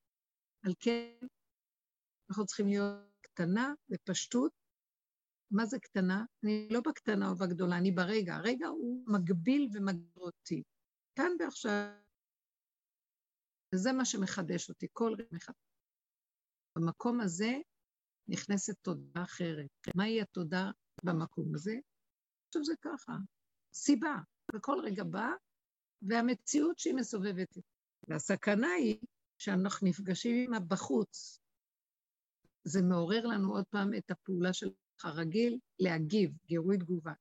על 0.64 0.72
כן, 0.80 1.26
אנחנו 2.30 2.46
צריכים 2.46 2.66
להיות 2.66 3.16
קטנה, 3.20 3.74
בפשטות. 3.88 4.52
מה 5.50 5.66
זה 5.66 5.78
קטנה? 5.78 6.24
אני 6.44 6.68
לא 6.70 6.80
בקטנה 6.80 7.28
או 7.28 7.36
בגדולה, 7.36 7.78
אני 7.78 7.92
ברגע. 7.92 8.34
הרגע 8.34 8.66
הוא 8.66 9.04
מגביל 9.08 9.68
ומגביר 9.74 10.22
אותי. 10.22 10.62
כאן 11.16 11.30
ועכשיו. 11.40 11.90
וזה 13.74 13.92
מה 13.92 14.04
שמחדש 14.04 14.68
אותי, 14.68 14.86
כל 14.92 15.14
רגע 15.18 15.28
מחדש. 15.32 15.56
במקום 16.78 17.20
הזה 17.20 17.52
נכנסת 18.28 18.74
תודה 18.82 19.22
אחרת. 19.22 19.70
מהי 19.94 20.20
התודה 20.20 20.70
במקום 21.04 21.54
הזה? 21.54 21.74
עכשיו 22.48 22.64
זה 22.64 22.74
ככה, 22.82 23.12
סיבה, 23.74 24.16
וכל 24.54 24.80
רגע 24.84 25.04
בא, 25.04 25.28
והמציאות 26.02 26.78
שהיא 26.78 26.94
מסובבת. 26.94 27.58
והסכנה 28.08 28.68
היא 28.68 28.98
שאנחנו 29.38 29.88
נפגשים 29.88 30.34
עימה 30.36 30.60
בחוץ. 30.60 31.40
זה 32.64 32.82
מעורר 32.82 33.26
לנו 33.26 33.52
עוד 33.52 33.64
פעם 33.70 33.94
את 33.94 34.10
הפעולה 34.10 34.52
של 34.52 34.70
הרגיל 35.04 35.58
להגיב, 35.78 36.30
גירוי 36.46 36.78
תגובה. 36.78 37.12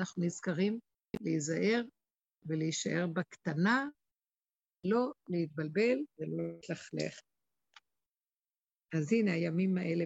אנחנו 0.00 0.24
נזכרים 0.24 0.78
להיזהר 1.20 1.82
ולהישאר 2.46 3.06
בקטנה, 3.12 3.88
לא 4.84 5.12
להתבלבל 5.28 5.98
ולא 6.18 6.52
להתלכלך. 6.52 7.20
אז 8.94 9.12
הנה 9.12 9.32
הימים 9.32 9.78
האלה 9.78 10.04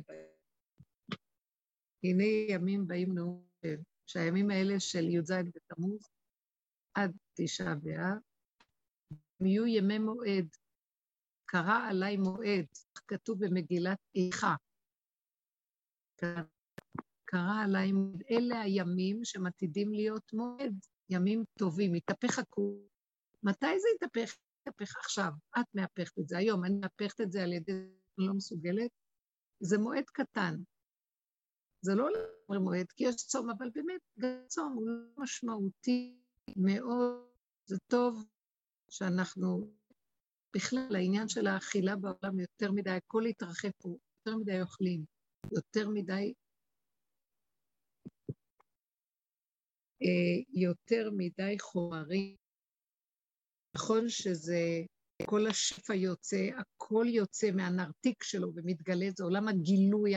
הנה 2.04 2.24
ימים 2.48 2.86
באים 2.86 3.14
נאום, 3.14 3.48
שהימים 4.06 4.50
האלה 4.50 4.80
של 4.80 5.04
י"ז 5.04 5.32
בתמוז 5.54 6.08
עד 6.94 7.16
תשעה 7.42 7.74
באב, 7.74 8.18
הם 9.40 9.46
יהיו 9.46 9.66
ימי 9.66 9.98
מועד. 9.98 10.48
קרא 11.44 11.88
עליי 11.88 12.16
מועד, 12.16 12.66
כתוב 13.08 13.44
במגילת 13.44 13.98
איכה. 14.14 14.54
קרא 17.24 17.64
עליי 17.64 17.92
מועד. 17.92 18.22
אלה 18.30 18.60
הימים 18.60 19.24
שמתעידים 19.24 19.92
להיות 19.92 20.32
מועד, 20.32 20.74
ימים 21.10 21.44
טובים, 21.58 21.94
יתהפך 21.94 22.38
הכול. 22.38 22.74
מתי 23.42 23.80
זה 23.80 23.88
יתהפך? 23.96 24.36
יתהפך 24.60 24.96
עכשיו. 24.96 25.30
את 25.60 25.66
מהפכת 25.74 26.18
את 26.18 26.28
זה 26.28 26.38
היום, 26.38 26.64
אני 26.64 26.78
מהפכת 26.80 27.20
את 27.20 27.32
זה 27.32 27.42
על 27.42 27.52
ידי... 27.52 27.72
אני 28.18 28.26
לא 28.26 28.34
מסוגלת. 28.34 28.90
זה 29.60 29.78
מועד 29.78 30.04
קטן. 30.04 30.54
זה 31.82 31.94
לא 31.94 32.08
לגמרי 32.10 32.58
מועד, 32.64 32.86
כי 32.96 33.04
יש 33.04 33.16
צום, 33.16 33.50
אבל 33.50 33.70
באמת, 33.74 34.00
גם 34.18 34.46
צום 34.46 34.72
הוא 34.72 34.88
משמעותי 35.16 36.20
מאוד. 36.56 37.29
זה 37.70 37.78
טוב 37.86 38.24
שאנחנו, 38.90 39.72
בכלל, 40.56 40.96
העניין 40.96 41.28
של 41.28 41.46
האכילה 41.46 41.96
בעולם 41.96 42.40
יותר 42.40 42.72
מדי, 42.72 42.90
הכל 42.90 43.26
התרחב 43.26 43.70
פה, 43.78 43.88
יותר 43.88 44.38
מדי 44.38 44.60
אוכלים, 44.60 45.04
יותר 45.52 45.88
מדי, 45.88 46.34
אה, 50.02 50.60
יותר 50.62 51.10
מדי 51.16 51.56
חומרים. 51.60 52.36
נכון 53.76 54.08
שזה, 54.08 54.60
כל 55.26 55.46
השפע 55.46 55.94
יוצא, 55.94 56.48
הכל 56.58 57.06
יוצא 57.08 57.50
מהנרתיק 57.50 58.22
שלו 58.22 58.52
ומתגלה, 58.54 59.06
זה 59.16 59.24
עולם 59.24 59.48
הגילוי, 59.48 60.12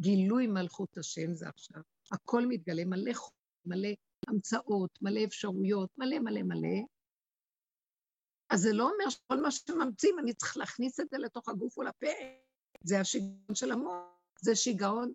גילוי 0.00 0.46
מלכות 0.46 0.98
השם 0.98 1.34
זה 1.34 1.48
עכשיו. 1.48 1.82
הכל 2.12 2.46
מתגלה, 2.48 2.84
מלא 2.84 3.14
חום, 3.14 3.34
מלא 3.66 3.88
המצאות, 4.28 4.98
מלא 5.02 5.20
אפשרויות, 5.24 5.90
מלא 5.98 6.18
מלא 6.18 6.42
מלא. 6.42 6.78
אז 8.50 8.60
זה 8.60 8.72
לא 8.72 8.90
אומר 8.90 9.10
שכל 9.10 9.42
מה 9.42 9.50
שממציאים, 9.50 10.18
אני 10.18 10.34
צריך 10.34 10.56
להכניס 10.56 11.00
את 11.00 11.08
זה 11.10 11.18
לתוך 11.18 11.48
הגוף 11.48 11.78
ולפה. 11.78 12.06
זה 12.84 13.00
השיגעון 13.00 13.54
של 13.54 13.72
המוח, 13.72 14.04
זה 14.40 14.56
שיגעון, 14.56 15.12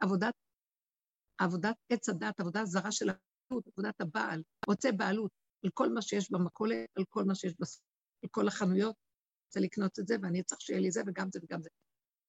עבודת, 0.00 0.34
עבודת 1.38 1.76
עץ 1.88 2.08
הדת, 2.08 2.40
עבודה 2.40 2.64
זרה 2.64 2.92
של 2.92 3.08
הבעלות, 3.08 3.66
עבודת 3.66 4.00
הבעל, 4.00 4.42
רוצה 4.66 4.92
בעלות 4.92 5.30
על 5.64 5.70
כל 5.74 5.88
מה 5.88 6.02
שיש 6.02 6.32
במכולת, 6.32 6.88
על 6.96 7.04
כל 7.08 7.24
מה 7.24 7.34
שיש 7.34 7.54
בסוף, 7.60 7.82
על 8.22 8.28
כל 8.30 8.48
החנויות, 8.48 8.96
רוצה 9.46 9.60
לקנות 9.60 9.98
את 9.98 10.06
זה, 10.06 10.16
ואני 10.22 10.42
צריך 10.42 10.60
שיהיה 10.60 10.80
לי 10.80 10.90
זה 10.90 11.02
וגם 11.06 11.28
זה 11.32 11.40
וגם 11.42 11.62
זה. 11.62 11.68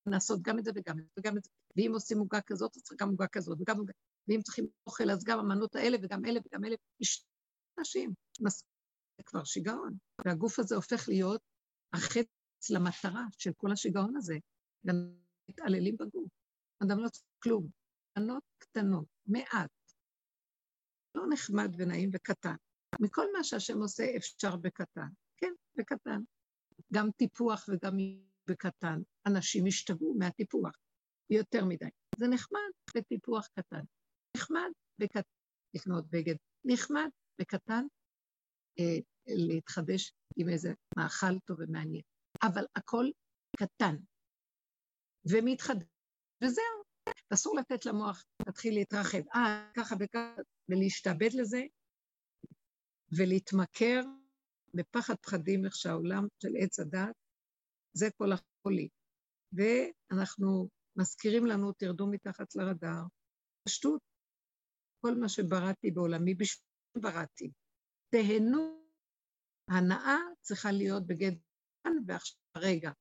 לעשות 0.06 0.42
גם 0.42 0.60
את 0.60 0.64
זה 0.66 0.72
וגם 0.76 1.00
את 1.00 1.04
זה 1.04 1.12
וגם 1.20 1.38
את 1.38 1.44
זה. 1.44 1.50
ואם 1.78 1.92
עושים 1.94 2.20
עוגה 2.20 2.42
כזאת, 2.42 2.76
אז 2.76 2.84
צריך 2.84 3.02
גם 3.02 3.10
עוגה 3.10 3.28
כזאת 3.28 3.58
וגם 3.62 3.78
עוגה. 3.78 3.94
ואם 4.28 4.42
צריכים 4.42 4.68
אוכל, 4.88 5.10
אז 5.12 5.24
גם 5.24 5.40
המנות 5.40 5.76
האלה 5.76 5.98
וגם 6.02 6.26
אלה 6.26 6.40
וגם 6.46 6.66
אלה. 6.66 6.76
יש 7.00 7.26
אנשים, 7.80 8.14
זה 9.18 9.24
כבר 9.26 9.44
שיגעון. 9.44 9.98
והגוף 10.26 10.60
הזה 10.60 10.76
הופך 10.76 11.10
להיות 11.10 11.42
החץ 11.94 12.28
למטרה 12.70 13.24
של 13.38 13.52
כל 13.58 13.72
השיגעון 13.72 14.16
הזה. 14.16 14.36
מתעללים 15.50 15.96
בגוף. 16.00 16.30
אדם 16.84 17.00
לא 17.00 17.10
צריך 17.10 17.26
כלום. 17.44 17.68
מנות 18.18 18.44
קטנות, 18.58 19.06
מעט. 19.26 19.72
לא 21.16 21.24
נחמד 21.30 21.72
ונעים 21.78 22.10
וקטן. 22.14 22.56
מכל 23.00 23.26
מה 23.38 23.44
שהשם 23.44 23.78
עושה 23.78 24.04
אפשר 24.18 24.56
בקטן. 24.56 25.08
כן, 25.38 25.54
בקטן. 25.76 26.22
גם 26.94 27.12
טיפוח 27.18 27.66
וגם 27.70 27.98
בקטן. 28.48 29.02
אנשים 29.28 29.66
השתגעו 29.68 30.16
מהטיפוח, 30.20 30.76
יותר 31.30 31.66
מדי. 31.66 31.90
זה 32.18 32.28
נחמד 32.28 32.60
בטיפוח 32.96 33.48
קטן. 33.48 33.84
נחמד 34.42 34.72
בקטן 35.00 35.22
לקנות 35.76 36.06
בגד. 36.10 36.36
נחמד 36.66 37.10
בקטן 37.42 37.86
אה, 38.80 38.98
להתחדש 39.28 40.14
עם 40.38 40.50
איזה 40.50 40.74
מאכל 40.98 41.40
טוב 41.46 41.58
ומעניין. 41.60 42.02
אבל 42.44 42.66
הכל 42.76 43.06
קטן 43.58 43.96
ומתחדש, 45.32 45.88
וזהו. 46.44 46.82
אסור 47.34 47.56
לתת 47.56 47.86
למוח 47.86 48.24
להתחיל 48.48 48.74
להתרחב. 48.74 49.22
אה, 49.36 49.72
ככה 49.78 49.96
וככה, 50.00 50.42
ולהשתעבד 50.70 51.30
לזה, 51.34 51.62
ולהתמכר 53.18 54.02
בפחד 54.74 55.16
פחדים 55.22 55.66
איך 55.66 55.76
שהעולם 55.76 56.28
של 56.44 56.50
עץ 56.60 56.80
הדת, 56.80 57.16
זה 57.94 58.06
כל 58.18 58.30
החולי. 58.32 58.90
ואנחנו 59.54 60.70
מזכירים 60.96 61.46
לנו, 61.46 61.72
תרדו 61.72 62.08
מתחת 62.08 62.56
לרדאר, 62.56 63.04
פשטות, 63.68 64.02
כל 65.02 65.16
מה 65.16 65.30
שבראתי 65.30 65.92
בעולמי, 65.92 66.36
בשביל 66.36 66.66
בראתי. 66.98 67.52
תהנו, 68.10 68.82
הנאה 69.70 70.18
צריכה 70.42 70.72
להיות 70.72 71.08
בגד 71.08 71.32
כאן 71.84 71.94
ועכשיו 72.08 72.38
רגע. 72.58 72.92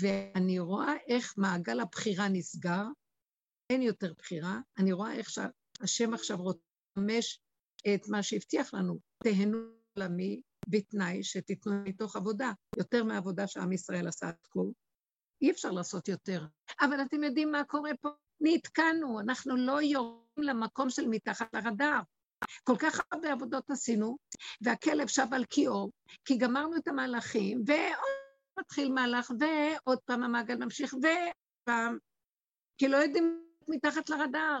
ואני 0.00 0.58
רואה 0.58 0.92
איך 1.08 1.34
מעגל 1.38 1.80
הבחירה 1.80 2.28
נסגר, 2.28 2.84
אין 3.70 3.82
יותר 3.82 4.12
בחירה, 4.18 4.60
אני 4.78 4.92
רואה 4.92 5.14
איך 5.14 5.30
שהשם 5.30 6.14
עכשיו 6.14 6.36
רוצה 6.36 6.60
את 7.94 8.08
מה 8.08 8.22
שהבטיח 8.22 8.74
לנו, 8.74 8.98
תהנו 9.24 9.58
עולמי 9.94 10.40
בתנאי 10.68 11.24
שתיתנו 11.24 11.72
מתוך 11.84 12.16
עבודה, 12.16 12.52
יותר 12.76 13.04
מעבודה 13.04 13.46
שעם 13.46 13.72
ישראל 13.72 14.08
עשה 14.08 14.28
עד 14.28 14.34
כה. 14.50 14.60
אי 15.42 15.50
אפשר 15.50 15.70
לעשות 15.70 16.08
יותר. 16.08 16.46
אבל 16.80 17.02
אתם 17.02 17.24
יודעים 17.24 17.52
מה 17.52 17.64
קורה 17.64 17.90
פה? 18.00 18.08
נתקענו, 18.44 19.20
אנחנו 19.20 19.56
לא 19.56 19.82
יורדים 19.82 20.44
למקום 20.44 20.90
של 20.90 21.08
מתחת 21.08 21.54
לרדאר. 21.54 22.00
כל 22.64 22.76
כך 22.78 23.00
הרבה 23.12 23.32
עבודות 23.32 23.70
עשינו, 23.70 24.16
והכלב 24.60 25.06
שב 25.06 25.26
על 25.34 25.44
קיאו, 25.44 25.90
כי 26.24 26.36
גמרנו 26.36 26.76
את 26.76 26.88
המהלכים, 26.88 27.62
ועוד 27.66 28.58
מתחיל 28.58 28.92
מהלך, 28.92 29.30
ועוד 29.40 29.98
פעם 30.04 30.22
המעגל 30.22 30.56
ממשיך, 30.56 30.94
ופעם, 30.94 31.98
כי 32.78 32.88
לא 32.88 32.96
יודעים 32.96 33.44
מתחת 33.68 34.08
לרדאר. 34.08 34.60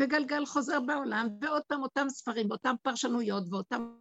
וגלגל 0.00 0.46
חוזר 0.46 0.80
בעולם, 0.80 1.28
ועוד 1.40 1.62
פעם 1.62 1.82
אותם 1.82 2.08
ספרים, 2.08 2.50
ואותן 2.50 2.74
פרשנויות, 2.82 3.44
ואותם, 3.50 3.96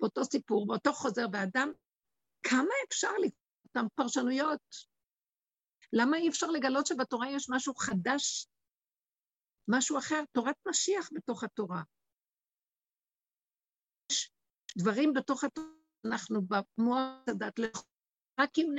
ואותו 0.00 0.24
סיפור, 0.24 0.70
ואותו 0.70 0.92
חוזר, 0.92 1.26
ואדם, 1.32 1.72
כמה 2.42 2.74
אפשר 2.88 3.10
אותן 3.64 3.86
פרשנויות? 3.94 4.91
למה 5.92 6.16
אי 6.16 6.28
אפשר 6.28 6.46
לגלות 6.46 6.86
שבתורה 6.86 7.30
יש 7.30 7.46
משהו 7.50 7.74
חדש, 7.74 8.46
משהו 9.68 9.98
אחר, 9.98 10.20
תורת 10.32 10.56
משיח 10.68 11.08
בתוך 11.12 11.44
התורה? 11.44 11.82
יש 14.12 14.30
דברים 14.78 15.12
בתוך 15.12 15.44
התורה, 15.44 15.68
אנחנו 16.06 16.40
במוח 16.42 17.24
הדת, 17.28 17.58
רק 18.40 18.50
אם 18.58 18.74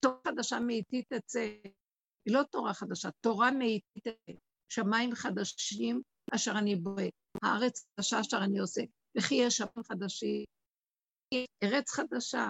תורה 0.00 0.20
חדשה 0.28 0.56
מאיתי 0.66 1.02
תצא, 1.02 1.56
היא 2.24 2.34
לא 2.34 2.42
תורה 2.42 2.74
חדשה, 2.74 3.08
תורה 3.20 3.50
מאיתי 3.50 4.00
תצא, 4.00 4.32
שמיים 4.68 5.14
חדשים 5.14 6.02
אשר 6.34 6.52
אני 6.58 6.76
בורא, 6.76 7.02
הארץ 7.42 7.86
חדשה 7.96 8.20
אשר 8.20 8.36
אני 8.44 8.58
עושה, 8.58 8.82
וכי 9.18 9.34
יש 9.34 9.56
שמיים 9.56 9.84
חדשים, 9.88 10.44
ארץ 11.64 11.90
חדשה, 11.90 12.46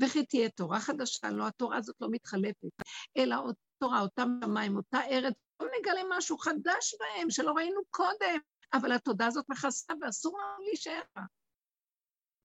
וכי 0.00 0.26
תהיה 0.26 0.48
תורה 0.50 0.80
חדשה, 0.80 1.30
לא, 1.30 1.46
התורה 1.46 1.76
הזאת 1.76 1.96
לא 2.00 2.08
מתחלפת, 2.10 2.68
אלא 3.16 3.36
אותה 3.36 3.60
תורה, 3.78 4.00
אותם 4.00 4.28
שמיים, 4.44 4.76
אותה 4.76 4.98
ארץ, 5.10 5.34
לא 5.60 5.68
נגלה 5.78 6.00
משהו 6.08 6.38
חדש 6.38 6.94
בהם 7.00 7.30
שלא 7.30 7.52
ראינו 7.52 7.80
קודם, 7.90 8.38
אבל 8.72 8.92
התודה 8.92 9.26
הזאת 9.26 9.44
מכסה 9.48 9.92
ואסור 10.00 10.38
לנו 10.38 10.64
להישאר 10.64 11.02
בה. 11.16 11.22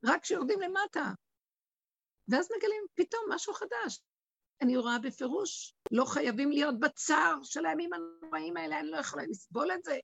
רק 0.05 0.21
כשיורדים 0.21 0.59
למטה. 0.61 1.11
ואז 2.27 2.49
מגלים 2.57 2.85
פתאום 2.95 3.21
משהו 3.29 3.53
חדש. 3.53 3.99
אני 4.61 4.77
רואה 4.77 4.99
בפירוש, 4.99 5.75
לא 5.91 6.05
חייבים 6.05 6.51
להיות 6.51 6.79
בצער 6.79 7.35
של 7.43 7.65
הימים 7.65 7.89
הנוראים 7.93 8.57
האלה, 8.57 8.79
אני 8.79 8.87
לא 8.87 8.97
יכולה 8.97 9.23
לסבול 9.25 9.71
את 9.71 9.83
זה. 9.83 9.97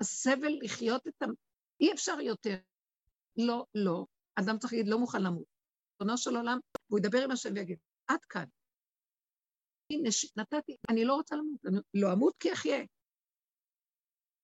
הסבל 0.00 0.58
לחיות 0.62 1.06
את 1.06 1.22
ה... 1.22 1.26
אי 1.80 1.92
אפשר 1.92 2.20
יותר. 2.20 2.56
לא, 3.36 3.66
לא. 3.74 4.06
אדם 4.34 4.58
צריך 4.58 4.72
להגיד, 4.72 4.88
לא 4.88 4.98
מוכן 4.98 5.22
למות. 5.22 5.57
ריבונו 6.00 6.18
של 6.18 6.36
עולם, 6.36 6.58
והוא 6.88 6.98
ידבר 6.98 7.18
עם 7.24 7.30
השם 7.30 7.50
ויגיד, 7.54 7.78
עד 8.06 8.24
כאן. 8.24 8.44
הנה, 9.90 10.08
נתתי, 10.36 10.76
אני 10.90 11.04
לא 11.04 11.14
רוצה 11.14 11.36
למות, 11.36 11.66
אני 11.66 11.80
לא 11.94 12.12
אמות 12.12 12.36
כי 12.40 12.52
אחיה. 12.52 12.78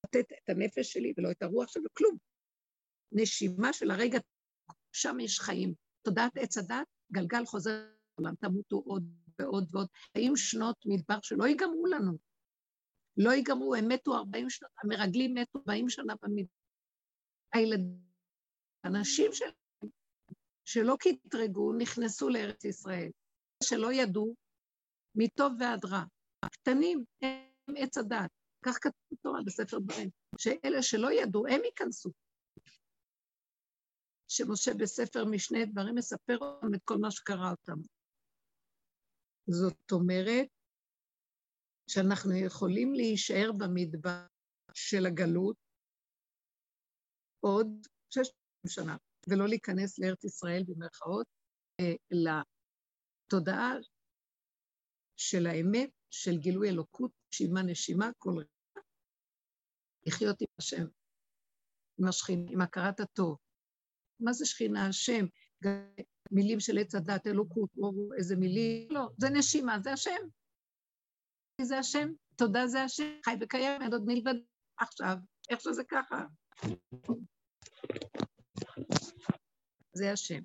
לתת 0.05 0.33
את 0.33 0.49
הנפש 0.49 0.93
שלי 0.93 1.13
ולא 1.17 1.31
את 1.31 1.43
הרוח 1.43 1.69
שלו, 1.69 1.85
כלום. 1.93 2.17
נשימה 3.13 3.73
של 3.73 3.91
הרגע, 3.91 4.19
שם 4.93 5.21
יש 5.21 5.41
חיים. 5.41 5.75
תודעת 6.03 6.33
עץ 6.37 6.59
הדת, 6.59 6.87
גלגל 7.13 7.45
חוזר 7.47 7.87
לעולם, 8.19 8.35
תמותו 8.35 8.77
עוד 8.77 9.05
ועוד 9.39 9.69
ועוד. 9.71 9.89
חיים 10.13 10.37
שנות 10.37 10.77
מדבר 10.87 11.19
שלא 11.23 11.45
ייגמרו 11.45 11.87
לנו. 11.87 12.19
לא 13.17 13.31
ייגמרו, 13.31 13.75
הם 13.75 13.89
מתו 13.89 14.17
40 14.17 14.51
שנות, 14.51 14.71
המרגלים 14.83 15.35
מתו 15.35 15.59
40 15.59 15.89
שנה 15.89 16.15
במדבר. 16.23 16.55
הילדים, 17.53 18.01
אנשים 18.85 19.33
של... 19.33 19.45
שלא 20.65 20.97
קטרגו, 21.01 21.73
נכנסו 21.73 22.29
לארץ 22.29 22.65
ישראל. 22.65 23.11
שלא 23.63 23.93
ידעו, 23.93 24.35
מטוב 25.15 25.53
ועד 25.61 25.85
רע. 25.85 26.05
הקטנים 26.43 27.05
הם 27.23 27.75
עץ 27.77 27.99
הדת. 27.99 28.31
כך 28.65 28.79
כתוב 28.81 29.03
בתורה 29.13 29.41
בספר 29.47 29.79
דברים, 29.79 30.11
שאלה 30.39 30.83
שלא 30.83 31.13
ידעו, 31.13 31.47
הם 31.47 31.61
ייכנסו. 31.65 32.11
שמשה 34.29 34.71
בספר 34.81 35.25
משנה 35.25 35.59
דברים 35.73 35.95
מספר 35.95 36.39
אותם 36.39 36.75
את 36.75 36.81
כל 36.85 36.97
מה 37.01 37.11
שקרה 37.11 37.51
אותם. 37.51 37.77
זאת 39.47 39.93
אומרת 39.93 40.49
שאנחנו 41.91 42.33
יכולים 42.47 42.95
להישאר 42.95 43.51
במדבר 43.59 44.27
של 44.75 45.07
הגלות 45.07 45.57
עוד 47.41 47.87
שש 48.11 48.29
שנה, 48.67 48.97
ולא 49.29 49.49
להיכנס 49.49 49.99
לארץ 49.99 50.25
ישראל 50.25 50.63
במרכאות, 50.67 51.27
אה, 51.81 51.95
לתודעה 52.11 53.73
של 55.17 55.47
האמת, 55.47 55.91
של 56.11 56.37
גילוי 56.39 56.69
אלוקות, 56.69 57.11
נשימה 57.33 57.63
נשימה, 57.63 58.11
כל 58.19 58.31
רגע, 58.31 58.83
לחיות 60.07 60.41
עם 60.41 60.49
השם, 60.59 60.85
עם 61.99 62.09
השכינה, 62.09 62.51
עם 62.53 62.61
הכרת 62.61 63.01
הטוב. 63.01 63.37
מה 64.21 64.33
זה 64.33 64.47
שכינה 64.47 64.89
השם? 64.89 65.27
מילים 66.31 66.61
של 66.61 66.79
עץ 66.79 66.95
הדת, 66.95 67.27
אלוקות, 67.27 67.71
או 67.79 68.15
איזה 68.19 68.37
מילים, 68.37 68.89
לא, 68.91 69.09
זה 69.19 69.31
נשימה, 69.31 69.79
זה 69.83 69.93
השם. 69.93 70.21
זה 71.63 71.79
השם, 71.79 72.09
תודה 72.37 72.67
זה 72.67 72.83
השם, 72.83 73.19
חי 73.25 73.35
וקיים, 73.41 73.83
אין 73.83 73.93
עוד 73.93 74.03
מלבד 74.07 74.35
עכשיו, 74.81 75.17
איך 75.51 75.61
שזה 75.61 75.83
ככה. 75.85 76.27
זה 79.95 80.13
השם. 80.13 80.41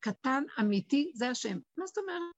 קטן, 0.00 0.42
אמיתי, 0.60 1.12
זה 1.14 1.28
השם. 1.28 1.58
מה 1.76 1.86
זאת 1.86 1.98
אומרת? 1.98 2.34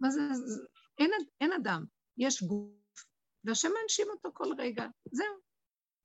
מה 0.00 0.10
זה, 0.10 0.20
זה 0.32 0.62
אין, 0.98 1.10
אין 1.40 1.52
אדם, 1.52 1.84
יש 2.16 2.42
גוף, 2.42 3.04
והשם 3.44 3.68
מנשים 3.82 4.06
אותו 4.10 4.30
כל 4.34 4.54
רגע, 4.58 4.86
זהו. 5.12 5.36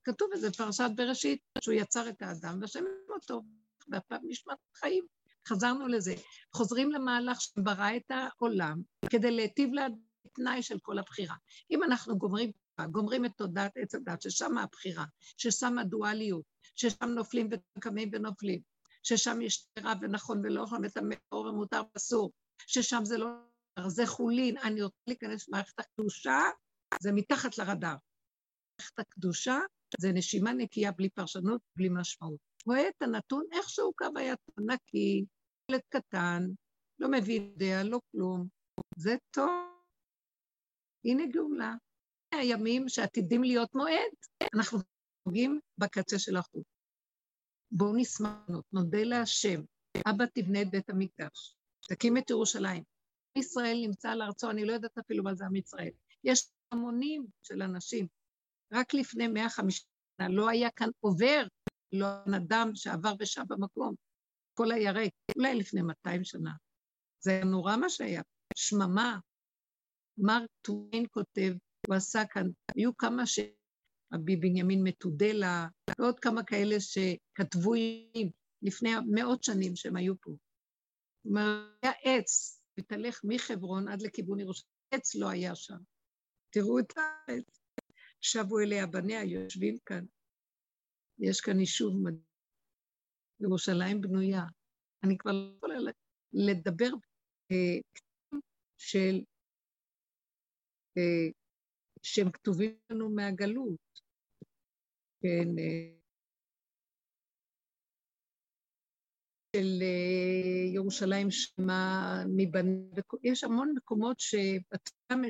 כתוב 0.04 0.30
בזה 0.32 0.52
פרשת 0.52 0.90
בראשית, 0.96 1.40
שהוא 1.60 1.74
יצר 1.74 2.08
את 2.08 2.22
האדם, 2.22 2.58
והשם 2.60 2.84
אותו, 3.08 3.42
והפעם 3.88 4.20
נשמת 4.24 4.58
חיים. 4.74 5.06
חזרנו 5.48 5.88
לזה. 5.88 6.14
חוזרים 6.54 6.90
למהלך 6.90 7.40
שברא 7.40 7.96
את 7.96 8.10
העולם 8.10 8.82
כדי 9.10 9.30
להיטיב 9.30 9.70
לתנאי 9.74 10.62
של 10.62 10.78
כל 10.82 10.98
הבחירה. 10.98 11.34
אם 11.70 11.82
אנחנו 11.82 12.18
גומרים, 12.18 12.50
גומרים 12.86 13.24
את 13.24 13.30
תודעת 13.36 13.72
עץ 13.76 13.94
הדת, 13.94 14.22
ששם 14.22 14.58
הבחירה, 14.58 15.04
ששם 15.36 15.78
הדואליות, 15.78 16.42
ששם 16.76 17.08
נופלים 17.08 17.48
וקמים 17.78 18.10
ונופלים, 18.12 18.60
ששם 19.02 19.40
יש 19.42 19.66
רע 19.84 19.92
ונכון 20.00 20.38
ולא 20.44 20.62
יכול 20.62 20.78
וטמא 20.86 21.14
ומותר 21.32 21.82
ואסור, 21.94 22.32
ששם 22.66 23.04
זה 23.04 23.18
לא 23.18 23.30
זה 23.86 24.06
חולין, 24.06 24.58
אני 24.58 24.82
רוצה 24.82 24.96
להיכנס 25.06 25.48
למערכת 25.48 25.78
הקדושה, 25.78 26.40
זה 27.00 27.12
מתחת 27.12 27.58
לרדאר. 27.58 27.96
מערכת 28.80 28.98
הקדושה 28.98 29.58
זה 30.00 30.12
נשימה 30.12 30.52
נקייה 30.52 30.92
בלי 30.92 31.08
פרשנות, 31.08 31.60
בלי 31.76 31.88
משמעות. 31.92 32.40
רואה 32.66 32.88
את 32.88 33.02
הנתון 33.02 33.44
איכשהו 33.52 33.92
קו 33.96 34.06
היה 34.16 34.34
נקי, 34.58 35.24
ילד 35.70 35.80
קטן, 35.88 36.42
לא 36.98 37.08
מבין, 37.10 37.42
יודע, 37.42 37.82
לא 37.84 38.00
כלום. 38.12 38.48
זה 38.96 39.16
טוב. 39.30 39.50
הנה 41.04 41.22
גאולה. 41.32 41.74
הימים 42.32 42.88
שעתידים 42.88 43.42
להיות 43.42 43.74
מועד, 43.74 44.12
אנחנו 44.54 44.78
נוגעים 45.26 45.60
בקצה 45.78 46.18
של 46.18 46.36
החוט. 46.36 46.64
בואו 47.70 47.96
נשמח, 47.96 48.32
נודה 48.72 49.02
להשם, 49.02 49.60
אבא 50.06 50.24
תבנה 50.34 50.62
את 50.62 50.70
בית 50.70 50.90
המקדש, 50.90 51.56
תקים 51.88 52.16
את 52.16 52.30
ירושלים. 52.30 52.82
ישראל 53.38 53.78
נמצא 53.86 54.10
על 54.10 54.22
ארצו, 54.22 54.50
אני 54.50 54.64
לא 54.64 54.72
יודעת 54.72 54.98
אפילו 54.98 55.24
מה 55.24 55.34
זה 55.34 55.44
עם 55.44 55.56
ישראל. 55.56 55.90
יש 56.24 56.50
המונים 56.72 57.26
של 57.42 57.62
אנשים. 57.62 58.06
רק 58.72 58.94
לפני 58.94 59.28
150 59.28 59.86
שנה 60.16 60.28
לא 60.28 60.48
היה 60.48 60.70
כאן 60.70 60.88
עובר, 61.00 61.46
לא 61.92 62.06
אדם 62.36 62.70
שעבר 62.74 63.12
ושב 63.20 63.42
במקום. 63.48 63.94
כל 64.54 64.72
היה 64.72 64.92
ריק, 64.92 65.14
אולי 65.36 65.54
לפני 65.54 65.82
200 65.82 66.24
שנה. 66.24 66.52
זה 67.20 67.40
נורא 67.44 67.76
מה 67.76 67.88
שהיה, 67.88 68.22
שממה. 68.54 69.18
מרק 70.18 70.50
טוויין 70.62 71.04
כותב, 71.10 71.52
הוא 71.88 71.94
עשה 71.94 72.22
כאן, 72.30 72.46
היו 72.76 72.96
כמה 72.96 73.26
ש... 73.26 73.38
רבי 74.14 74.36
בנימין 74.36 74.82
מטודלה, 74.84 75.66
ועוד 75.98 76.20
כמה 76.20 76.44
כאלה 76.44 76.76
שכתבו 76.80 77.72
לפני 78.62 78.90
מאות 79.14 79.44
שנים 79.44 79.76
שהם 79.76 79.96
היו 79.96 80.20
פה. 80.20 80.30
הוא 80.30 80.38
אומר, 81.30 81.70
היה 81.82 81.92
עץ, 82.04 82.62
ותלך 82.78 83.20
מחברון 83.24 83.88
עד 83.88 84.02
לכיוון 84.02 84.40
ירושלים. 84.40 84.72
עץ 84.90 85.14
לא 85.14 85.28
היה 85.28 85.54
שם. 85.54 85.76
תראו 86.50 86.78
את 86.78 86.92
הארץ. 86.96 87.60
שבו 88.20 88.58
אליה 88.58 88.86
בניה, 88.86 89.24
יושבים 89.24 89.76
כאן. 89.86 90.04
יש 91.18 91.40
כאן 91.40 91.60
יישוב 91.60 91.94
מדהים. 92.02 92.22
ירושלים 93.40 94.00
בנויה. 94.00 94.44
אני 95.04 95.18
כבר 95.18 95.32
לא 95.32 95.54
יכולה 95.56 95.74
לדבר 96.32 96.90
אה, 97.52 97.80
של... 98.78 99.20
שהם 102.02 102.30
כתובים 102.30 102.74
לנו 102.90 103.10
מהגלות. 103.10 104.00
כן, 105.22 105.58
אה, 105.58 105.98
של 109.56 109.82
אה, 109.82 110.74
ירושלים 110.74 111.30
שמה 111.30 112.24
מבנים, 112.28 112.90
יש 113.22 113.44
המון 113.44 113.72
מקומות 113.76 114.16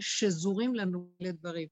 שזורים 0.01 0.75
לנו 0.75 1.11
לדברים. 1.21 1.69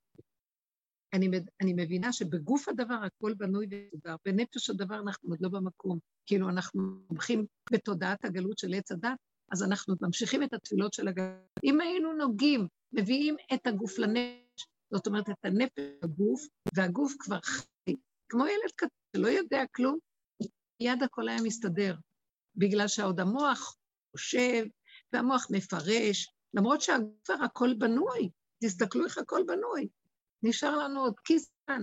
אני, 1.13 1.31
אני 1.61 1.73
מבינה 1.77 2.13
שבגוף 2.13 2.69
הדבר 2.69 2.95
הכל 2.95 3.35
בנוי 3.35 3.67
ומסודר, 3.71 4.17
בנפש 4.25 4.71
הדבר 4.71 5.01
אנחנו 5.01 5.31
עוד 5.31 5.39
לא 5.41 5.49
במקום. 5.49 5.99
כאילו 6.27 6.49
אנחנו 6.49 6.83
הולכים 7.07 7.47
בתודעת 7.73 8.25
הגלות 8.25 8.59
של 8.59 8.75
עץ 8.75 8.93
הדת, 8.93 9.19
אז 9.53 9.63
אנחנו 9.63 9.95
ממשיכים 10.01 10.43
את 10.43 10.53
התפילות 10.53 10.93
של 10.93 11.09
הגלות. 11.09 11.41
אם 11.65 11.81
היינו 11.81 12.13
נוגעים, 12.13 12.67
מביאים 12.93 13.37
את 13.55 13.67
הגוף 13.67 13.99
לנפש, 13.99 14.46
זאת 14.91 15.07
אומרת 15.07 15.31
את 15.31 15.45
הנפש 15.45 15.81
לגוף, 16.05 16.47
והגוף 16.77 17.13
כבר 17.19 17.41
חי, 17.41 17.95
כמו 18.29 18.47
ילד 18.47 18.73
קטן 18.77 18.89
שלא 19.17 19.29
יודע 19.29 19.63
כלום, 19.75 19.99
מיד 20.81 21.03
הכל 21.03 21.29
היה 21.29 21.39
מסתדר. 21.43 21.95
בגלל 22.57 22.89
שעוד 22.89 23.21
המוח 23.21 23.77
חושב, 24.13 24.65
והמוח 25.13 25.47
מפרש, 25.51 26.35
למרות 26.55 26.81
שהגבר 26.81 27.45
הכל 27.45 27.75
בנוי, 27.79 28.31
תסתכלו 28.65 29.05
איך 29.05 29.19
הכל 29.19 29.43
בנוי. 29.47 29.89
נשאר 30.43 30.77
לנו 30.77 31.01
עוד 31.01 31.21
כיס 31.21 31.51
כאן, 31.67 31.83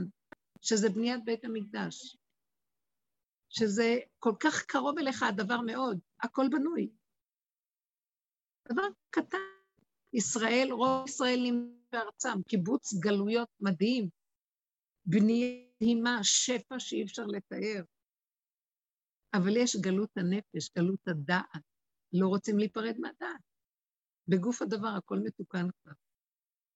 שזה 0.62 0.90
בניית 0.90 1.24
בית 1.26 1.46
המקדש. 1.46 2.18
שזה 3.50 3.98
כל 4.20 4.34
כך 4.40 4.64
קרוב 4.66 4.98
אליך 5.00 5.24
הדבר 5.24 5.62
מאוד, 5.66 6.00
הכל 6.24 6.46
בנוי. 6.52 6.90
דבר 8.72 8.88
קטן, 9.10 9.38
ישראל, 10.14 10.68
רוב 10.72 11.08
ישראל 11.08 11.40
נמצא 11.44 11.84
בארצם, 11.92 12.44
קיבוץ 12.48 12.94
גלויות 12.94 13.50
מדהים, 13.60 14.10
בנייה, 15.06 16.24
שפע 16.24 16.80
שאי 16.80 17.04
אפשר 17.04 17.26
לתאר. 17.26 17.84
אבל 19.34 19.58
יש 19.58 19.76
גלות 19.76 20.10
הנפש, 20.18 20.72
גלות 20.78 21.08
הדעת. 21.08 21.64
לא 22.14 22.28
רוצים 22.28 22.58
להיפרד 22.58 22.96
מהדעת. 23.00 23.42
בגוף 24.28 24.62
הדבר 24.62 24.88
הכל 24.98 25.20
מתוקן 25.24 25.68
כבר. 25.84 25.94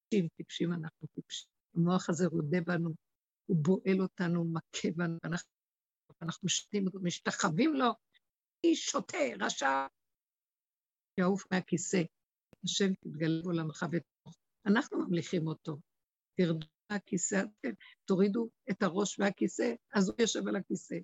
טיפשים, 0.08 0.28
טיפשים 0.36 0.72
אנחנו 0.72 1.08
טיפשים. 1.14 1.50
המוח 1.74 2.10
הזה 2.10 2.26
רודה 2.26 2.58
בנו, 2.66 2.94
הוא 3.46 3.56
בועל 3.62 4.00
אותנו, 4.02 4.44
מכה 4.44 4.88
בנו, 4.96 5.18
אנחנו, 5.24 5.50
אנחנו 6.22 6.48
שתים 6.48 6.86
אותו, 6.86 6.98
משתחווים 7.02 7.74
לו, 7.74 7.90
איש 8.64 8.86
שוטה, 8.86 9.18
רשע, 9.40 9.86
יעוף 11.18 11.44
מהכיסא. 11.52 12.02
השם 12.64 12.94
תתגלה 12.94 13.42
בעולמך 13.42 13.86
ותוך. 13.92 14.36
אנחנו 14.66 14.98
ממליכים 14.98 15.46
אותו. 15.46 15.78
תרדו 16.36 16.66
מהכיסא, 16.92 17.42
תורידו 18.04 18.48
את 18.70 18.82
הראש 18.82 19.18
מהכיסא, 19.18 19.74
אז 19.94 20.08
הוא 20.08 20.16
יושב 20.20 20.48
על 20.48 20.56
הכיסא. 20.56 20.98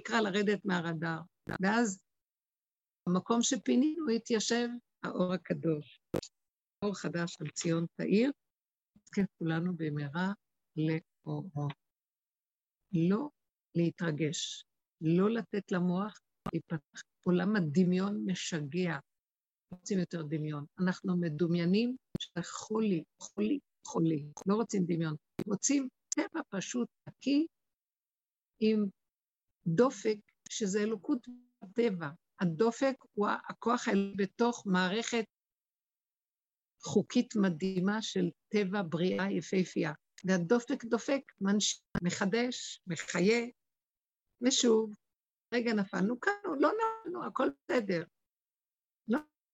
נקרא 0.00 0.20
לרדת 0.20 0.64
מהרדאר. 0.64 1.20
ואז 1.62 2.00
במקום 3.08 3.42
שפינינו 3.42 4.08
התיישב 4.16 4.68
האור 5.04 5.32
הקדוש. 5.32 6.00
אור 6.84 6.94
חדש 6.94 7.40
על 7.40 7.50
ציון 7.50 7.86
תאיר, 7.96 8.30
נזכה 8.96 9.22
כולנו 9.38 9.76
במהרה 9.76 10.32
לאורו. 10.76 11.68
לא 12.92 13.28
להתרגש, 13.74 14.64
לא 15.00 15.30
לתת 15.30 15.72
למוח 15.72 16.20
להיפתח. 16.52 17.02
עולם 17.26 17.56
הדמיון 17.56 18.24
משגע. 18.26 18.98
רוצים 19.72 19.98
יותר 19.98 20.22
דמיון. 20.22 20.64
אנחנו 20.80 21.16
מדומיינים 21.16 21.96
שזה 22.18 22.44
חולי, 22.44 23.02
חולי. 23.86 24.24
לא 24.46 24.54
רוצים 24.54 24.84
דמיון. 24.86 25.16
רוצים 25.46 25.88
טבע 26.08 26.40
פשוט 26.48 26.88
נקי 27.08 27.46
עם 28.60 28.86
דופק, 29.66 30.16
שזה 30.48 30.80
אלוקות 30.82 31.26
בטבע. 31.62 32.08
הדופק 32.40 32.94
הוא 33.12 33.28
הכוח 33.48 33.88
האלה 33.88 34.12
בתוך 34.16 34.62
מערכת 34.66 35.24
חוקית 36.84 37.36
מדהימה 37.36 38.02
של 38.02 38.30
טבע 38.48 38.82
בריאה 38.88 39.32
יפהפייה. 39.32 39.92
והדופק 40.24 40.84
דופק, 40.84 41.20
מנש... 41.40 41.82
מחדש, 42.02 42.80
מחיה, 42.86 43.46
ושוב, 44.42 44.94
רגע 45.54 45.72
נפלנו, 45.72 46.20
קמנו, 46.20 46.54
לא 46.60 46.70
נפלנו, 46.72 47.26
הכל 47.26 47.48
בסדר. 47.50 48.04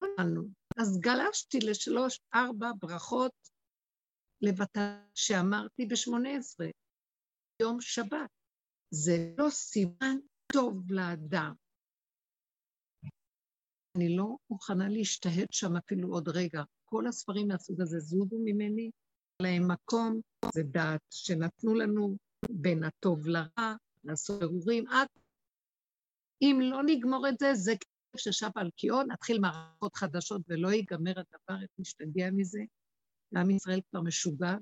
נפלנו. 0.03 0.43
אז 0.81 1.01
גלשתי 1.01 1.59
לשלוש, 1.59 2.21
ארבע 2.35 2.71
ברכות 2.81 3.33
לבטל 4.43 4.99
שאמרתי 5.15 5.87
בשמונה 5.87 6.37
עשרה, 6.37 6.67
יום 7.63 7.81
שבת. 7.81 8.31
זה 8.91 9.35
לא 9.39 9.51
סימן 9.51 10.17
טוב 10.53 10.93
לאדם. 10.93 11.55
אני 13.97 14.17
לא 14.17 14.37
מוכנה 14.51 14.89
להשתהד 14.89 15.49
שם 15.51 15.77
אפילו 15.77 16.09
עוד 16.09 16.29
רגע. 16.29 16.63
כל 16.85 17.07
הספרים 17.07 17.49
מהסוג 17.49 17.81
הזה 17.81 17.99
זוזו 17.99 18.39
ממני, 18.45 18.91
להם 19.43 19.73
מקום, 19.73 20.21
זה 20.55 20.63
דעת 20.63 21.01
שנתנו 21.11 21.75
לנו 21.75 22.17
בין 22.51 22.85
הטוב 22.85 23.27
לרע, 23.27 23.75
לעשות 24.05 24.41
ברורים, 24.41 24.87
עד 24.89 25.09
אם 26.43 26.59
לא 26.61 26.83
נגמור 26.87 27.29
את 27.29 27.39
זה, 27.39 27.55
זה 27.55 27.73
ששב 28.19 28.51
על 28.55 28.71
קיאון, 28.77 29.11
נתחיל 29.11 29.41
מערכות 29.41 29.97
חדשות 29.97 30.43
ולא 30.49 30.69
ייגמר 30.69 31.11
הדבר, 31.11 31.63
איך 31.63 31.71
נשתגע 31.79 32.31
מזה. 32.33 32.61
לעם 33.33 33.51
ישראל 33.51 33.81
כבר 33.91 34.01
משוגע, 34.01 34.57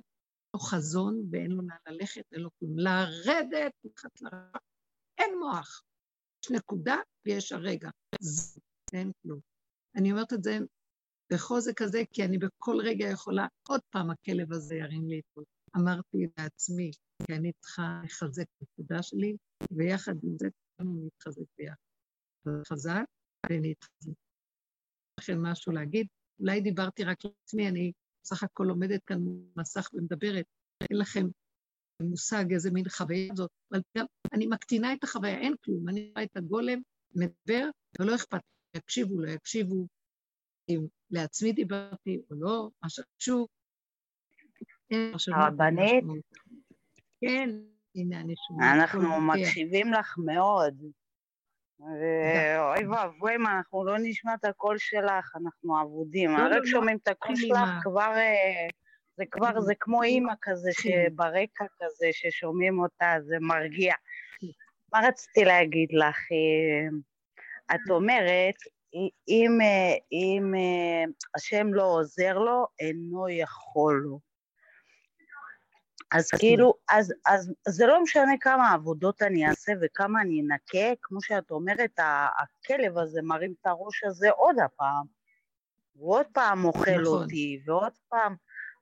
לא 0.55 0.61
חזון 0.61 1.23
ואין 1.31 1.51
לו 1.51 1.63
לאן 1.63 1.77
ללכת, 1.89 2.23
אין 2.33 2.41
לו 2.41 2.51
כלום. 2.59 2.79
לרדת 2.79 3.73
מתחת 3.85 4.21
לרע, 4.21 4.59
אין 5.19 5.31
מוח. 5.41 5.83
יש 6.45 6.51
נקודה 6.51 6.97
ויש 7.27 7.53
הרגע. 7.53 7.91
זה, 8.21 8.61
אין 8.93 9.13
כלום. 9.23 9.41
אני 9.97 10.13
אומרת 10.13 10.33
את 10.33 10.43
זה 10.43 10.59
בחוזק 11.33 11.83
הזה, 11.83 12.03
כי 12.13 12.25
אני 12.25 12.39
בכל 12.39 12.77
רגע 12.85 13.07
יכולה, 13.07 13.47
עוד 13.69 13.81
פעם 13.91 14.11
הכלב 14.11 14.53
הזה 14.53 14.75
ירים 14.75 15.09
לי 15.09 15.19
את 15.21 15.45
אמרתי 15.77 16.19
לעצמי, 16.39 16.91
כי 17.27 17.35
אני 17.35 17.53
צריכה 17.61 18.01
לחזק 18.05 18.43
את 18.43 18.69
הנקודה 18.79 19.03
שלי, 19.03 19.37
ויחד 19.71 20.15
עם 20.23 20.39
זה 20.39 20.49
כולנו 20.77 21.07
נתחזק 21.07 21.45
ביחד. 21.59 21.87
חזק 22.69 23.05
ונתחזק. 23.51 24.18
לכן 25.20 25.39
משהו 25.39 25.72
להגיד, 25.72 26.07
אולי 26.41 26.61
דיברתי 26.61 27.05
רק 27.05 27.18
לעצמי, 27.24 27.68
אני 27.68 27.93
בסך 28.24 28.43
הכל 28.43 28.68
עומדת 28.68 29.05
כאן 29.05 29.18
במסך 29.55 29.89
ומדברת, 29.95 30.45
אין 30.91 30.99
לכם 30.99 31.26
מושג 32.03 32.53
איזה 32.53 32.70
מין 32.70 32.89
חוויה 32.89 33.34
זאת, 33.34 33.51
אבל 33.72 33.80
גם 33.99 34.07
אני 34.32 34.47
מקטינה 34.47 34.93
את 34.93 35.05
החוויה, 35.05 35.39
אין 35.39 35.55
כלום, 35.64 35.89
אני 35.89 36.12
רואה 36.14 36.24
את 36.24 36.37
הגולם, 36.37 36.80
מדבר, 37.14 37.68
ולא 38.01 38.14
אכפת, 38.14 38.41
יקשיבו, 38.76 39.20
לא 39.20 39.30
יקשיבו, 39.30 39.87
אם 40.68 40.87
לעצמי 41.11 41.53
דיברתי 41.53 42.20
או 42.30 42.37
לא, 42.37 42.70
מה 42.82 42.89
שחשוב. 42.89 43.47
הרבנית? 45.34 46.05
כן, 47.20 47.51
הנה 47.95 48.20
אני 48.20 48.34
שומעת. 48.49 48.78
אנחנו 48.80 49.20
מקשיבים 49.20 49.93
לך 49.93 50.14
מאוד. 50.18 50.74
ואוי 51.81 52.87
ואבוי 52.87 53.35
אם 53.37 53.47
אנחנו 53.47 53.85
לא 53.85 53.97
נשמע 53.99 54.35
את 54.35 54.45
הקול 54.45 54.79
שלך, 54.79 55.37
אנחנו 55.37 55.83
אבודים. 55.83 56.31
לא, 56.31 56.43
רק 56.43 56.51
לא, 56.51 56.57
לא. 56.57 56.66
שומעים 56.66 56.99
את 57.03 57.09
הקול 57.09 57.37
שלך 57.37 57.68
כבר... 57.83 58.12
אה, 58.16 58.68
זה 59.18 59.24
כבר, 59.31 59.61
זה 59.61 59.74
כמו 59.81 60.03
אימא 60.03 60.33
כזה 60.43 60.70
כן. 60.83 60.83
שברקע 60.83 61.64
כזה, 61.79 62.07
ששומעים 62.12 62.79
אותה, 62.79 63.14
זה 63.27 63.37
מרגיע. 63.41 63.95
מה 64.93 65.01
רציתי 65.09 65.45
להגיד 65.45 65.89
לך? 65.93 66.18
אה, 66.33 66.89
את 67.74 67.91
אומרת, 67.91 68.55
אם, 69.29 69.59
אה, 69.61 69.95
אם 70.12 70.55
השם 71.37 71.74
לא 71.74 71.83
עוזר 71.83 72.39
לו, 72.39 72.66
אינו 72.81 73.29
יכול 73.29 74.03
לו. 74.05 74.18
אז 76.17 76.31
כאילו, 76.31 76.75
אז, 76.89 77.14
אז 77.27 77.53
זה 77.69 77.87
לא 77.87 78.03
משנה 78.03 78.33
כמה 78.41 78.73
עבודות 78.73 79.23
אני 79.23 79.49
אעשה 79.49 79.73
וכמה 79.83 80.21
אני 80.21 80.43
אנקה, 80.43 80.95
כמו 81.03 81.23
שאת 81.23 81.51
אומרת, 81.51 81.99
הכלב 81.99 82.99
הזה 82.99 83.21
מרים 83.23 83.55
את 83.61 83.67
הראש 83.67 84.05
הזה 84.05 84.31
עוד 84.31 84.59
הפעם, 84.59 85.05
ועוד 85.97 86.27
פעם 86.33 86.64
אוכל 86.64 86.91
נכון. 86.91 87.23
אותי, 87.23 87.61
ועוד 87.67 87.93
פעם, 88.09 88.35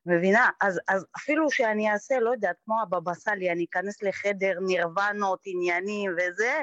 מבינה? 0.07 0.49
אז, 0.61 0.81
אז 0.89 1.07
אפילו 1.17 1.51
שאני 1.51 1.93
אעשה, 1.93 2.19
לא 2.21 2.31
יודעת, 2.31 2.57
כמו 2.65 2.83
הבבא 2.83 3.15
סאלי, 3.15 3.53
אני 3.53 3.67
אכנס 3.71 4.03
לחדר 4.03 4.59
נירונות, 4.61 5.41
עניינים 5.45 6.13
וזה, 6.13 6.63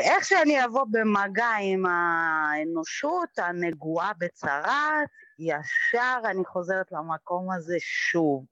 איך 0.00 0.24
שאני 0.24 0.64
אבוא 0.64 0.84
במגע 0.90 1.50
עם 1.60 1.86
האנושות 1.86 3.38
הנגועה 3.38 4.12
בצרת, 4.18 5.08
ישר 5.38 6.20
אני 6.24 6.44
חוזרת 6.44 6.92
למקום 6.92 7.52
הזה 7.52 7.76
שוב. 7.78 8.44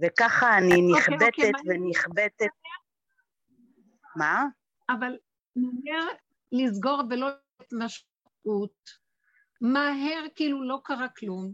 וככה 0.00 0.58
אני 0.58 0.92
נכבטת 0.96 1.58
ונכבטת. 1.66 2.50
מה? 4.16 4.44
אבל 4.90 5.18
מהר 5.56 6.06
לסגור 6.52 7.02
ולא 7.10 7.28
לתת 7.28 7.72
משמעות, 7.72 8.90
מהר 9.60 10.24
כאילו 10.34 10.68
לא 10.68 10.80
קרה 10.84 11.08
כלום. 11.08 11.52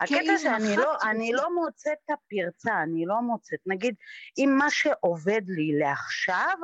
הקטע 0.00 0.38
שאני 0.38 0.76
לא, 0.76 0.96
אני 1.10 1.32
לא 1.32 1.54
מוצאת 1.54 1.98
את 2.04 2.10
הפרצה, 2.10 2.82
אני 2.82 3.06
לא 3.06 3.20
מוצאת. 3.20 3.60
נגיד, 3.66 3.94
אם 4.38 4.50
מה 4.58 4.70
שעובד 4.70 5.42
לי 5.46 5.78
לעכשיו, 5.78 6.58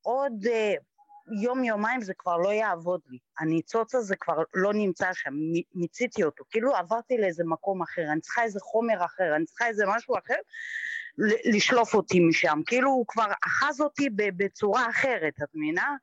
עוד 0.00 0.46
אה, 0.46 0.74
יום-יומיים 1.30 2.00
זה 2.00 2.14
כבר 2.18 2.36
לא 2.36 2.48
יעבוד 2.48 3.00
לי. 3.08 3.18
הניצוץ 3.38 3.94
הזה 3.94 4.16
כבר 4.16 4.42
לא 4.54 4.72
נמצא 4.72 5.12
שם, 5.12 5.34
מיציתי 5.74 6.24
אותו. 6.24 6.44
כאילו 6.50 6.76
עברתי 6.76 7.18
לאיזה 7.18 7.44
מקום 7.46 7.82
אחר, 7.82 8.02
אני 8.12 8.20
צריכה 8.20 8.42
איזה 8.42 8.60
חומר 8.60 9.04
אחר, 9.04 9.36
אני 9.36 9.44
צריכה 9.44 9.66
איזה 9.66 9.84
משהו 9.88 10.18
אחר, 10.18 10.38
לשלוף 11.44 11.94
אותי 11.94 12.20
משם. 12.20 12.60
כאילו 12.66 12.90
הוא 12.90 13.04
כבר 13.08 13.32
אחז 13.46 13.80
אותי 13.80 14.10
בצורה 14.36 14.90
אחרת, 14.90 15.34
את 15.42 15.48
מבינה? 15.54 15.96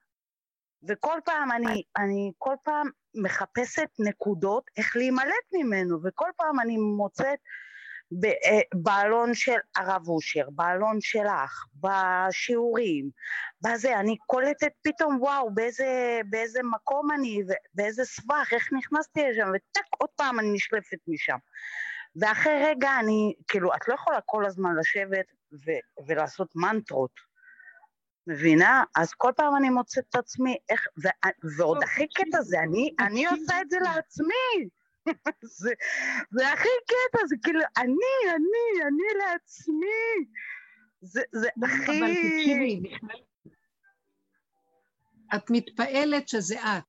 וכל 0.88 1.20
פעם 1.26 1.52
אני, 1.52 1.84
אני 1.98 2.32
כל 2.38 2.56
פעם 2.64 2.90
מחפשת 3.16 3.90
נקודות 4.00 4.64
איך 4.78 4.96
להימלט 4.96 5.48
ממנו, 5.54 6.00
וכל 6.04 6.30
פעם 6.38 6.60
אני 6.60 6.78
מוצאת 6.78 7.40
בעלון 8.74 9.34
של 9.34 9.58
הרב 9.76 10.10
אושר, 10.10 10.50
בעלון 10.50 11.02
שלך, 11.02 11.66
בשיעורים, 11.76 13.10
בזה, 13.62 14.00
אני 14.00 14.18
קולטת 14.18 14.72
פתאום 14.82 15.18
וואו 15.22 15.54
באיזה, 15.54 16.20
באיזה 16.30 16.60
מקום 16.64 17.12
אני, 17.12 17.44
באיזה 17.74 18.06
סבך, 18.06 18.50
איך 18.52 18.70
נכנסתי 18.74 19.22
לשם, 19.30 19.48
וטק 19.56 19.88
עוד 19.98 20.10
פעם 20.16 20.40
אני 20.40 20.54
נשלפת 20.54 20.98
משם. 21.08 21.38
ואחרי 22.16 22.66
רגע 22.66 22.90
אני, 23.00 23.34
כאילו, 23.48 23.76
את 23.76 23.88
לא 23.88 23.94
יכולה 23.94 24.20
כל 24.26 24.46
הזמן 24.46 24.76
לשבת 24.80 25.26
ו- 25.54 26.06
ולעשות 26.08 26.56
מנטרות, 26.56 27.12
מבינה? 28.28 28.84
אז 28.96 29.14
כל 29.14 29.32
פעם 29.36 29.56
אני 29.56 29.70
מוצאת 29.70 30.06
את 30.10 30.16
עצמי, 30.16 30.58
איך, 30.70 30.88
ו- 31.04 31.58
ועוד 31.58 31.84
הכי 31.84 32.08
קטע 32.08 32.42
זה, 32.42 32.60
אני, 32.60 32.96
אני 33.00 33.26
עושה 33.26 33.62
את 33.62 33.70
זה 33.70 33.78
לעצמי. 33.82 34.70
זה, 35.60 35.72
זה 36.32 36.54
הכי 36.54 36.70
קטע, 36.86 37.28
זה 37.28 37.36
כאילו, 37.44 37.60
אני, 37.78 38.36
אני, 38.36 38.86
אני 38.88 39.20
לעצמי. 39.20 40.32
זה, 41.02 41.22
זה 41.32 41.48
הכי... 41.64 42.00
אבל 42.00 42.14
תקשיבי, 42.14 42.82
את 45.36 45.50
מתפעלת 45.50 46.28
שזה 46.28 46.62
את. 46.62 46.84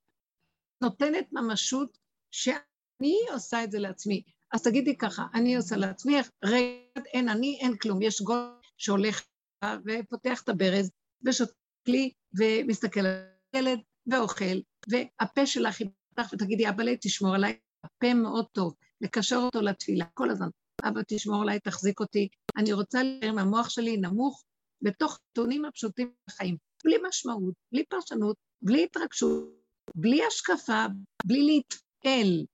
נותנת 0.83 1.33
ממשות 1.33 1.99
שאני 2.31 3.17
עושה 3.33 3.65
את 3.65 3.71
זה 3.71 3.79
לעצמי. 3.79 4.23
אז 4.53 4.63
תגידי 4.63 4.97
ככה, 4.97 5.27
אני 5.35 5.57
עושה 5.57 5.77
לעצמי, 5.77 6.17
רגע, 6.45 7.03
אין 7.07 7.29
אני, 7.29 7.59
אין 7.61 7.77
כלום. 7.77 8.03
יש 8.03 8.23
גול 8.23 8.61
שהולך 8.77 9.27
ופותח 9.65 10.43
את 10.43 10.49
הברז, 10.49 10.91
ושותה 11.27 11.53
לי, 11.89 12.13
ומסתכל 12.39 13.01
על 13.01 13.25
הילד, 13.53 13.79
ואוכל, 14.07 14.59
והפה 14.89 15.47
שלך 15.47 15.81
יפתח 15.81 16.33
ותגידי, 16.33 16.69
אבא 16.69 16.83
לי, 16.83 16.97
תשמור 17.01 17.35
עליי, 17.35 17.59
הפה 17.85 18.15
מאוד 18.15 18.47
טוב, 18.53 18.75
לקשר 19.01 19.37
אותו 19.37 19.61
לתפילה 19.61 20.05
כל 20.15 20.31
הזמן. 20.31 20.49
אבא, 20.85 21.01
תשמור 21.09 21.43
עליי, 21.43 21.61
תחזיק 21.61 22.01
אותי. 22.01 22.29
אני 22.57 22.73
רוצה 22.73 23.03
להישאר 23.03 23.29
עם 23.29 23.39
המוח 23.39 23.69
שלי 23.69 23.97
נמוך 23.97 24.45
בתוך 24.83 25.19
נתונים 25.31 25.65
הפשוטים 25.65 26.13
בחיים. 26.29 26.57
בלי 26.85 26.97
משמעות, 27.09 27.55
בלי 27.73 27.85
פרשנות, 27.85 28.37
בלי 28.63 28.85
התרגשות, 28.85 29.49
בלי 29.95 30.27
השקפה, 30.27 30.87
בלי 31.27 31.43
להתפעל. 31.47 32.45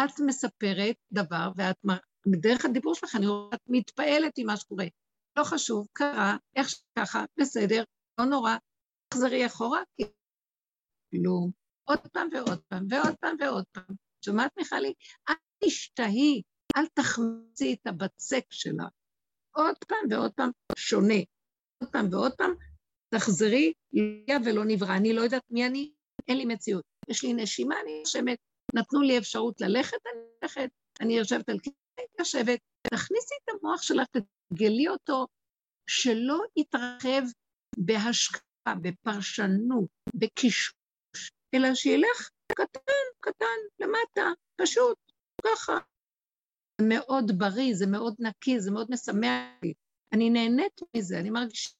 את 0.00 0.20
מספרת 0.26 0.96
דבר, 1.12 1.50
ואת, 1.56 1.76
בדרך 2.26 2.64
הדיבור 2.64 2.94
שלך, 2.94 3.16
אני 3.16 3.26
רואה, 3.26 3.48
את 3.54 3.60
מתפעלת 3.68 4.32
עם 4.38 4.46
מה 4.46 4.56
שקורה. 4.56 4.84
לא 5.38 5.44
חשוב, 5.44 5.86
קרה, 5.92 6.36
איך 6.56 6.68
שככה, 6.68 7.24
בסדר, 7.40 7.84
לא 8.18 8.24
נורא, 8.24 8.56
תחזרי 9.08 9.46
אחורה, 9.46 9.80
כי 9.96 10.04
כלום. 11.10 11.50
עוד 11.84 11.98
פעם 12.12 12.28
ועוד 12.32 12.60
פעם, 12.68 12.86
ועוד 12.90 13.14
פעם 13.20 13.36
ועוד 13.40 13.64
פעם. 13.72 14.11
שומעת, 14.24 14.50
מיכלי? 14.56 14.92
אל 15.28 15.34
תשתהי, 15.64 16.42
אל 16.76 16.86
תחמצי 16.94 17.72
את 17.72 17.86
הבצק 17.86 18.44
שלה. 18.50 18.86
עוד 19.56 19.76
פעם 19.88 20.06
ועוד 20.10 20.32
פעם 20.32 20.50
שונה. 20.76 21.14
עוד 21.82 21.90
פעם 21.90 22.08
ועוד 22.12 22.32
פעם, 22.32 22.54
תחזרי, 23.14 23.72
לא 24.28 24.34
ולא 24.44 24.64
נברא. 24.66 24.96
אני 24.96 25.12
לא 25.12 25.20
יודעת 25.20 25.42
מי 25.50 25.66
אני, 25.66 25.92
אין 26.28 26.38
לי 26.38 26.44
מציאות. 26.44 26.84
יש 27.08 27.24
לי 27.24 27.32
נשימה, 27.32 27.74
אני 27.82 27.90
יושבת, 27.90 28.38
נתנו 28.74 29.00
לי 29.00 29.18
אפשרות 29.18 29.60
ללכת, 29.60 29.98
אני 30.12 30.20
הולכת, 30.40 30.70
אני 31.00 31.18
יושבת 31.18 31.48
על 31.48 31.58
כיסא, 31.58 32.02
יושבת. 32.18 32.58
תכניסי 32.82 33.34
את 33.44 33.54
המוח 33.54 33.82
שלך, 33.82 34.06
תגלי 34.52 34.88
אותו, 34.88 35.26
שלא 35.86 36.40
יתרחב 36.56 37.22
בהשקעה, 37.76 38.74
בפרשנות, 38.82 39.88
בקשקוש, 40.14 41.30
אלא 41.54 41.74
שילך 41.74 42.30
קטן, 42.54 43.02
קטן, 43.20 43.46
למטה, 43.80 44.30
פשוט, 44.56 44.98
ככה. 45.46 45.72
זה 46.80 46.86
מאוד 46.88 47.32
בריא, 47.38 47.74
זה 47.74 47.86
מאוד 47.86 48.14
נקי, 48.18 48.60
זה 48.60 48.70
מאוד 48.70 48.86
משמח 48.90 49.62
לי. 49.62 49.74
אני 50.12 50.30
נהנית 50.30 50.80
מזה, 50.96 51.18
אני 51.18 51.30
מרגישה, 51.30 51.70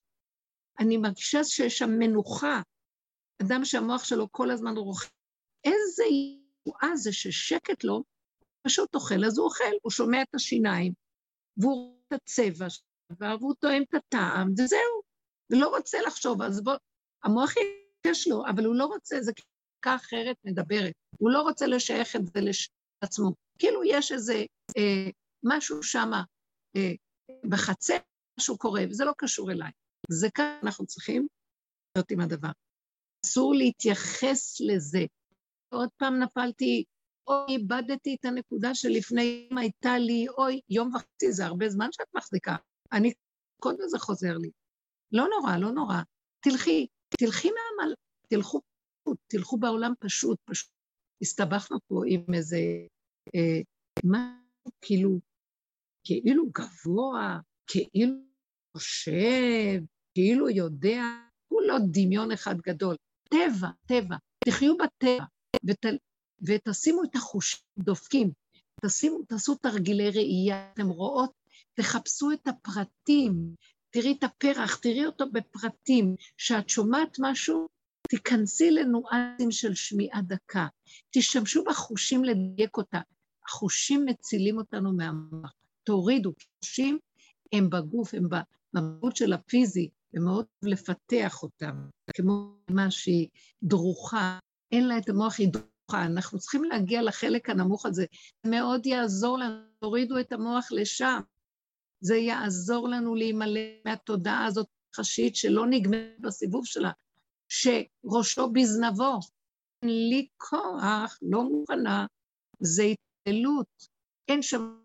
אני 0.79 0.97
מרגישה 0.97 1.45
שיש 1.45 1.79
שם 1.79 1.91
מנוחה. 1.91 2.61
אדם 3.43 3.65
שהמוח 3.65 4.05
שלו 4.05 4.33
כל 4.33 4.51
הזמן 4.51 4.77
רוכב. 4.77 5.09
איזה 5.65 6.05
ישועה 6.05 6.97
זה 6.97 7.13
ששקט 7.13 7.85
לו, 7.85 8.05
פשוט 8.63 8.95
אוכל, 8.95 9.25
אז 9.25 9.39
הוא 9.39 9.45
אוכל, 9.45 9.75
הוא 9.83 9.91
שומע 9.91 10.23
את 10.23 10.35
השיניים, 10.35 10.93
והוא 11.57 11.75
רואה 11.75 11.97
את 12.09 12.13
הצבע 12.13 12.71
שלו, 12.71 12.85
והוא 13.19 13.55
טועם 13.61 13.83
את 13.83 13.95
הטעם, 13.95 14.53
וזהו. 14.53 15.03
ולא 15.51 15.69
רוצה 15.77 15.99
לחשוב, 16.07 16.43
אז 16.43 16.65
בוא, 16.65 16.75
המוח 17.25 17.55
יש 18.07 18.29
לו, 18.29 18.43
אבל 18.47 18.65
הוא 18.65 18.77
לא 18.77 18.85
רוצה, 18.85 19.17
זה 19.21 19.33
חקיקה 19.83 19.97
אחרת 19.97 20.37
מדברת. 20.45 20.93
הוא 21.19 21.31
לא 21.31 21.43
רוצה 21.43 21.67
לשייך 21.67 22.17
את 22.17 22.27
זה 22.27 22.41
לעצמו. 23.03 23.33
כאילו 23.59 23.85
יש 23.85 24.13
איזה 24.13 24.45
אה, 24.77 25.11
משהו 25.45 25.83
שם 25.83 26.11
אה, 26.77 26.93
בחצר, 27.51 27.97
משהו 28.41 28.59
קורה, 28.59 28.83
וזה 28.91 29.05
לא 29.05 29.13
קשור 29.19 29.51
אליי. 29.51 29.71
זה 30.11 30.31
כאן 30.35 30.59
אנחנו 30.63 30.87
צריכים 30.87 31.27
להיות 31.97 32.11
עם 32.11 32.21
הדבר. 32.21 32.49
אסור 33.27 33.55
להתייחס 33.55 34.61
לזה. 34.61 35.05
עוד 35.75 35.89
פעם 35.97 36.19
נפלתי, 36.19 36.85
אוי, 37.27 37.47
איבדתי 37.49 38.17
את 38.21 38.25
הנקודה 38.25 38.75
שלפני 38.75 39.49
יום 39.51 39.59
הייתה 39.59 39.99
לי, 39.99 40.27
אוי, 40.39 40.61
יום 40.71 40.95
וחצי, 40.95 41.33
זה 41.33 41.47
הרבה 41.47 41.69
זמן 41.69 41.89
שאת 41.93 42.09
מחזיקה. 42.15 42.57
אני, 42.93 43.13
קודם 43.63 43.89
זה 43.89 43.99
חוזר 43.99 44.39
לי. 44.39 44.51
לא 45.13 45.27
נורא, 45.29 45.57
לא 45.57 45.73
נורא. 45.73 45.97
תלכי, 46.41 46.87
תלכי 47.19 47.49
מהמל... 47.49 47.95
תלכו 48.29 48.61
תלכו 49.27 49.59
בעולם 49.59 49.93
פשוט, 49.99 50.39
פשוט. 50.45 50.71
הסתבכנו 51.23 51.79
פה 51.89 52.03
עם 52.07 52.35
איזה, 52.35 52.57
אה, 53.35 53.61
מה, 54.05 54.39
כאילו, 54.81 55.21
כאילו 56.05 56.45
גבוה, 56.55 57.39
כאילו 57.67 58.15
חושב, 58.77 59.81
כאילו 60.15 60.51
יודע, 60.51 61.03
הוא 61.49 61.63
לא 61.63 61.77
דמיון 61.93 62.33
אחד 62.33 62.61
גדול. 62.61 62.97
טבע, 63.31 63.69
טבע, 63.87 64.17
תחיו 64.45 64.77
בטבע, 64.77 65.25
ות, 65.65 65.87
ותשימו 66.47 67.05
את 67.05 67.17
החושים 67.17 67.61
דופקים, 67.79 68.31
תשימו, 68.87 69.23
תעשו 69.23 69.55
תרגילי 69.55 70.11
ראייה, 70.11 70.73
אתם 70.73 70.89
רואות, 70.89 71.33
תחפשו 71.75 72.33
את 72.33 72.49
הפרטים, 72.49 73.55
תראי 73.91 74.17
את 74.19 74.25
הפרח, 74.25 74.77
תראי 74.77 75.07
אותו 75.07 75.25
בפרטים, 75.33 76.15
שאת 76.37 76.69
שומעת 76.69 77.17
משהו, 77.21 77.69
תיכנסי 78.13 78.71
לנואנסים 78.71 79.51
של 79.51 79.75
שמיעה 79.75 80.23
דקה, 80.23 80.67
תשתמשו 81.11 81.65
בחושים 81.65 82.25
לדייק 82.25 82.77
אותה. 82.77 83.01
החושים 83.49 84.05
מצילים 84.07 84.57
אותנו 84.57 84.93
מהמוח. 84.93 85.53
תורידו, 85.85 86.33
חושים 86.59 86.99
הם 87.53 87.71
בגוף, 87.71 88.15
הם 88.15 88.29
במהות 88.75 89.17
של 89.17 89.33
הפיזי, 89.33 89.89
ומאוד 90.15 90.47
לפתח 90.63 91.43
אותם, 91.43 91.89
כמו 92.15 92.55
מה 92.71 92.91
שהיא 92.91 93.29
דרוכה, 93.63 94.39
אין 94.73 94.89
לה 94.89 94.99
את 94.99 95.09
המוח, 95.09 95.39
היא 95.39 95.49
דרוכה. 95.53 96.07
אנחנו 96.07 96.39
צריכים 96.39 96.65
להגיע 96.65 97.03
לחלק 97.03 97.51
הנמוך 97.51 97.87
הזה. 97.87 98.05
זה 98.45 98.51
מאוד 98.51 98.87
יעזור 98.87 99.39
לנו, 99.39 99.63
תורידו 99.79 100.19
את 100.19 100.33
המוח 100.33 100.69
לשם. 100.73 101.21
זה 102.01 102.17
יעזור 102.17 102.89
לנו 102.89 103.15
להימלא 103.15 103.61
מהתודעה 103.85 104.45
הזאת 104.45 104.67
חשית 104.97 105.37
שלא 105.37 105.67
נגמרת 105.71 106.21
בסיבוב 106.21 106.67
שלה, 106.67 106.91
שראשו 107.53 108.51
בזנבו. 108.53 109.19
אין 109.83 109.91
לי 110.09 110.27
כוח, 110.37 111.19
לא 111.23 111.43
מוכנה, 111.43 112.07
זה 112.61 112.83
התעללות. 112.83 113.89
אין 114.29 114.43
שם 114.43 114.77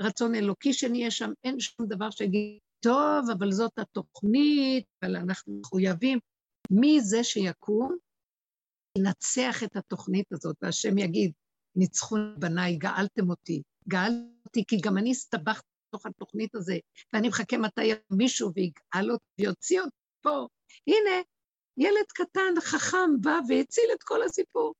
רצון 0.00 0.34
אלוקי 0.34 0.72
שנהיה 0.72 1.10
שם, 1.10 1.30
אין 1.44 1.60
שום 1.60 1.86
דבר 1.86 2.10
שיגיד, 2.10 2.58
טוב, 2.80 3.30
אבל 3.38 3.52
זאת 3.52 3.78
התוכנית, 3.78 4.84
אבל 5.02 5.16
אנחנו 5.16 5.60
מחויבים. 5.60 6.18
מי 6.70 7.00
זה 7.00 7.24
שיקום, 7.24 7.96
ינצח 8.98 9.62
את 9.64 9.76
התוכנית 9.76 10.32
הזאת, 10.32 10.56
והשם 10.62 10.98
יגיד, 10.98 11.32
ניצחו 11.76 12.16
בניי, 12.38 12.76
גאלתם 12.76 13.30
אותי. 13.30 13.62
גאלתם 13.88 14.26
אותי, 14.46 14.64
כי 14.68 14.76
גם 14.80 14.98
אני 14.98 15.10
הסתבכתי 15.10 15.68
בתוך 15.88 16.06
התוכנית 16.06 16.54
הזו, 16.54 16.72
ואני 17.12 17.28
מחכה 17.28 17.58
מתי 17.58 17.92
מישהו 18.10 18.52
ויגאל 18.54 19.12
אותי 19.12 19.24
ויוציא 19.40 19.80
אותי 19.80 19.96
פה. 20.22 20.46
הנה, 20.86 21.22
ילד 21.76 22.06
קטן, 22.14 22.60
חכם, 22.60 23.20
בא 23.20 23.38
והציל 23.48 23.84
את 23.94 24.02
כל 24.02 24.22
הסיפור. 24.22 24.74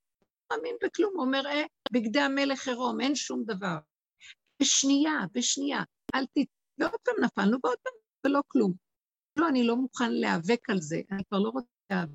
לא 0.50 0.56
מאמין 0.56 0.76
בכלום, 0.82 1.12
הוא 1.14 1.24
אומר, 1.24 1.46
אה, 1.46 1.62
בגדי 1.92 2.20
המלך 2.20 2.68
עירום, 2.68 3.00
אין 3.00 3.14
שום 3.14 3.44
דבר. 3.44 3.76
בשנייה, 4.62 5.12
בשנייה, 5.32 5.82
אל 6.14 6.26
ת... 6.26 6.38
ועוד 6.78 7.00
פעם 7.04 7.14
נפלנו, 7.24 7.58
ועוד 7.64 7.78
פעם, 7.82 7.92
ולא 8.26 8.40
כלום. 8.48 8.72
לא, 9.38 9.48
אני 9.48 9.66
לא 9.66 9.76
מוכן 9.76 10.12
להיאבק 10.12 10.70
על 10.70 10.80
זה, 10.80 11.00
אני 11.10 11.24
כבר 11.24 11.38
לא 11.38 11.48
רוצה 11.48 11.66
להיאבק 11.90 12.12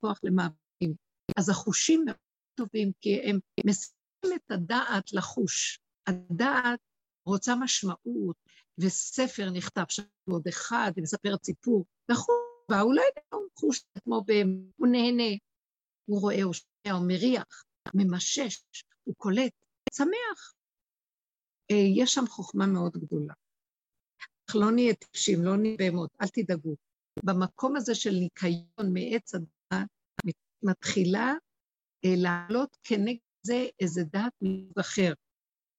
כוח 0.00 0.20
למאבקים. 0.22 0.94
אז 1.38 1.48
החושים 1.48 2.04
מאוד 2.04 2.16
טובים, 2.54 2.92
כי 3.00 3.20
הם 3.20 3.38
מסיימים 3.66 4.38
את 4.46 4.50
הדעת 4.50 5.12
לחוש. 5.12 5.78
הדעת 6.06 6.80
רוצה 7.26 7.54
משמעות, 7.54 8.36
וספר 8.78 9.50
נכתב 9.50 9.84
שם 9.88 10.02
עוד 10.30 10.48
אחד, 10.48 10.92
ומספר 10.96 11.34
סיפור, 11.44 11.84
והחוש 12.08 12.41
בא, 12.72 12.80
הוא 12.80 12.94
לא 12.94 13.00
יודע, 13.00 13.20
הוא 13.32 13.48
חוש 13.54 13.84
כמו 14.04 14.24
בהם, 14.26 14.70
הוא 14.76 14.88
נהנה, 14.88 15.36
הוא 16.04 16.20
רואה, 16.20 16.42
הוא 16.42 16.54
שומע, 16.54 16.96
הוא 16.98 17.08
מריח, 17.08 17.64
ממשש, 17.94 18.62
הוא 19.04 19.14
קולט, 19.18 19.52
שמח. 19.94 20.54
אה, 21.70 21.76
יש 21.96 22.14
שם 22.14 22.26
חוכמה 22.26 22.66
מאוד 22.66 22.92
גדולה. 22.92 23.34
אך 24.50 24.56
לא 24.56 24.70
נהיה 24.70 24.94
טיפשים, 24.94 25.44
לא 25.44 25.56
נהיה 25.56 25.76
בהמות, 25.78 26.10
אל 26.22 26.28
תדאגו. 26.28 26.76
במקום 27.24 27.76
הזה 27.76 27.94
של 27.94 28.10
ניקיון 28.10 28.92
מעץ 28.92 29.34
הדעת, 29.34 29.88
מתחילה 30.62 31.32
אה, 32.04 32.14
לעלות 32.16 32.76
כנגד 32.82 33.18
זה 33.46 33.66
איזה 33.80 34.02
דעת 34.04 34.32
מסוג 34.42 34.78
אחר, 34.80 35.12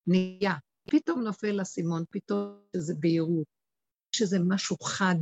נהיה. 0.07 0.53
פתאום 0.89 1.21
נופל 1.21 1.61
אסימון, 1.61 2.03
פתאום 2.09 2.59
איזה 2.73 2.93
בהירות, 2.99 3.47
יש 4.15 4.21
איזה 4.21 4.37
משהו 4.47 4.77
חד 4.77 5.15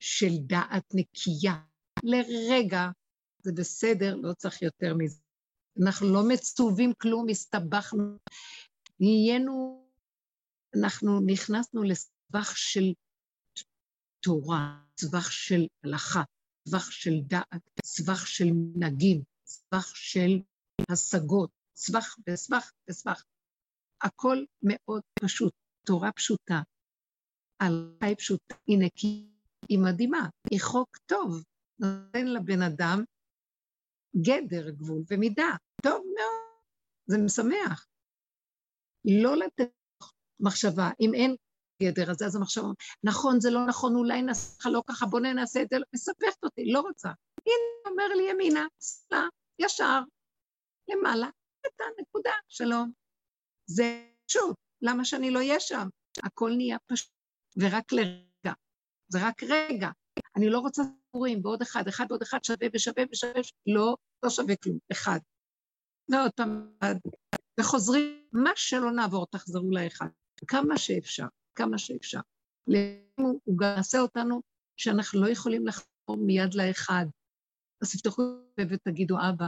של 0.00 0.30
דעת 0.46 0.84
נקייה. 0.94 1.54
לרגע, 2.02 2.88
זה 3.42 3.52
בסדר, 3.52 4.16
לא 4.16 4.32
צריך 4.32 4.62
יותר 4.62 4.94
מזה. 4.98 5.20
אנחנו 5.82 6.12
לא 6.12 6.28
מצווים 6.28 6.92
כלום, 6.98 7.28
הסתבכנו. 7.28 8.18
נהיינו, 9.00 9.86
אנחנו 10.80 11.20
נכנסנו 11.26 11.82
לסבך 11.82 12.56
של 12.56 12.92
תורה, 14.20 14.80
סבך 15.00 15.32
של 15.32 15.66
הלכה, 15.84 16.22
סבך 16.68 16.92
של 16.92 17.20
דעת, 17.26 17.70
סבך 17.84 18.26
של 18.26 18.44
מנהגים, 18.52 19.22
סבך 19.46 19.96
של 19.96 20.30
השגות, 20.90 21.50
סבך 21.76 22.16
וסבך 22.28 22.72
וסבך. 22.90 23.24
הכל 24.02 24.44
מאוד 24.62 25.02
פשוט, 25.18 25.52
תורה 25.86 26.12
פשוטה, 26.12 26.62
הלכה 27.60 28.06
היא 28.06 28.16
פשוטה, 28.16 28.54
היא 28.66 28.78
נקייה, 28.78 29.37
היא 29.68 29.78
מדהימה, 29.78 30.28
היא 30.50 30.60
חוק 30.60 30.96
טוב, 31.06 31.44
נותן 31.78 32.26
לבן 32.26 32.62
אדם 32.62 33.04
גדר, 34.16 34.70
גבול 34.70 35.02
ומידה, 35.10 35.50
טוב 35.80 36.04
מאוד, 36.16 36.62
זה 37.06 37.18
משמח. 37.24 37.86
לא 39.22 39.36
לתת 39.36 39.70
מחשבה, 40.40 40.90
אם 41.00 41.14
אין 41.14 41.36
גדר, 41.82 42.10
אז 42.10 42.22
אז 42.22 42.36
המחשבה, 42.36 42.66
נכון, 43.04 43.40
זה 43.40 43.50
לא 43.50 43.66
נכון, 43.66 43.94
אולי 43.94 44.22
נעשה 44.22 44.56
לך 44.60 44.66
לא 44.72 44.82
ככה, 44.86 45.06
בוא 45.06 45.20
נעשה 45.20 45.62
את 45.62 45.68
זה, 45.70 45.76
מספחת 45.94 46.44
אותי, 46.44 46.72
לא 46.72 46.80
רוצה. 46.80 47.08
הנה, 47.46 47.90
אומר 47.90 48.08
לי 48.16 48.30
ימינה, 48.30 48.66
סלה, 48.80 49.22
ישר, 49.58 50.00
למעלה, 50.88 51.28
את 51.66 51.80
הנקודה, 51.80 52.32
שלום. 52.48 52.92
זה 53.66 54.04
פשוט, 54.26 54.56
למה 54.82 55.04
שאני 55.04 55.30
לא 55.30 55.38
אהיה 55.38 55.60
שם? 55.60 55.88
הכל 56.24 56.52
נהיה 56.56 56.78
פשוט, 56.86 57.10
ורק 57.56 57.92
לרגע. 57.92 58.27
זה 59.08 59.18
רק 59.26 59.42
רגע. 59.42 59.88
אני 60.36 60.50
לא 60.50 60.58
רוצה 60.58 60.82
סיפורים, 60.82 61.40
ועוד 61.44 61.62
אחד, 61.62 61.88
אחד 61.88 62.06
ועוד 62.08 62.22
אחד 62.22 62.44
שווה 62.44 62.68
ושווה 62.74 63.04
ושווה, 63.12 63.40
לא, 63.66 63.96
לא 64.22 64.30
שווה 64.30 64.56
כלום, 64.56 64.78
אחד. 64.92 65.18
ועוד 66.08 66.30
פעם, 66.32 66.72
וחוזרים, 67.60 68.28
מה 68.32 68.50
שלא 68.56 68.92
נעבור, 68.92 69.26
תחזרו 69.26 69.70
לאחד. 69.70 70.08
כמה 70.46 70.78
שאפשר, 70.78 71.26
כמה 71.54 71.78
שאפשר. 71.78 72.20
הוא 73.18 73.58
גם 73.58 73.74
יעשה 73.76 73.98
אותנו 73.98 74.42
שאנחנו 74.76 75.20
לא 75.20 75.28
יכולים 75.28 75.66
לחזור 75.66 76.16
מיד 76.26 76.54
לאחד. 76.54 77.06
אז 77.82 77.92
תפתחו 77.92 78.22
ותגידו, 78.60 79.16
אבא, 79.30 79.46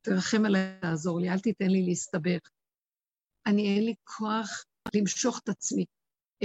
תרחם 0.00 0.44
עליי, 0.44 0.80
תעזור 0.80 1.20
לי, 1.20 1.30
אל 1.30 1.38
תיתן 1.38 1.66
לי 1.66 1.82
להסתבך. 1.86 2.48
אני, 3.46 3.76
אין 3.76 3.84
לי 3.84 3.94
כוח 4.04 4.64
למשוך 4.94 5.40
את 5.44 5.48
עצמי 5.48 5.84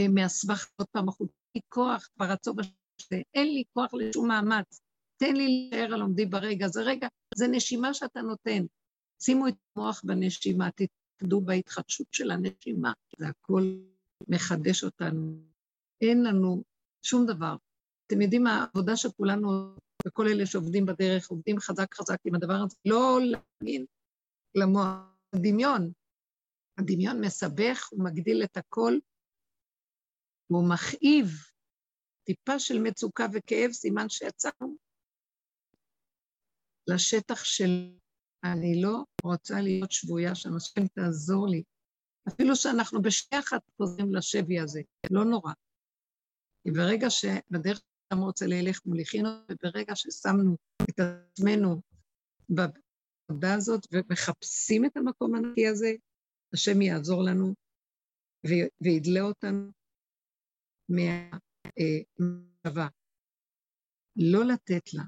מהסבך 0.08 0.68
עוד 0.76 0.88
פעם 0.92 1.10
החוצה. 1.10 1.34
אין 1.56 1.56
לי 1.56 1.62
כוח 1.70 2.10
ברצון 2.18 2.56
הזה, 2.60 3.22
אין 3.34 3.54
לי 3.54 3.64
כוח 3.74 3.94
לשום 3.94 4.28
מאמץ. 4.28 4.82
תן 5.18 5.36
לי 5.36 5.70
להישאר 5.72 5.94
על 5.94 6.02
עומדי 6.02 6.26
ברגע. 6.26 6.68
זה 6.68 6.82
רגע, 6.82 7.08
זה 7.36 7.48
נשימה 7.48 7.94
שאתה 7.94 8.22
נותן. 8.22 8.66
שימו 9.22 9.48
את 9.48 9.54
המוח 9.76 10.02
בנשימה, 10.04 10.70
תתקדו 10.72 11.42
בהתחדשות 11.42 12.08
של 12.12 12.32
הנשימה. 12.32 12.94
זה 13.18 13.28
הכל 13.28 13.64
מחדש 14.28 14.84
אותנו. 14.84 15.40
אין 16.02 16.24
לנו 16.24 16.64
שום 17.04 17.26
דבר. 17.26 17.56
אתם 18.08 18.22
יודעים 18.22 18.48
העבודה 18.48 18.96
של 18.96 19.10
כולנו, 19.12 19.76
וכל 20.08 20.28
אלה 20.28 20.46
שעובדים 20.46 20.86
בדרך, 20.86 21.30
עובדים 21.30 21.60
חזק 21.60 21.94
חזק 21.94 22.18
עם 22.26 22.36
הדבר 22.36 22.54
הזה, 22.54 22.76
לא 22.86 23.20
להאמין 23.22 23.86
למוח, 24.56 24.86
הדמיון. 25.34 25.92
הדמיון 26.78 27.22
מסבך, 27.22 27.90
הוא 27.92 28.04
מגדיל 28.04 28.44
את 28.44 28.58
הכל, 28.58 28.94
הוא 30.52 30.70
מכאיב. 30.70 31.28
טיפה 32.26 32.60
של 32.60 32.80
מצוקה 32.84 33.26
וכאב, 33.34 33.72
סימן 33.72 34.10
שיצאנו 34.10 34.76
לשטח 36.88 37.44
של 37.44 37.98
אני 38.44 38.82
לא 38.82 39.04
רוצה 39.24 39.62
להיות 39.62 39.92
שבויה 39.92 40.36
שם, 40.36 40.56
השם 40.56 40.88
תעזור 40.88 41.48
לי. 41.48 41.64
אפילו 42.28 42.56
שאנחנו 42.56 43.02
בשנייה 43.02 43.44
אחת 43.44 43.62
חוזרים 43.78 44.16
לשבי 44.16 44.60
הזה, 44.60 44.82
לא 45.12 45.26
נורא. 45.26 45.54
כי 46.64 46.72
ברגע 46.72 47.10
שבדרך 47.10 47.82
כלל 48.10 48.20
רוצה 48.20 48.46
ללך 48.48 48.86
מוליכינו, 48.86 49.30
וברגע 49.52 49.96
ששמנו 49.96 50.56
את 50.90 51.00
עצמנו 51.00 51.82
בעבודה 52.50 53.54
הזאת 53.54 53.82
ומחפשים 53.92 54.86
את 54.86 54.98
המקום 54.98 55.36
הנקי 55.36 55.68
הזה, 55.68 55.92
השם 56.54 56.82
יעזור 56.82 57.24
לנו 57.24 57.54
וידלה 58.82 59.22
אותנו 59.22 59.72
מהמחשבה. 60.90 62.88
לא 64.16 64.46
לתת 64.46 64.94
לה, 64.94 65.04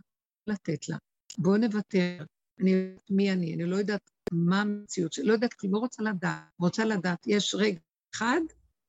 לתת 0.47 0.89
לה. 0.89 0.97
בואו 1.37 1.57
נוותר. 1.57 2.25
אני 2.59 2.71
יודעת 2.71 3.11
מי 3.11 3.31
אני, 3.31 3.55
אני 3.55 3.65
לא 3.65 3.75
יודעת 3.75 4.11
מה 4.31 4.61
המציאות 4.61 5.13
שלי, 5.13 5.25
לא 5.25 5.33
יודעת 5.33 5.53
כלום, 5.53 5.73
לא 5.73 5.79
רוצה 5.79 6.03
לדעת. 6.03 6.43
רוצה 6.59 6.85
לדעת, 6.85 7.27
יש 7.27 7.55
רגע 7.55 7.79
אחד 8.15 8.41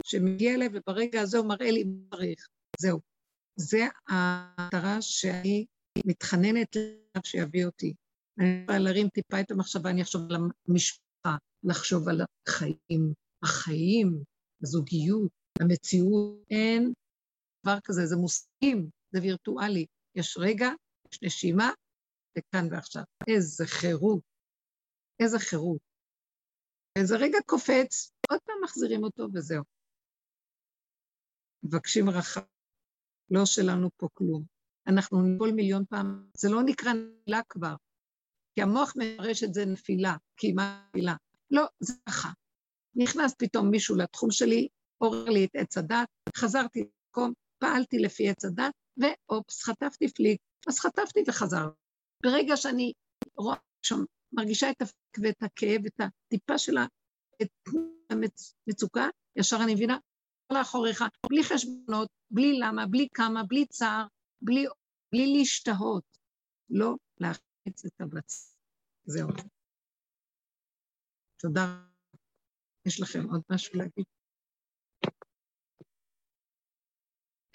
שמגיע 0.05 0.55
אליי, 0.55 0.69
וברגע 0.73 1.21
הזה 1.21 1.39
הוא 1.39 1.47
מראה 1.47 1.71
לי 1.71 1.85
מה 1.85 2.17
צריך. 2.17 2.49
זהו. 2.79 3.01
זה 3.57 3.87
המטרה 4.09 5.03
שאני 5.03 5.67
מתחננת 6.07 6.77
אליו 6.77 7.23
שיביא 7.25 7.67
אותי. 7.67 7.95
אני 8.39 8.63
יכולה 8.63 8.79
להרים 8.79 9.09
טיפה 9.09 9.41
את 9.41 9.51
המחשבה, 9.51 9.91
אני 9.91 10.03
אחשוב 10.03 10.23
על 10.31 10.37
המשפחה, 10.69 11.37
לחשוב 11.65 12.09
על 12.09 12.21
החיים, 12.21 13.13
החיים, 13.43 14.23
הזוגיות, 14.63 15.31
המציאות, 15.61 16.37
אין 16.51 16.93
דבר 17.65 17.81
כזה, 17.85 18.07
זה 18.07 18.17
מושגים, 18.17 18.91
זה 19.13 19.21
וירטואלי. 19.23 19.87
יש 20.15 20.37
רגע, 20.41 20.69
יש 21.13 21.23
נשימה, 21.23 21.71
זה 22.35 22.41
כאן 22.53 22.69
ועכשיו. 22.71 23.03
איזה 23.29 23.67
חירות, 23.67 24.23
איזה 25.23 25.39
חירות. 25.39 25.81
איזה 26.99 27.17
רגע 27.17 27.39
קופץ, 27.47 28.13
עוד 28.31 28.41
פעם 28.45 28.57
מחזירים 28.65 29.05
אותו 29.05 29.29
וזהו. 29.35 29.65
מבקשים 31.63 32.11
רחב, 32.11 32.41
לא 33.31 33.47
שלנו 33.47 33.91
פה 33.97 34.09
כלום. 34.15 34.45
אנחנו 34.87 35.23
ניפול 35.23 35.53
מיליון 35.53 35.85
פעם, 35.85 36.29
זה 36.37 36.49
לא 36.51 36.63
נקרא 36.63 36.93
נפילה 36.93 37.41
כבר, 37.49 37.75
כי 38.55 38.63
המוח 38.63 38.95
מפרש 38.97 39.43
את 39.43 39.55
זה 39.55 39.65
נפילה, 39.67 40.17
כי 40.37 40.53
מה 40.53 40.87
נפילה? 40.89 41.15
לא, 41.51 41.63
זה 41.81 41.95
ככה. 42.09 42.29
נכנס 42.95 43.35
פתאום 43.39 43.71
מישהו 43.71 43.97
לתחום 43.97 44.31
שלי, 44.31 44.69
עורר 45.03 45.31
לי 45.31 45.45
את 45.45 45.51
עץ 45.55 45.79
הדת, 45.79 46.09
חזרתי 46.37 46.81
למקום, 46.81 47.33
פעלתי 47.59 47.99
לפי 47.99 48.31
עץ 48.31 48.45
הדת, 48.45 48.75
ואופס, 48.97 49.63
חטפתי 49.63 50.09
פליק, 50.09 50.41
אז 50.69 50.79
חטפתי 50.79 51.21
וחזרתי. 51.29 51.77
ברגע 52.23 52.57
שאני 52.57 52.93
רואה, 53.37 53.57
שם, 53.83 53.97
מרגישה 54.33 54.71
את 54.71 54.83
הפק 54.83 55.19
ואת 55.23 55.43
הכאב, 55.43 55.87
את 55.87 56.01
הטיפה 56.01 56.59
של 56.59 56.77
המצוקה, 58.11 59.09
ישר 59.37 59.57
אני 59.65 59.75
מבינה, 59.75 59.99
לאחוריך, 60.53 61.05
בלי 61.31 61.45
חשבונות, 61.45 62.09
בלי 62.31 62.59
למה, 62.59 62.87
בלי 62.87 63.09
כמה, 63.15 63.43
בלי 63.49 63.67
צער, 63.67 64.07
בלי, 64.43 64.67
בלי 65.13 65.39
להשתהות, 65.39 66.19
לא 66.71 66.95
להחץ 67.21 67.85
את 67.87 68.01
הבצ... 68.01 68.57
זהו. 69.05 69.29
תודה. 71.39 71.85
יש 72.87 73.01
לכם 73.01 73.31
עוד 73.31 73.43
משהו 73.51 73.79
להגיד? 73.79 74.05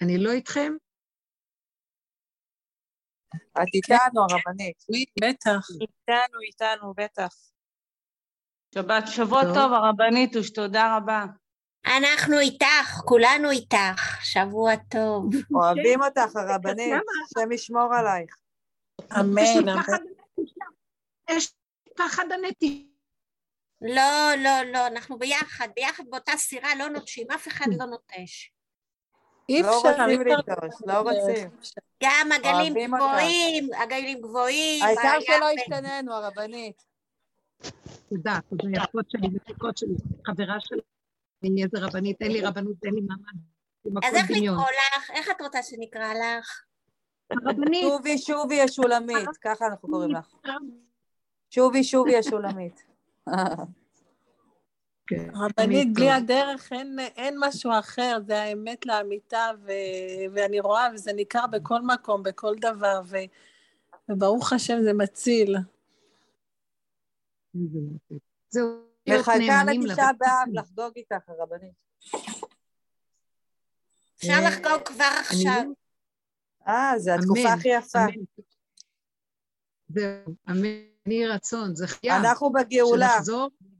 אני 0.02 0.18
לא 0.18 0.32
איתכם? 0.32 0.72
את 3.36 3.68
איתנו, 3.74 4.20
הרבנית. 4.20 4.84
בטח. 5.20 5.68
איתנו, 5.80 6.40
איתנו, 6.46 6.94
בטח. 6.96 7.34
שבת, 8.74 9.04
שבוע 9.06 9.42
טוב, 9.42 9.72
הרבנית, 9.72 10.36
ושתודה 10.36 10.96
רבה. 10.96 11.24
אנחנו 11.98 12.38
איתך, 12.38 13.00
כולנו 13.04 13.50
איתך, 13.50 14.24
שבוע 14.24 14.76
טוב. 14.76 15.24
אוהבים 15.54 16.02
אותך, 16.02 16.36
הרבנית, 16.36 16.94
השם 16.94 17.52
ישמור 17.52 17.94
עלייך. 17.94 18.36
אמן, 19.20 19.68
אמן. 19.68 19.82
יש 21.30 21.54
פחד 21.96 22.24
הנטישה. 22.32 22.88
לא, 23.80 24.42
לא, 24.44 24.72
לא, 24.72 24.86
אנחנו 24.86 25.18
ביחד, 25.18 25.68
ביחד 25.76 26.04
באותה 26.10 26.32
סירה, 26.36 26.74
לא 26.78 26.88
נוטשים, 26.88 27.30
אף 27.30 27.48
אחד 27.48 27.66
לא 27.78 27.86
נוטש. 27.86 28.50
אי 29.48 29.62
לא 29.62 29.78
אפשר. 29.78 29.88
לא 29.88 30.02
רוצים 30.02 30.20
לנטוש, 30.20 30.82
לא 30.86 30.98
רוצים. 31.00 31.48
גם 32.02 32.28
הגלים 32.32 32.74
גבוהים, 32.74 33.68
הגלים 33.82 34.20
גבוהים. 34.20 34.84
העיקר 34.84 35.20
שלא 35.20 35.46
השתננו, 35.58 36.12
הרבנית. 36.12 36.82
תודה, 38.08 38.38
תודה, 38.48 38.68
יפות 38.72 39.10
שלי, 39.10 39.28
מתיקות 39.28 39.76
שלי, 39.76 39.94
חברה 40.26 40.60
שלי. 40.60 40.80
אני 41.44 41.64
איזה 41.64 41.86
רבנית, 41.86 42.16
אין 42.22 42.32
לי 42.32 42.40
רבנות, 42.40 42.84
אין 42.84 42.94
לי 42.94 43.00
מעמד. 43.00 44.04
אז 44.04 44.14
איך 44.14 44.30
לקרוא 44.30 44.64
לך? 44.96 45.10
איך 45.10 45.30
את 45.30 45.40
רוצה 45.40 45.62
שנקרא 45.62 46.12
לך? 46.14 46.62
הרבנית. 47.30 47.82
שובי, 47.82 48.18
שובי 48.18 48.60
השולמית, 48.60 49.28
ככה 49.40 49.66
אנחנו 49.66 49.88
קוראים 49.88 50.10
לך. 50.10 50.34
שובי, 51.50 51.84
שובי 51.84 52.16
השולמית. 52.16 52.82
כן, 55.08 55.30
רבנית, 55.34 55.94
בלי 55.94 56.10
הדרך 56.10 56.72
אין, 56.72 56.98
אין 57.16 57.36
משהו 57.38 57.70
אחר, 57.78 58.18
זה 58.26 58.42
האמת 58.42 58.86
לאמיתה, 58.86 59.50
ו, 59.62 59.70
ואני 60.32 60.60
רואה, 60.60 60.88
וזה 60.94 61.12
ניכר 61.12 61.46
בכל 61.46 61.82
מקום, 61.82 62.22
בכל 62.22 62.54
דבר, 62.60 63.00
ו, 63.06 63.16
וברוך 64.08 64.52
השם 64.52 64.78
זה 64.82 64.92
מציל. 64.92 65.56
זהו. 68.48 68.88
מחכה 69.08 69.64
לתשעה 69.64 70.12
באב 70.18 70.48
לחגוג 70.52 70.92
איתך, 70.96 71.28
הרבנית. 71.28 71.72
אפשר 74.16 74.40
לחגוג 74.46 74.82
כבר 74.84 75.10
עכשיו. 75.20 75.64
אה, 76.68 76.92
זו 76.98 77.10
התקופה 77.10 77.52
הכי 77.52 77.68
יפה. 77.68 77.98
זהו, 79.88 80.34
אמן, 80.50 80.64
יהי 81.06 81.26
רצון, 81.26 81.76
זה 81.76 81.86
חייב. 81.86 82.12
אנחנו 82.12 82.52
בגאולה, 82.52 83.18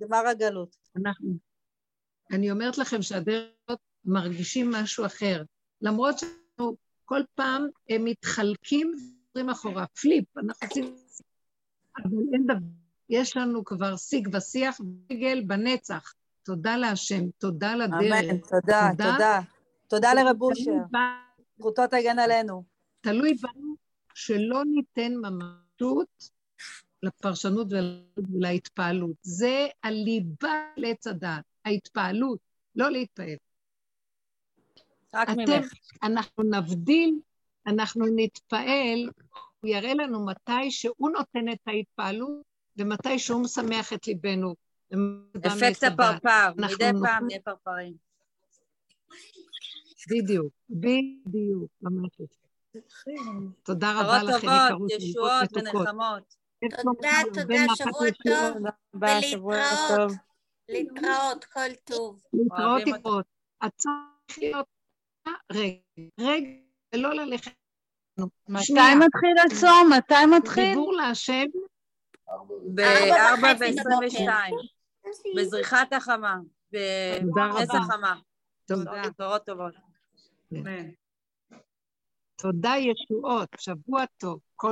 נגמר 0.00 0.26
הגלות. 0.26 0.76
אנחנו. 0.96 1.38
אני 2.32 2.50
אומרת 2.50 2.78
לכם 2.78 3.02
שהדרך 3.02 3.50
מרגישים 4.04 4.70
משהו 4.70 5.06
אחר. 5.06 5.42
למרות 5.82 6.18
שאנחנו 6.18 6.76
כל 7.04 7.20
פעם 7.34 7.66
הם 7.88 8.04
מתחלקים 8.04 8.94
ועוברים 8.94 9.50
אחורה, 9.50 9.86
פליפ, 9.86 10.38
אנחנו 10.38 10.66
עושים... 10.66 10.94
אבל 11.96 12.16
אין 12.32 12.44
דבר. 12.44 12.66
יש 13.10 13.36
לנו 13.36 13.64
כבר 13.64 13.96
שיג 13.96 14.28
ושיח 14.32 14.80
רגל 15.10 15.42
בנצח. 15.46 16.12
תודה 16.42 16.76
להשם, 16.76 17.30
תודה 17.38 17.74
לדרך. 17.74 18.24
אמן, 18.24 18.38
תודה, 18.38 18.90
תודה. 18.98 19.40
תודה 19.88 20.14
לרב 20.14 20.42
אושר. 20.42 20.70
זכותו 21.58 21.86
תגן 21.86 22.18
עלינו. 22.18 22.64
תלוי 23.00 23.34
בנו 23.34 23.74
שלא 24.14 24.62
ניתן 24.64 25.12
ממשות 25.14 26.30
לפרשנות 27.02 27.66
ולהתפעלות. 28.16 29.16
זה 29.22 29.66
הליבה 29.82 30.62
לעץ 30.76 31.06
הדעת, 31.06 31.44
ההתפעלות, 31.64 32.38
לא 32.76 32.90
להתפעל. 32.90 33.36
רק 35.14 35.28
אתם, 35.30 35.38
ממך. 35.38 35.72
אנחנו 36.02 36.44
נבדיל, 36.44 37.18
אנחנו 37.66 38.06
נתפעל, 38.16 39.10
הוא 39.60 39.70
יראה 39.70 39.94
לנו 39.94 40.26
מתי 40.26 40.70
שהוא 40.70 41.10
נותן 41.10 41.52
את 41.52 41.58
ההתפעלות 41.66 42.42
ומתי 42.76 43.18
שהוא 43.18 43.42
משמח 43.42 43.92
את 43.92 44.06
ליבנו. 44.06 44.54
אפקט 45.46 45.84
הפרפר, 45.84 46.52
מדי 46.56 46.90
פעם 47.02 47.26
נהיה 47.26 47.40
פרפרים. 47.44 47.94
בדיוק, 50.10 50.52
בדיוק, 50.70 51.70
ממש. 51.82 52.10
תודה 53.62 54.00
רבה 54.00 54.22
לכם, 54.22 54.48
טובות, 54.70 54.90
יקרות 54.90 54.90
ישועות 54.90 55.56
מתוקות. 55.56 55.80
ונחמות. 55.80 56.36
תודה, 56.60 57.10
תודה, 57.34 57.56
שבוע. 57.76 58.06
טוב. 58.26 58.62
ולהתראות. 58.94 59.56
טוב. 59.96 60.12
להתראות, 60.68 61.44
כל 61.44 61.74
טוב. 61.84 62.20
להתראות. 62.32 62.82
יקרות. 62.86 63.26
את 63.66 63.72
צריך 63.76 64.38
להיות 64.38 64.66
רגע, 65.52 65.78
רגע, 66.20 66.48
ולא 66.94 67.14
ללכת. 67.14 67.52
מתי. 68.48 68.72
מתחיל 68.72 69.36
הצום? 69.46 69.90
מתי 69.98 70.14
מתחיל? 70.38 70.68
דיבור 70.68 70.92
להשם, 70.92 71.44
ב-4 72.74 73.44
וחצי 73.44 73.74
ו-22, 73.74 74.30
בזריחת 75.36 75.92
החמה, 75.92 76.36
תודה 76.70 77.48
בנס. 77.58 77.70
החמה. 77.70 78.16
תודה. 78.66 79.02
בשורות 79.18 79.46
טובות. 79.46 79.74
כן. 80.50 80.90
תודה 82.36 82.72
ישועות, 82.78 83.48
שבוע 83.58 84.04
טוב. 84.16 84.40
כל 84.56 84.66